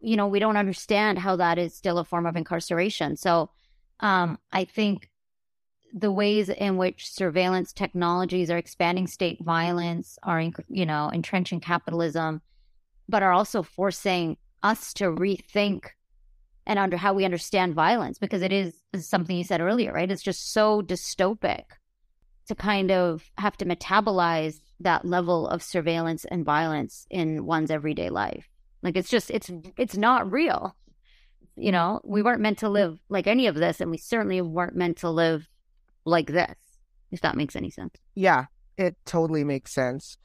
you 0.00 0.16
know, 0.16 0.26
we 0.26 0.40
don't 0.40 0.56
understand 0.56 1.20
how 1.20 1.36
that 1.36 1.56
is 1.56 1.72
still 1.72 1.98
a 1.98 2.04
form 2.04 2.26
of 2.26 2.34
incarceration. 2.34 3.16
So 3.16 3.50
um, 4.00 4.40
I 4.50 4.64
think 4.64 5.08
the 5.92 6.10
ways 6.10 6.48
in 6.48 6.78
which 6.78 7.08
surveillance 7.08 7.72
technologies 7.72 8.50
are 8.50 8.58
expanding 8.58 9.06
state 9.06 9.38
violence, 9.40 10.18
are, 10.24 10.42
you 10.68 10.84
know, 10.84 11.12
entrenching 11.14 11.60
capitalism, 11.60 12.42
but 13.08 13.22
are 13.22 13.32
also 13.32 13.62
forcing 13.62 14.36
us 14.64 14.92
to 14.94 15.04
rethink 15.12 15.90
and 16.66 16.78
under 16.78 16.96
how 16.96 17.12
we 17.12 17.24
understand 17.24 17.74
violence 17.74 18.18
because 18.18 18.42
it 18.42 18.52
is, 18.52 18.74
something 18.96 19.36
you 19.36 19.44
said 19.44 19.60
earlier, 19.60 19.92
right? 19.92 20.10
It's 20.10 20.22
just 20.22 20.52
so 20.52 20.80
dystopic 20.80 21.64
to 22.46 22.54
kind 22.54 22.90
of 22.90 23.30
have 23.38 23.56
to 23.56 23.64
metabolize 23.64 24.60
that 24.80 25.04
level 25.04 25.48
of 25.48 25.62
surveillance 25.62 26.24
and 26.26 26.44
violence 26.44 27.06
in 27.10 27.44
one's 27.44 27.70
everyday 27.70 28.10
life. 28.10 28.48
Like 28.82 28.96
it's 28.96 29.10
just 29.10 29.30
it's 29.30 29.50
it's 29.78 29.96
not 29.96 30.30
real. 30.30 30.76
You 31.56 31.72
know, 31.72 32.00
we 32.04 32.22
weren't 32.22 32.40
meant 32.40 32.58
to 32.58 32.68
live 32.68 32.98
like 33.08 33.26
any 33.26 33.46
of 33.46 33.54
this 33.54 33.80
and 33.80 33.90
we 33.90 33.96
certainly 33.96 34.40
weren't 34.42 34.76
meant 34.76 34.98
to 34.98 35.10
live 35.10 35.48
like 36.04 36.28
this. 36.28 36.54
If 37.10 37.20
that 37.22 37.36
makes 37.36 37.56
any 37.56 37.70
sense. 37.70 37.94
Yeah, 38.14 38.46
it 38.76 38.96
totally 39.06 39.44
makes 39.44 39.72
sense. 39.72 40.18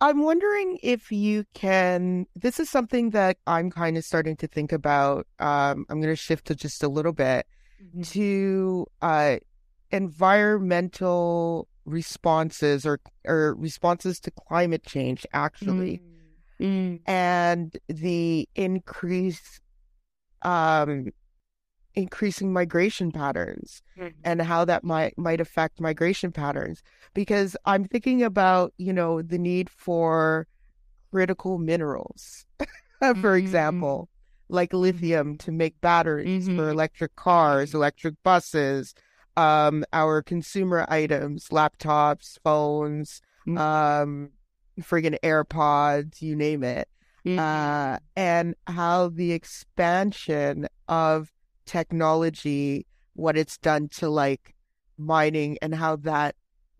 I'm 0.00 0.22
wondering 0.22 0.78
if 0.82 1.12
you 1.12 1.44
can. 1.54 2.26
This 2.34 2.58
is 2.60 2.70
something 2.70 3.10
that 3.10 3.36
I'm 3.46 3.70
kind 3.70 3.96
of 3.96 4.04
starting 4.04 4.36
to 4.36 4.46
think 4.46 4.72
about. 4.72 5.26
Um, 5.38 5.86
I'm 5.88 6.00
going 6.00 6.12
to 6.12 6.16
shift 6.16 6.46
to 6.46 6.54
just 6.54 6.82
a 6.82 6.88
little 6.88 7.12
bit 7.12 7.46
mm-hmm. 7.82 8.02
to 8.02 8.86
uh, 9.02 9.36
environmental 9.90 11.68
responses 11.84 12.86
or 12.86 13.00
or 13.24 13.54
responses 13.54 14.20
to 14.20 14.30
climate 14.30 14.84
change, 14.84 15.26
actually, 15.32 16.00
mm-hmm. 16.60 17.10
and 17.10 17.76
the 17.88 18.48
increase 18.54 19.60
um, 20.42 21.10
increasing 21.94 22.52
migration 22.52 23.12
patterns 23.12 23.82
mm-hmm. 23.98 24.08
and 24.24 24.42
how 24.42 24.64
that 24.64 24.84
might 24.84 25.16
might 25.16 25.40
affect 25.40 25.80
migration 25.80 26.32
patterns 26.32 26.82
because 27.14 27.56
i'm 27.64 27.84
thinking 27.84 28.22
about 28.22 28.72
you 28.78 28.92
know 28.92 29.22
the 29.22 29.38
need 29.38 29.70
for 29.70 30.46
critical 31.12 31.58
minerals 31.58 32.46
for 32.58 32.66
mm-hmm. 33.14 33.34
example 33.34 34.08
like 34.48 34.70
mm-hmm. 34.70 34.78
lithium 34.78 35.38
to 35.38 35.52
make 35.52 35.80
batteries 35.80 36.48
mm-hmm. 36.48 36.58
for 36.58 36.68
electric 36.68 37.14
cars 37.16 37.74
electric 37.74 38.14
buses 38.22 38.94
um 39.36 39.84
our 39.92 40.22
consumer 40.22 40.84
items 40.88 41.48
laptops 41.48 42.38
phones 42.42 43.20
mm-hmm. 43.46 43.58
um 43.58 44.30
friggin 44.80 45.16
airpods 45.22 46.20
you 46.20 46.34
name 46.34 46.64
it 46.64 46.88
mm-hmm. 47.24 47.38
uh 47.38 47.98
and 48.16 48.56
how 48.66 49.08
the 49.08 49.30
expansion 49.32 50.66
of 50.88 51.30
technology, 51.66 52.86
what 53.14 53.36
it's 53.36 53.58
done 53.58 53.88
to 53.88 54.08
like 54.08 54.54
mining 54.98 55.58
and 55.62 55.74
how 55.74 55.96
that 55.96 56.36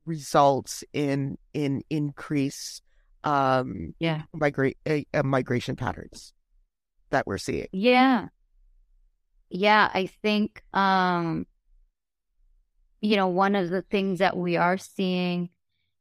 results 0.07 0.85
in 0.93 1.39
in 1.55 1.83
increase 1.89 2.83
um 3.25 3.95
yeah. 3.99 4.23
migrate 4.35 4.77
uh, 4.87 4.99
uh, 5.15 5.23
migration 5.23 5.77
patterns 5.77 6.33
that 7.11 7.27
we're 7.27 7.39
seeing. 7.39 7.69
Yeah. 7.73 8.29
Yeah 9.51 9.89
i 9.95 10.07
think 10.07 10.63
um 10.75 11.47
you 13.01 13.17
know 13.17 13.29
one 13.29 13.55
of 13.55 13.71
the 13.71 13.83
things 13.83 14.19
that 14.19 14.37
we 14.37 14.57
are 14.57 14.77
seeing 14.79 15.49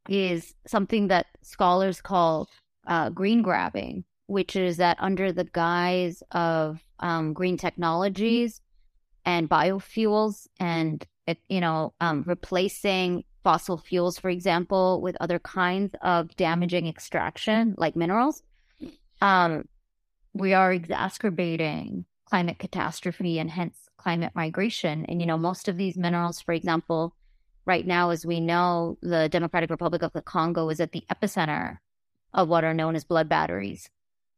is 0.09 0.53
something 0.67 1.07
that 1.07 1.27
scholars 1.41 2.01
call 2.01 2.49
uh, 2.87 3.09
green 3.09 3.41
grabbing 3.41 4.03
which 4.27 4.55
is 4.55 4.77
that 4.77 4.97
under 4.99 5.31
the 5.31 5.43
guise 5.43 6.23
of 6.31 6.83
um, 6.99 7.33
green 7.33 7.57
technologies 7.57 8.61
and 9.25 9.49
biofuels 9.49 10.47
and 10.59 11.05
you 11.47 11.61
know 11.61 11.93
um, 12.01 12.23
replacing 12.27 13.23
fossil 13.43 13.77
fuels 13.77 14.17
for 14.17 14.29
example 14.29 15.01
with 15.01 15.17
other 15.19 15.39
kinds 15.39 15.93
of 16.01 16.35
damaging 16.35 16.87
extraction 16.87 17.75
like 17.77 17.95
minerals. 17.95 18.43
Um, 19.21 19.67
we 20.33 20.53
are 20.53 20.73
exacerbating 20.73 22.05
climate 22.25 22.59
catastrophe 22.59 23.39
and 23.39 23.49
hence 23.49 23.89
climate 23.97 24.31
migration. 24.35 25.05
And 25.05 25.21
you 25.21 25.27
know 25.27 25.37
most 25.37 25.67
of 25.67 25.77
these 25.77 25.97
minerals 25.97 26.41
for 26.41 26.53
example 26.53 27.15
right 27.65 27.85
now 27.87 28.09
as 28.09 28.25
we 28.25 28.39
know 28.39 28.97
the 29.01 29.29
democratic 29.29 29.69
republic 29.69 30.01
of 30.03 30.13
the 30.13 30.21
congo 30.21 30.69
is 30.69 30.79
at 30.79 30.91
the 30.91 31.03
epicenter 31.11 31.77
of 32.33 32.49
what 32.49 32.63
are 32.63 32.73
known 32.73 32.95
as 32.95 33.03
blood 33.03 33.29
batteries 33.29 33.89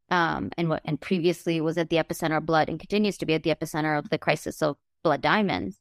um, 0.10 0.52
and 0.58 0.70
what 0.70 0.82
and 0.86 1.00
previously 1.00 1.62
was 1.62 1.78
at 1.78 1.90
the 1.90 1.98
epicenter 1.98 2.38
of 2.38 2.46
blood 2.46 2.70
and 2.70 2.80
continues 2.80 3.18
to 3.18 3.26
be 3.26 3.34
at 3.34 3.44
the 3.44 3.50
epicenter 3.50 3.98
of 3.98 4.10
the 4.10 4.18
crisis 4.18 4.62
of 4.62 4.78
blood 5.04 5.22
diamonds. 5.22 5.80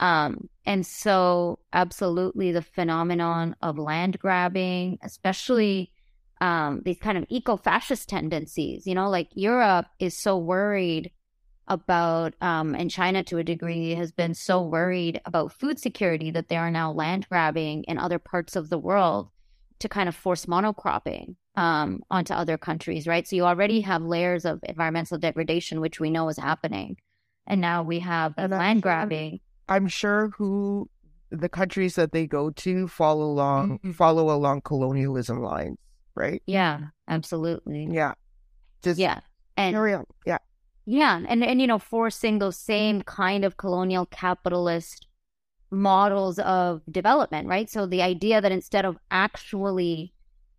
Um, 0.00 0.48
and 0.64 0.86
so, 0.86 1.58
absolutely, 1.72 2.52
the 2.52 2.62
phenomenon 2.62 3.56
of 3.62 3.78
land 3.78 4.18
grabbing, 4.18 4.98
especially 5.02 5.92
um, 6.40 6.82
these 6.84 6.98
kind 6.98 7.18
of 7.18 7.24
eco 7.28 7.56
fascist 7.56 8.08
tendencies, 8.08 8.86
you 8.86 8.94
know, 8.94 9.10
like 9.10 9.28
Europe 9.34 9.86
is 9.98 10.16
so 10.16 10.38
worried 10.38 11.10
about, 11.66 12.34
um, 12.40 12.74
and 12.74 12.90
China 12.90 13.24
to 13.24 13.38
a 13.38 13.44
degree 13.44 13.94
has 13.94 14.12
been 14.12 14.34
so 14.34 14.62
worried 14.62 15.20
about 15.24 15.52
food 15.52 15.78
security 15.78 16.30
that 16.30 16.48
they 16.48 16.56
are 16.56 16.70
now 16.70 16.92
land 16.92 17.28
grabbing 17.28 17.84
in 17.84 17.98
other 17.98 18.18
parts 18.18 18.56
of 18.56 18.70
the 18.70 18.78
world 18.78 19.28
to 19.80 19.88
kind 19.88 20.08
of 20.08 20.14
force 20.14 20.46
monocropping 20.46 21.34
um, 21.58 22.02
onto 22.08 22.32
other 22.32 22.56
countries, 22.56 23.08
right? 23.08 23.26
So 23.26 23.34
you 23.34 23.44
already 23.44 23.80
have 23.80 24.02
layers 24.02 24.44
of 24.44 24.60
environmental 24.62 25.18
degradation, 25.18 25.80
which 25.80 25.98
we 25.98 26.08
know 26.08 26.28
is 26.28 26.38
happening. 26.38 26.96
And 27.48 27.60
now 27.60 27.82
we 27.82 27.98
have 27.98 28.34
and 28.36 28.52
land 28.52 28.80
grabbing. 28.82 29.40
I'm 29.68 29.88
sure 29.88 30.28
who 30.36 30.88
the 31.30 31.48
countries 31.48 31.96
that 31.96 32.12
they 32.12 32.28
go 32.28 32.50
to 32.50 32.86
follow 32.86 33.24
along 33.24 33.78
mm-hmm. 33.78 33.90
follow 33.90 34.30
along 34.30 34.60
colonialism 34.60 35.42
lines, 35.42 35.78
right? 36.14 36.40
Yeah, 36.46 36.78
absolutely. 37.08 37.88
Yeah. 37.90 38.12
Just 38.82 39.00
yeah. 39.00 39.20
And 39.56 39.76
on. 39.76 40.04
Yeah. 40.24 40.38
Yeah. 40.86 41.20
And 41.28 41.42
and 41.42 41.60
you 41.60 41.66
know, 41.66 41.80
forcing 41.80 42.38
those 42.38 42.56
same 42.56 43.02
kind 43.02 43.44
of 43.44 43.56
colonial 43.56 44.06
capitalist 44.06 45.08
models 45.72 46.38
of 46.38 46.82
development, 46.88 47.48
right? 47.48 47.68
So 47.68 47.84
the 47.84 48.02
idea 48.02 48.40
that 48.40 48.52
instead 48.52 48.84
of 48.84 48.96
actually 49.10 50.14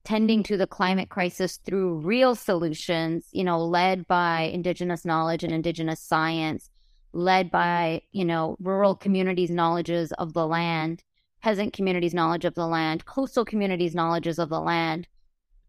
tending 0.09 0.41
to 0.41 0.57
the 0.57 0.65
climate 0.65 1.07
crisis 1.07 1.57
through 1.57 1.99
real 1.99 2.33
solutions, 2.33 3.27
you 3.31 3.43
know, 3.43 3.63
led 3.63 4.07
by 4.07 4.41
indigenous 4.41 5.05
knowledge 5.05 5.43
and 5.43 5.53
indigenous 5.53 5.99
science, 5.99 6.71
led 7.13 7.51
by, 7.51 8.01
you 8.11 8.25
know, 8.25 8.57
rural 8.59 8.95
communities' 8.95 9.51
knowledges 9.51 10.11
of 10.13 10.33
the 10.33 10.47
land, 10.47 11.03
peasant 11.43 11.73
communities' 11.73 12.15
knowledge 12.15 12.43
of 12.43 12.55
the 12.55 12.65
land, 12.65 13.05
coastal 13.05 13.45
communities' 13.45 13.93
knowledges 13.93 14.39
of 14.39 14.49
the 14.49 14.59
land. 14.59 15.07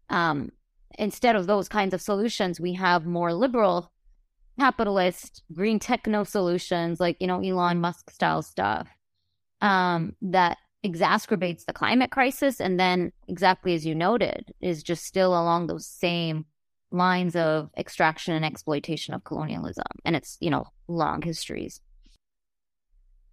Um, 0.09 0.51
instead 0.97 1.35
of 1.35 1.45
those 1.45 1.69
kinds 1.69 1.93
of 1.93 2.01
solutions, 2.01 2.59
we 2.59 2.73
have 2.73 3.05
more 3.05 3.35
liberal, 3.35 3.91
capitalist, 4.59 5.43
green 5.53 5.77
techno 5.77 6.23
solutions 6.23 6.99
like, 6.99 7.17
you 7.19 7.27
know, 7.27 7.41
Elon 7.41 7.79
Musk 7.79 8.09
style 8.09 8.41
stuff 8.41 8.87
um, 9.61 10.15
that 10.19 10.57
exacerbates 10.85 11.65
the 11.65 11.73
climate 11.73 12.11
crisis. 12.11 12.59
And 12.59 12.79
then, 12.79 13.11
exactly 13.27 13.73
as 13.73 13.85
you 13.85 13.95
noted, 13.95 14.53
is 14.61 14.83
just 14.83 15.05
still 15.05 15.31
along 15.31 15.67
those 15.67 15.85
same 15.85 16.45
lines 16.91 17.35
of 17.35 17.69
extraction 17.77 18.33
and 18.33 18.43
exploitation 18.43 19.13
of 19.13 19.23
colonialism 19.23 19.85
and 20.03 20.15
its, 20.15 20.37
you 20.41 20.49
know, 20.49 20.65
long 20.87 21.21
histories. 21.21 21.81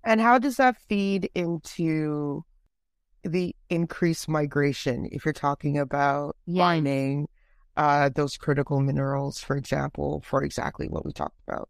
And 0.05 0.21
how 0.21 0.39
does 0.39 0.57
that 0.57 0.77
feed 0.89 1.29
into 1.35 2.45
the 3.25 3.55
increased 3.69 4.29
migration 4.29 5.09
if 5.11 5.25
you're 5.25 5.35
talking 5.35 5.77
about 5.79 6.37
mining 6.47 7.29
uh, 7.77 8.09
those 8.15 8.37
critical 8.37 8.81
minerals, 8.81 9.41
for 9.41 9.57
example, 9.57 10.23
for 10.25 10.43
exactly 10.45 10.89
what 10.89 11.05
we 11.05 11.13
talked 11.13 11.41
about? 11.47 11.69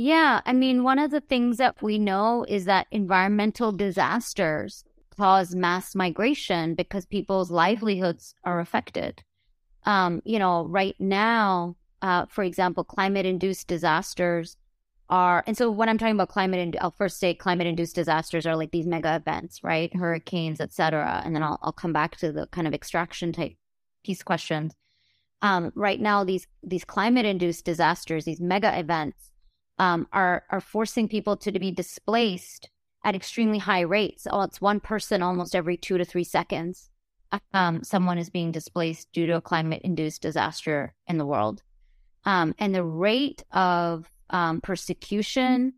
Yeah, 0.00 0.42
I 0.46 0.52
mean, 0.52 0.84
one 0.84 1.00
of 1.00 1.10
the 1.10 1.20
things 1.20 1.56
that 1.56 1.82
we 1.82 1.98
know 1.98 2.46
is 2.48 2.66
that 2.66 2.86
environmental 2.92 3.72
disasters 3.72 4.84
cause 5.16 5.56
mass 5.56 5.96
migration 5.96 6.76
because 6.76 7.04
people's 7.04 7.50
livelihoods 7.50 8.36
are 8.44 8.60
affected. 8.60 9.24
Um, 9.84 10.22
you 10.24 10.38
know, 10.38 10.66
right 10.66 10.94
now, 11.00 11.74
uh, 12.00 12.26
for 12.26 12.44
example, 12.44 12.84
climate 12.84 13.26
induced 13.26 13.66
disasters 13.66 14.56
are, 15.10 15.42
and 15.48 15.56
so 15.56 15.68
when 15.68 15.88
I'm 15.88 15.98
talking 15.98 16.14
about 16.14 16.28
climate, 16.28 16.60
and 16.60 16.76
I'll 16.80 16.92
first 16.92 17.18
say 17.18 17.34
climate 17.34 17.66
induced 17.66 17.96
disasters 17.96 18.46
are 18.46 18.54
like 18.54 18.70
these 18.70 18.86
mega 18.86 19.16
events, 19.16 19.64
right? 19.64 19.92
Hurricanes, 19.96 20.60
etc. 20.60 21.22
And 21.24 21.34
then 21.34 21.42
I'll, 21.42 21.58
I'll 21.60 21.72
come 21.72 21.92
back 21.92 22.16
to 22.18 22.30
the 22.30 22.46
kind 22.52 22.68
of 22.68 22.74
extraction 22.74 23.32
type 23.32 23.56
piece 24.04 24.22
questions. 24.22 24.76
Um, 25.42 25.72
right 25.74 26.00
now, 26.00 26.22
these 26.22 26.46
these 26.62 26.84
climate 26.84 27.26
induced 27.26 27.64
disasters, 27.64 28.26
these 28.26 28.40
mega 28.40 28.78
events, 28.78 29.32
um, 29.78 30.06
are 30.12 30.44
are 30.50 30.60
forcing 30.60 31.08
people 31.08 31.36
to, 31.36 31.52
to 31.52 31.58
be 31.58 31.70
displaced 31.70 32.70
at 33.04 33.14
extremely 33.14 33.58
high 33.58 33.80
rates. 33.80 34.26
Oh, 34.30 34.42
it's 34.42 34.60
one 34.60 34.80
person 34.80 35.22
almost 35.22 35.54
every 35.54 35.76
two 35.76 35.98
to 35.98 36.04
three 36.04 36.24
seconds. 36.24 36.90
Um, 37.52 37.84
someone 37.84 38.18
is 38.18 38.30
being 38.30 38.52
displaced 38.52 39.12
due 39.12 39.26
to 39.26 39.36
a 39.36 39.40
climate 39.40 39.82
induced 39.84 40.22
disaster 40.22 40.94
in 41.06 41.18
the 41.18 41.26
world. 41.26 41.62
Um, 42.24 42.54
and 42.58 42.74
the 42.74 42.84
rate 42.84 43.44
of 43.52 44.10
um, 44.30 44.60
persecution, 44.60 45.74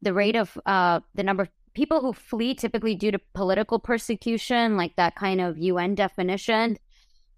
the 0.00 0.14
rate 0.14 0.36
of 0.36 0.58
uh, 0.66 1.00
the 1.14 1.22
number 1.22 1.44
of 1.44 1.50
people 1.74 2.00
who 2.00 2.12
flee 2.12 2.54
typically 2.54 2.94
due 2.94 3.10
to 3.10 3.20
political 3.34 3.78
persecution, 3.78 4.76
like 4.76 4.96
that 4.96 5.14
kind 5.14 5.40
of 5.40 5.58
UN 5.58 5.94
definition 5.94 6.78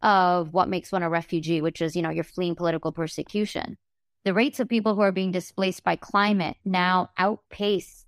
of 0.02 0.54
what 0.54 0.68
makes 0.68 0.90
one 0.90 1.02
a 1.02 1.10
refugee, 1.10 1.60
which 1.60 1.82
is, 1.82 1.94
you 1.94 2.02
know, 2.02 2.10
you're 2.10 2.24
fleeing 2.24 2.54
political 2.54 2.92
persecution 2.92 3.76
the 4.24 4.34
rates 4.34 4.60
of 4.60 4.68
people 4.68 4.94
who 4.94 5.00
are 5.00 5.12
being 5.12 5.32
displaced 5.32 5.84
by 5.84 5.96
climate 5.96 6.56
now 6.64 7.10
outpace 7.18 8.06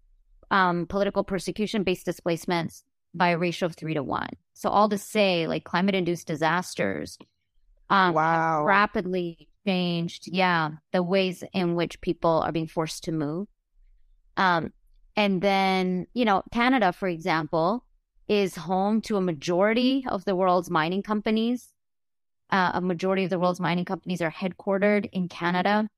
um, 0.50 0.86
political 0.86 1.24
persecution 1.24 1.82
based 1.82 2.04
displacements 2.04 2.84
by 3.14 3.30
a 3.30 3.38
ratio 3.38 3.66
of 3.66 3.76
three 3.76 3.94
to 3.94 4.02
one. 4.02 4.30
So, 4.52 4.68
all 4.68 4.88
to 4.88 4.98
say, 4.98 5.46
like 5.46 5.64
climate 5.64 5.94
induced 5.94 6.26
disasters 6.26 7.18
um, 7.90 8.14
wow. 8.14 8.64
rapidly 8.64 9.48
changed, 9.66 10.28
yeah, 10.30 10.70
the 10.92 11.02
ways 11.02 11.42
in 11.52 11.74
which 11.74 12.00
people 12.00 12.42
are 12.44 12.52
being 12.52 12.66
forced 12.66 13.04
to 13.04 13.12
move. 13.12 13.48
Um, 14.36 14.72
and 15.16 15.40
then, 15.40 16.06
you 16.12 16.24
know, 16.24 16.42
Canada, 16.52 16.92
for 16.92 17.08
example, 17.08 17.84
is 18.28 18.56
home 18.56 19.00
to 19.02 19.16
a 19.16 19.20
majority 19.20 20.04
of 20.08 20.24
the 20.24 20.34
world's 20.34 20.70
mining 20.70 21.02
companies. 21.02 21.68
Uh, 22.50 22.72
a 22.74 22.80
majority 22.80 23.24
of 23.24 23.30
the 23.30 23.38
world's 23.38 23.60
mining 23.60 23.84
companies 23.84 24.20
are 24.20 24.30
headquartered 24.30 25.08
in 25.12 25.28
Canada. 25.28 25.88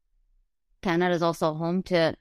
Canada 0.83 1.15
is 1.15 1.23
also 1.23 1.55
home 1.55 1.83
to, 1.85 2.17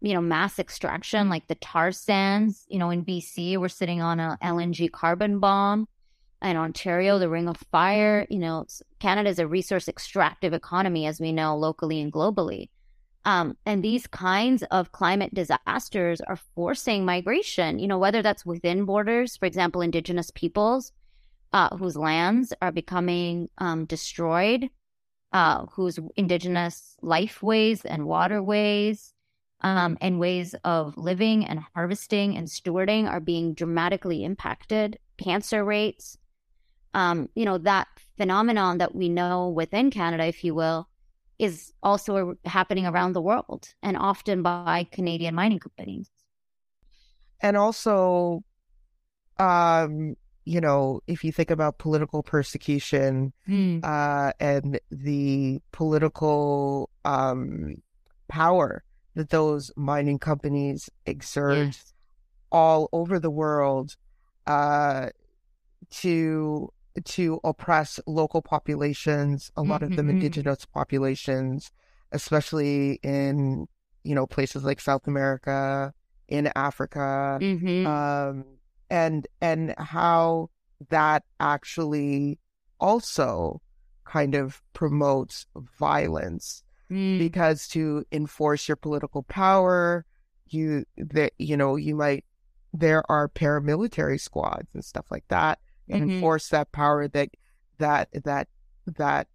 you 0.00 0.14
know, 0.14 0.20
mass 0.20 0.58
extraction 0.58 1.28
like 1.28 1.46
the 1.48 1.54
tar 1.56 1.92
sands. 1.92 2.66
You 2.68 2.78
know, 2.78 2.90
in 2.90 3.04
BC, 3.04 3.56
we're 3.58 3.68
sitting 3.68 4.00
on 4.00 4.20
a 4.20 4.38
LNG 4.42 4.90
carbon 4.90 5.38
bomb. 5.38 5.86
In 6.42 6.56
Ontario, 6.56 7.18
the 7.18 7.28
Ring 7.28 7.48
of 7.48 7.58
Fire. 7.70 8.26
You 8.30 8.38
know, 8.38 8.66
Canada 8.98 9.28
is 9.28 9.38
a 9.38 9.46
resource 9.46 9.88
extractive 9.88 10.54
economy, 10.54 11.06
as 11.06 11.20
we 11.20 11.32
know, 11.32 11.56
locally 11.56 12.00
and 12.00 12.12
globally. 12.12 12.68
Um, 13.24 13.56
and 13.66 13.84
these 13.84 14.06
kinds 14.06 14.62
of 14.70 14.92
climate 14.92 15.34
disasters 15.34 16.22
are 16.22 16.38
forcing 16.54 17.04
migration, 17.04 17.78
you 17.78 17.86
know, 17.86 17.98
whether 17.98 18.22
that's 18.22 18.46
within 18.46 18.86
borders, 18.86 19.36
for 19.36 19.44
example, 19.44 19.82
indigenous 19.82 20.30
peoples 20.30 20.92
uh, 21.52 21.76
whose 21.76 21.96
lands 21.96 22.52
are 22.62 22.72
becoming 22.72 23.48
um, 23.58 23.84
destroyed 23.84 24.70
uh, 25.32 25.66
whose 25.66 25.98
indigenous 26.16 26.96
lifeways 27.02 27.82
and 27.84 28.06
waterways 28.06 29.12
um, 29.62 29.96
and 30.00 30.18
ways 30.18 30.54
of 30.64 30.96
living 30.96 31.44
and 31.44 31.60
harvesting 31.74 32.36
and 32.36 32.48
stewarding 32.48 33.08
are 33.08 33.20
being 33.20 33.54
dramatically 33.54 34.24
impacted. 34.24 34.98
Cancer 35.18 35.64
rates, 35.64 36.16
um, 36.94 37.28
you 37.34 37.44
know, 37.44 37.58
that 37.58 37.88
phenomenon 38.16 38.78
that 38.78 38.94
we 38.94 39.08
know 39.08 39.48
within 39.48 39.90
Canada, 39.90 40.24
if 40.24 40.42
you 40.42 40.54
will, 40.54 40.88
is 41.38 41.72
also 41.82 42.34
happening 42.44 42.86
around 42.86 43.12
the 43.12 43.22
world 43.22 43.68
and 43.82 43.96
often 43.96 44.42
by 44.42 44.86
Canadian 44.90 45.34
mining 45.34 45.58
companies. 45.58 46.10
And 47.40 47.56
also, 47.56 48.44
um, 49.38 50.16
you 50.44 50.60
know, 50.60 51.00
if 51.06 51.22
you 51.24 51.32
think 51.32 51.50
about 51.50 51.78
political 51.78 52.22
persecution 52.22 53.32
mm. 53.48 53.84
uh, 53.84 54.32
and 54.40 54.80
the 54.90 55.60
political 55.72 56.90
um, 57.04 57.76
power 58.28 58.82
that 59.14 59.30
those 59.30 59.70
mining 59.76 60.18
companies 60.18 60.88
exert 61.06 61.66
yes. 61.66 61.92
all 62.50 62.88
over 62.92 63.18
the 63.18 63.30
world 63.30 63.96
uh, 64.46 65.08
to 65.90 66.72
to 67.04 67.40
oppress 67.44 68.00
local 68.06 68.42
populations, 68.42 69.50
a 69.56 69.62
lot 69.62 69.80
mm-hmm. 69.80 69.92
of 69.92 69.96
them 69.96 70.06
mm-hmm. 70.08 70.16
indigenous 70.16 70.64
populations, 70.66 71.70
especially 72.12 72.98
in 73.02 73.66
you 74.02 74.14
know 74.14 74.26
places 74.26 74.64
like 74.64 74.80
South 74.80 75.06
America, 75.06 75.92
in 76.28 76.50
Africa. 76.56 77.38
Mm-hmm. 77.40 77.86
Um, 77.86 78.44
and 78.90 79.26
and 79.40 79.74
how 79.78 80.50
that 80.88 81.22
actually 81.38 82.38
also 82.80 83.60
kind 84.04 84.34
of 84.34 84.60
promotes 84.72 85.46
violence 85.78 86.62
mm. 86.90 87.18
because 87.18 87.68
to 87.68 88.04
enforce 88.10 88.66
your 88.66 88.76
political 88.76 89.22
power 89.22 90.04
you 90.48 90.84
that 90.96 91.32
you 91.38 91.56
know 91.56 91.76
you 91.76 91.94
might 91.94 92.24
there 92.72 93.08
are 93.10 93.28
paramilitary 93.28 94.20
squads 94.20 94.68
and 94.74 94.84
stuff 94.84 95.06
like 95.10 95.24
that 95.28 95.58
and 95.88 96.02
mm-hmm. 96.02 96.12
enforce 96.12 96.48
that 96.48 96.70
power 96.72 97.06
that 97.08 97.28
that 97.78 98.08
that 98.24 98.48
that 98.86 99.28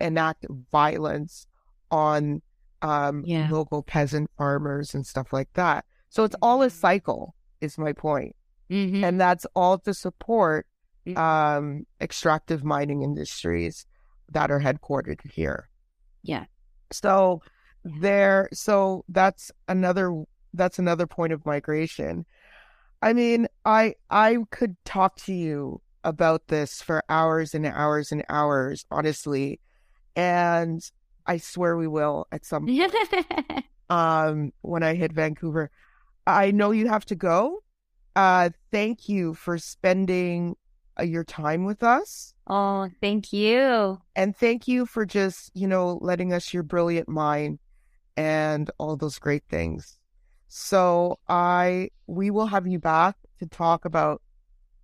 enact 0.00 0.46
violence 0.70 1.46
on 1.90 2.42
um, 2.82 3.22
yeah. 3.24 3.48
local 3.50 3.82
peasant 3.82 4.28
farmers 4.36 4.94
and 4.94 5.06
stuff 5.06 5.32
like 5.32 5.52
that 5.54 5.84
so 6.08 6.24
it's 6.24 6.36
all 6.42 6.62
a 6.62 6.66
mm-hmm. 6.66 6.76
cycle 6.76 7.34
is 7.60 7.78
my 7.78 7.92
point 7.92 8.34
Mm-hmm. 8.72 9.04
And 9.04 9.20
that's 9.20 9.46
all 9.54 9.78
to 9.80 9.92
support 9.92 10.66
mm-hmm. 11.06 11.18
um, 11.18 11.86
extractive 12.00 12.64
mining 12.64 13.02
industries 13.02 13.86
that 14.30 14.50
are 14.50 14.60
headquartered 14.60 15.18
here. 15.30 15.68
Yeah. 16.22 16.46
So 16.90 17.42
yeah. 17.84 17.92
there 18.00 18.48
so 18.52 19.04
that's 19.08 19.50
another 19.68 20.24
that's 20.54 20.78
another 20.78 21.06
point 21.06 21.32
of 21.32 21.44
migration. 21.44 22.24
I 23.02 23.12
mean, 23.12 23.46
I 23.64 23.94
I 24.10 24.38
could 24.50 24.76
talk 24.84 25.16
to 25.24 25.34
you 25.34 25.82
about 26.04 26.48
this 26.48 26.80
for 26.80 27.02
hours 27.08 27.54
and 27.54 27.66
hours 27.66 28.10
and 28.10 28.24
hours, 28.28 28.86
honestly. 28.90 29.60
And 30.16 30.82
I 31.26 31.36
swear 31.38 31.76
we 31.76 31.88
will 31.88 32.26
at 32.32 32.46
some 32.46 32.66
point. 32.66 33.64
um 33.90 34.52
when 34.62 34.82
I 34.82 34.94
hit 34.94 35.12
Vancouver. 35.12 35.70
I 36.26 36.52
know 36.52 36.70
you 36.70 36.86
have 36.88 37.04
to 37.06 37.16
go, 37.16 37.64
uh, 38.14 38.50
thank 38.70 39.08
you 39.08 39.34
for 39.34 39.58
spending 39.58 40.56
uh, 40.98 41.04
your 41.04 41.24
time 41.24 41.64
with 41.64 41.82
us. 41.82 42.34
Oh, 42.46 42.90
thank 43.00 43.32
you. 43.32 44.00
And 44.14 44.36
thank 44.36 44.68
you 44.68 44.86
for 44.86 45.06
just, 45.06 45.50
you 45.54 45.66
know, 45.66 45.98
letting 46.00 46.32
us 46.32 46.52
your 46.52 46.62
brilliant 46.62 47.08
mind 47.08 47.58
and 48.16 48.70
all 48.78 48.96
those 48.96 49.18
great 49.18 49.44
things. 49.48 49.98
So 50.48 51.18
I 51.28 51.88
we 52.06 52.30
will 52.30 52.46
have 52.46 52.66
you 52.66 52.78
back 52.78 53.16
to 53.38 53.46
talk 53.46 53.86
about 53.86 54.20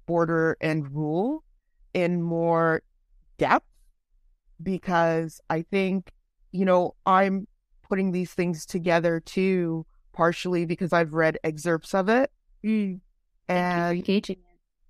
border 0.07 0.57
and 0.63 0.91
rule 0.95 1.45
in 1.93 2.23
more 2.23 2.83
depth 3.37 3.67
because 4.63 5.41
I 5.51 5.63
think, 5.63 6.11
you 6.53 6.65
know, 6.65 6.95
I'm 7.05 7.47
putting 7.87 8.13
these 8.13 8.33
things 8.33 8.65
together 8.65 9.21
too, 9.21 9.85
partially 10.15 10.65
because 10.65 10.95
I've 10.95 11.13
read 11.13 11.39
excerpts 11.45 11.95
of 11.95 12.09
it. 12.09 12.31
Mm 12.65 13.01
and 13.49 13.99
engaging 13.99 14.37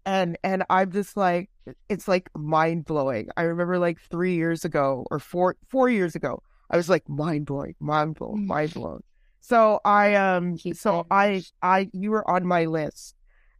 and 0.08 0.38
and 0.42 0.64
I'm 0.70 0.90
just 0.90 1.16
like 1.16 1.50
it's 1.90 2.08
like 2.08 2.30
mind 2.34 2.86
blowing. 2.86 3.28
I 3.36 3.42
remember 3.42 3.78
like 3.78 4.00
three 4.00 4.34
years 4.34 4.64
ago 4.64 5.06
or 5.10 5.18
four 5.18 5.56
four 5.68 5.90
years 5.90 6.14
ago, 6.14 6.42
I 6.70 6.78
was 6.78 6.88
like 6.88 7.06
mind 7.08 7.44
blowing, 7.44 7.74
mind 7.78 8.14
blown, 8.14 8.44
mm. 8.44 8.46
mind 8.46 8.72
blown. 8.72 9.02
So 9.40 9.80
I 9.84 10.14
um 10.14 10.56
so 10.72 11.06
I 11.10 11.42
I 11.62 11.90
you 11.92 12.10
were 12.10 12.28
on 12.28 12.46
my 12.46 12.64
list 12.64 13.16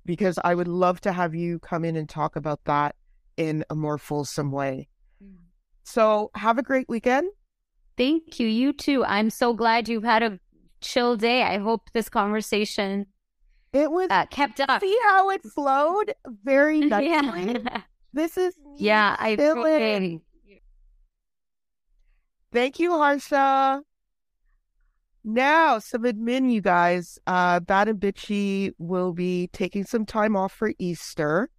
because 0.07 0.39
I 0.43 0.55
would 0.55 0.69
love 0.69 1.03
to 1.03 1.13
have 1.13 1.35
you 1.35 1.59
come 1.59 1.85
in 1.85 1.97
and 1.97 2.09
talk 2.09 2.35
about 2.35 2.65
that 2.65 2.97
in 3.37 3.63
a 3.69 3.75
more 3.75 3.99
fulsome 3.99 4.51
way. 4.51 4.89
Mm. 5.23 5.37
So 5.85 6.31
have 6.35 6.57
a 6.57 6.63
great 6.63 6.89
weekend. 6.89 7.29
Thank 7.99 8.41
you. 8.41 8.49
You 8.49 8.73
too. 8.73 9.05
I'm 9.05 9.29
so 9.29 9.53
glad 9.53 9.87
you've 9.87 10.05
had 10.05 10.23
a 10.23 10.39
chill 10.81 11.17
day. 11.17 11.43
I 11.43 11.59
hope 11.59 11.91
this 11.93 12.09
conversation 12.09 13.07
it 13.73 13.91
was 13.91 14.09
uh, 14.11 14.27
kept 14.27 14.61
up. 14.61 14.81
See 14.81 14.99
how 15.05 15.31
it 15.31 15.43
flowed 15.43 16.15
very 16.45 16.81
nicely. 16.81 17.09
Yeah. 17.65 17.83
This 18.13 18.39
is 18.39 18.55
yeah. 18.77 19.17
I 19.19 19.37
feel 19.37 19.63
Thank 22.51 22.79
you, 22.79 22.93
Harsha. 22.93 23.83
Now, 25.23 25.79
some 25.79 26.05
admin, 26.05 26.51
you 26.51 26.63
guys. 26.63 27.19
Uh, 27.27 27.61
Bad 27.61 27.89
and 27.89 28.01
Bitchy 28.01 28.73
will 28.79 29.13
be 29.13 29.49
taking 29.53 29.85
some 29.85 30.07
time 30.07 30.35
off 30.35 30.53
for 30.53 30.73
Easter, 30.79 31.51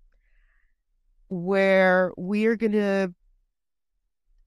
where 1.28 2.12
we 2.18 2.48
are 2.48 2.56
gonna 2.56 3.14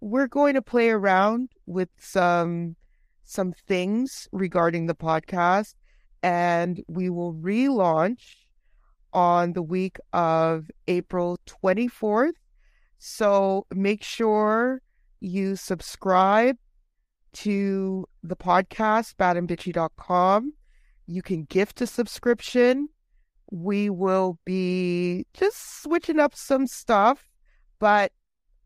we're 0.01 0.27
going 0.27 0.55
to 0.55 0.63
play 0.63 0.91
around 0.91 1.51
with 1.67 1.89
some 1.99 2.75
some 3.23 3.53
things 3.69 4.29
regarding 4.33 4.87
the 4.87 4.95
podcast, 4.97 5.75
and 6.23 6.83
we 6.89 7.11
will 7.11 7.35
relaunch 7.35 8.37
on 9.13 9.53
the 9.53 9.63
week 9.63 9.99
of 10.13 10.71
April 10.89 11.39
twenty 11.47 11.89
fourth. 11.89 12.35
So 12.99 13.67
make 13.75 14.03
sure 14.03 14.81
you 15.21 15.57
subscribe 15.57 16.57
to 17.35 18.07
the 18.23 18.37
podcast, 18.37 19.15
badandbitchy.com. 19.17 20.53
You 21.07 21.23
can 21.23 21.45
gift 21.45 21.81
a 21.81 21.87
subscription. 21.87 22.89
We 23.51 23.91
will 23.91 24.39
be 24.45 25.27
just 25.35 25.83
switching 25.83 26.19
up 26.19 26.35
some 26.35 26.67
stuff, 26.67 27.29
but 27.79 28.13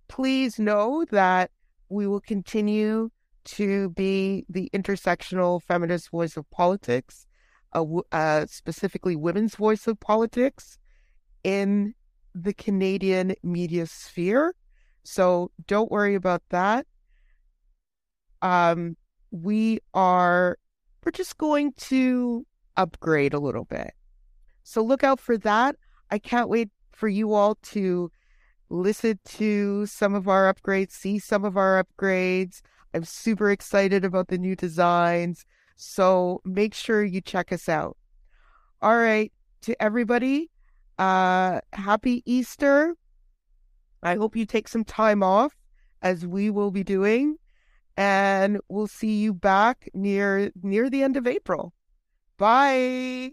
please 0.09 0.59
know 0.59 1.05
that 1.11 1.51
we 1.89 2.07
will 2.07 2.21
continue 2.21 3.11
to 3.45 3.91
be 3.91 4.45
the 4.49 4.71
intersectional 4.75 5.63
feminist 5.63 6.11
voice 6.11 6.37
of 6.37 6.49
politics, 6.51 7.26
uh, 7.77 7.85
uh, 8.13 8.47
specifically 8.47 9.15
women's 9.17 9.55
voice 9.55 9.87
of 9.87 10.01
politics 10.01 10.79
in 11.45 11.95
the 12.35 12.53
Canadian 12.53 13.35
media 13.43 13.87
sphere. 13.87 14.55
So 15.05 15.51
don't 15.67 15.91
worry 15.91 16.15
about 16.15 16.43
that 16.51 16.87
um, 18.43 18.97
we 19.31 19.81
are 19.95 20.59
we're 21.05 21.13
just 21.13 21.39
going 21.39 21.73
to 21.77 22.47
upgrade 22.77 23.35
a 23.35 23.39
little 23.39 23.65
bit. 23.65 23.93
So 24.63 24.83
look 24.83 25.05
out 25.05 25.21
for 25.21 25.39
that. 25.39 25.77
I 26.11 26.19
can't 26.19 26.49
wait 26.49 26.71
for 26.93 27.09
you 27.09 27.33
all 27.33 27.57
to 27.63 28.11
listen 28.69 29.19
to 29.25 29.87
some 29.87 30.15
of 30.15 30.27
our 30.27 30.53
upgrades, 30.53 30.93
see 30.93 31.19
some 31.19 31.45
of 31.45 31.57
our 31.57 31.85
upgrades. 31.85 32.63
I'm 32.93 33.05
super 33.05 33.51
excited 33.51 34.05
about 34.05 34.29
the 34.29 34.39
new 34.39 34.57
designs. 34.57 35.45
So 35.77 36.41
make 36.45 36.75
sure 36.75 37.05
you 37.05 37.21
check 37.21 37.53
us 37.53 37.69
out. 37.69 37.97
All 38.83 38.97
right, 38.97 39.33
to 39.63 39.81
everybody, 39.83 40.51
uh 40.99 41.61
happy 41.73 42.23
Easter. 42.25 42.97
I 44.03 44.17
hope 44.17 44.37
you 44.37 44.47
take 44.47 44.69
some 44.69 44.85
time 44.85 45.23
off 45.23 45.55
as 46.03 46.27
we 46.27 46.51
will 46.51 46.71
be 46.71 46.85
doing 46.85 47.37
and 47.97 48.59
we'll 48.69 48.87
see 48.87 49.17
you 49.17 49.33
back 49.33 49.89
near 49.95 50.51
near 50.63 50.91
the 50.91 51.03
end 51.03 51.17
of 51.17 51.27
April. 51.27 51.73
Bye. 52.39 53.33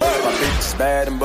My 0.00 0.06
bitch 0.06 0.58
is 0.58 0.74
bad 0.74 1.08
and 1.08 1.18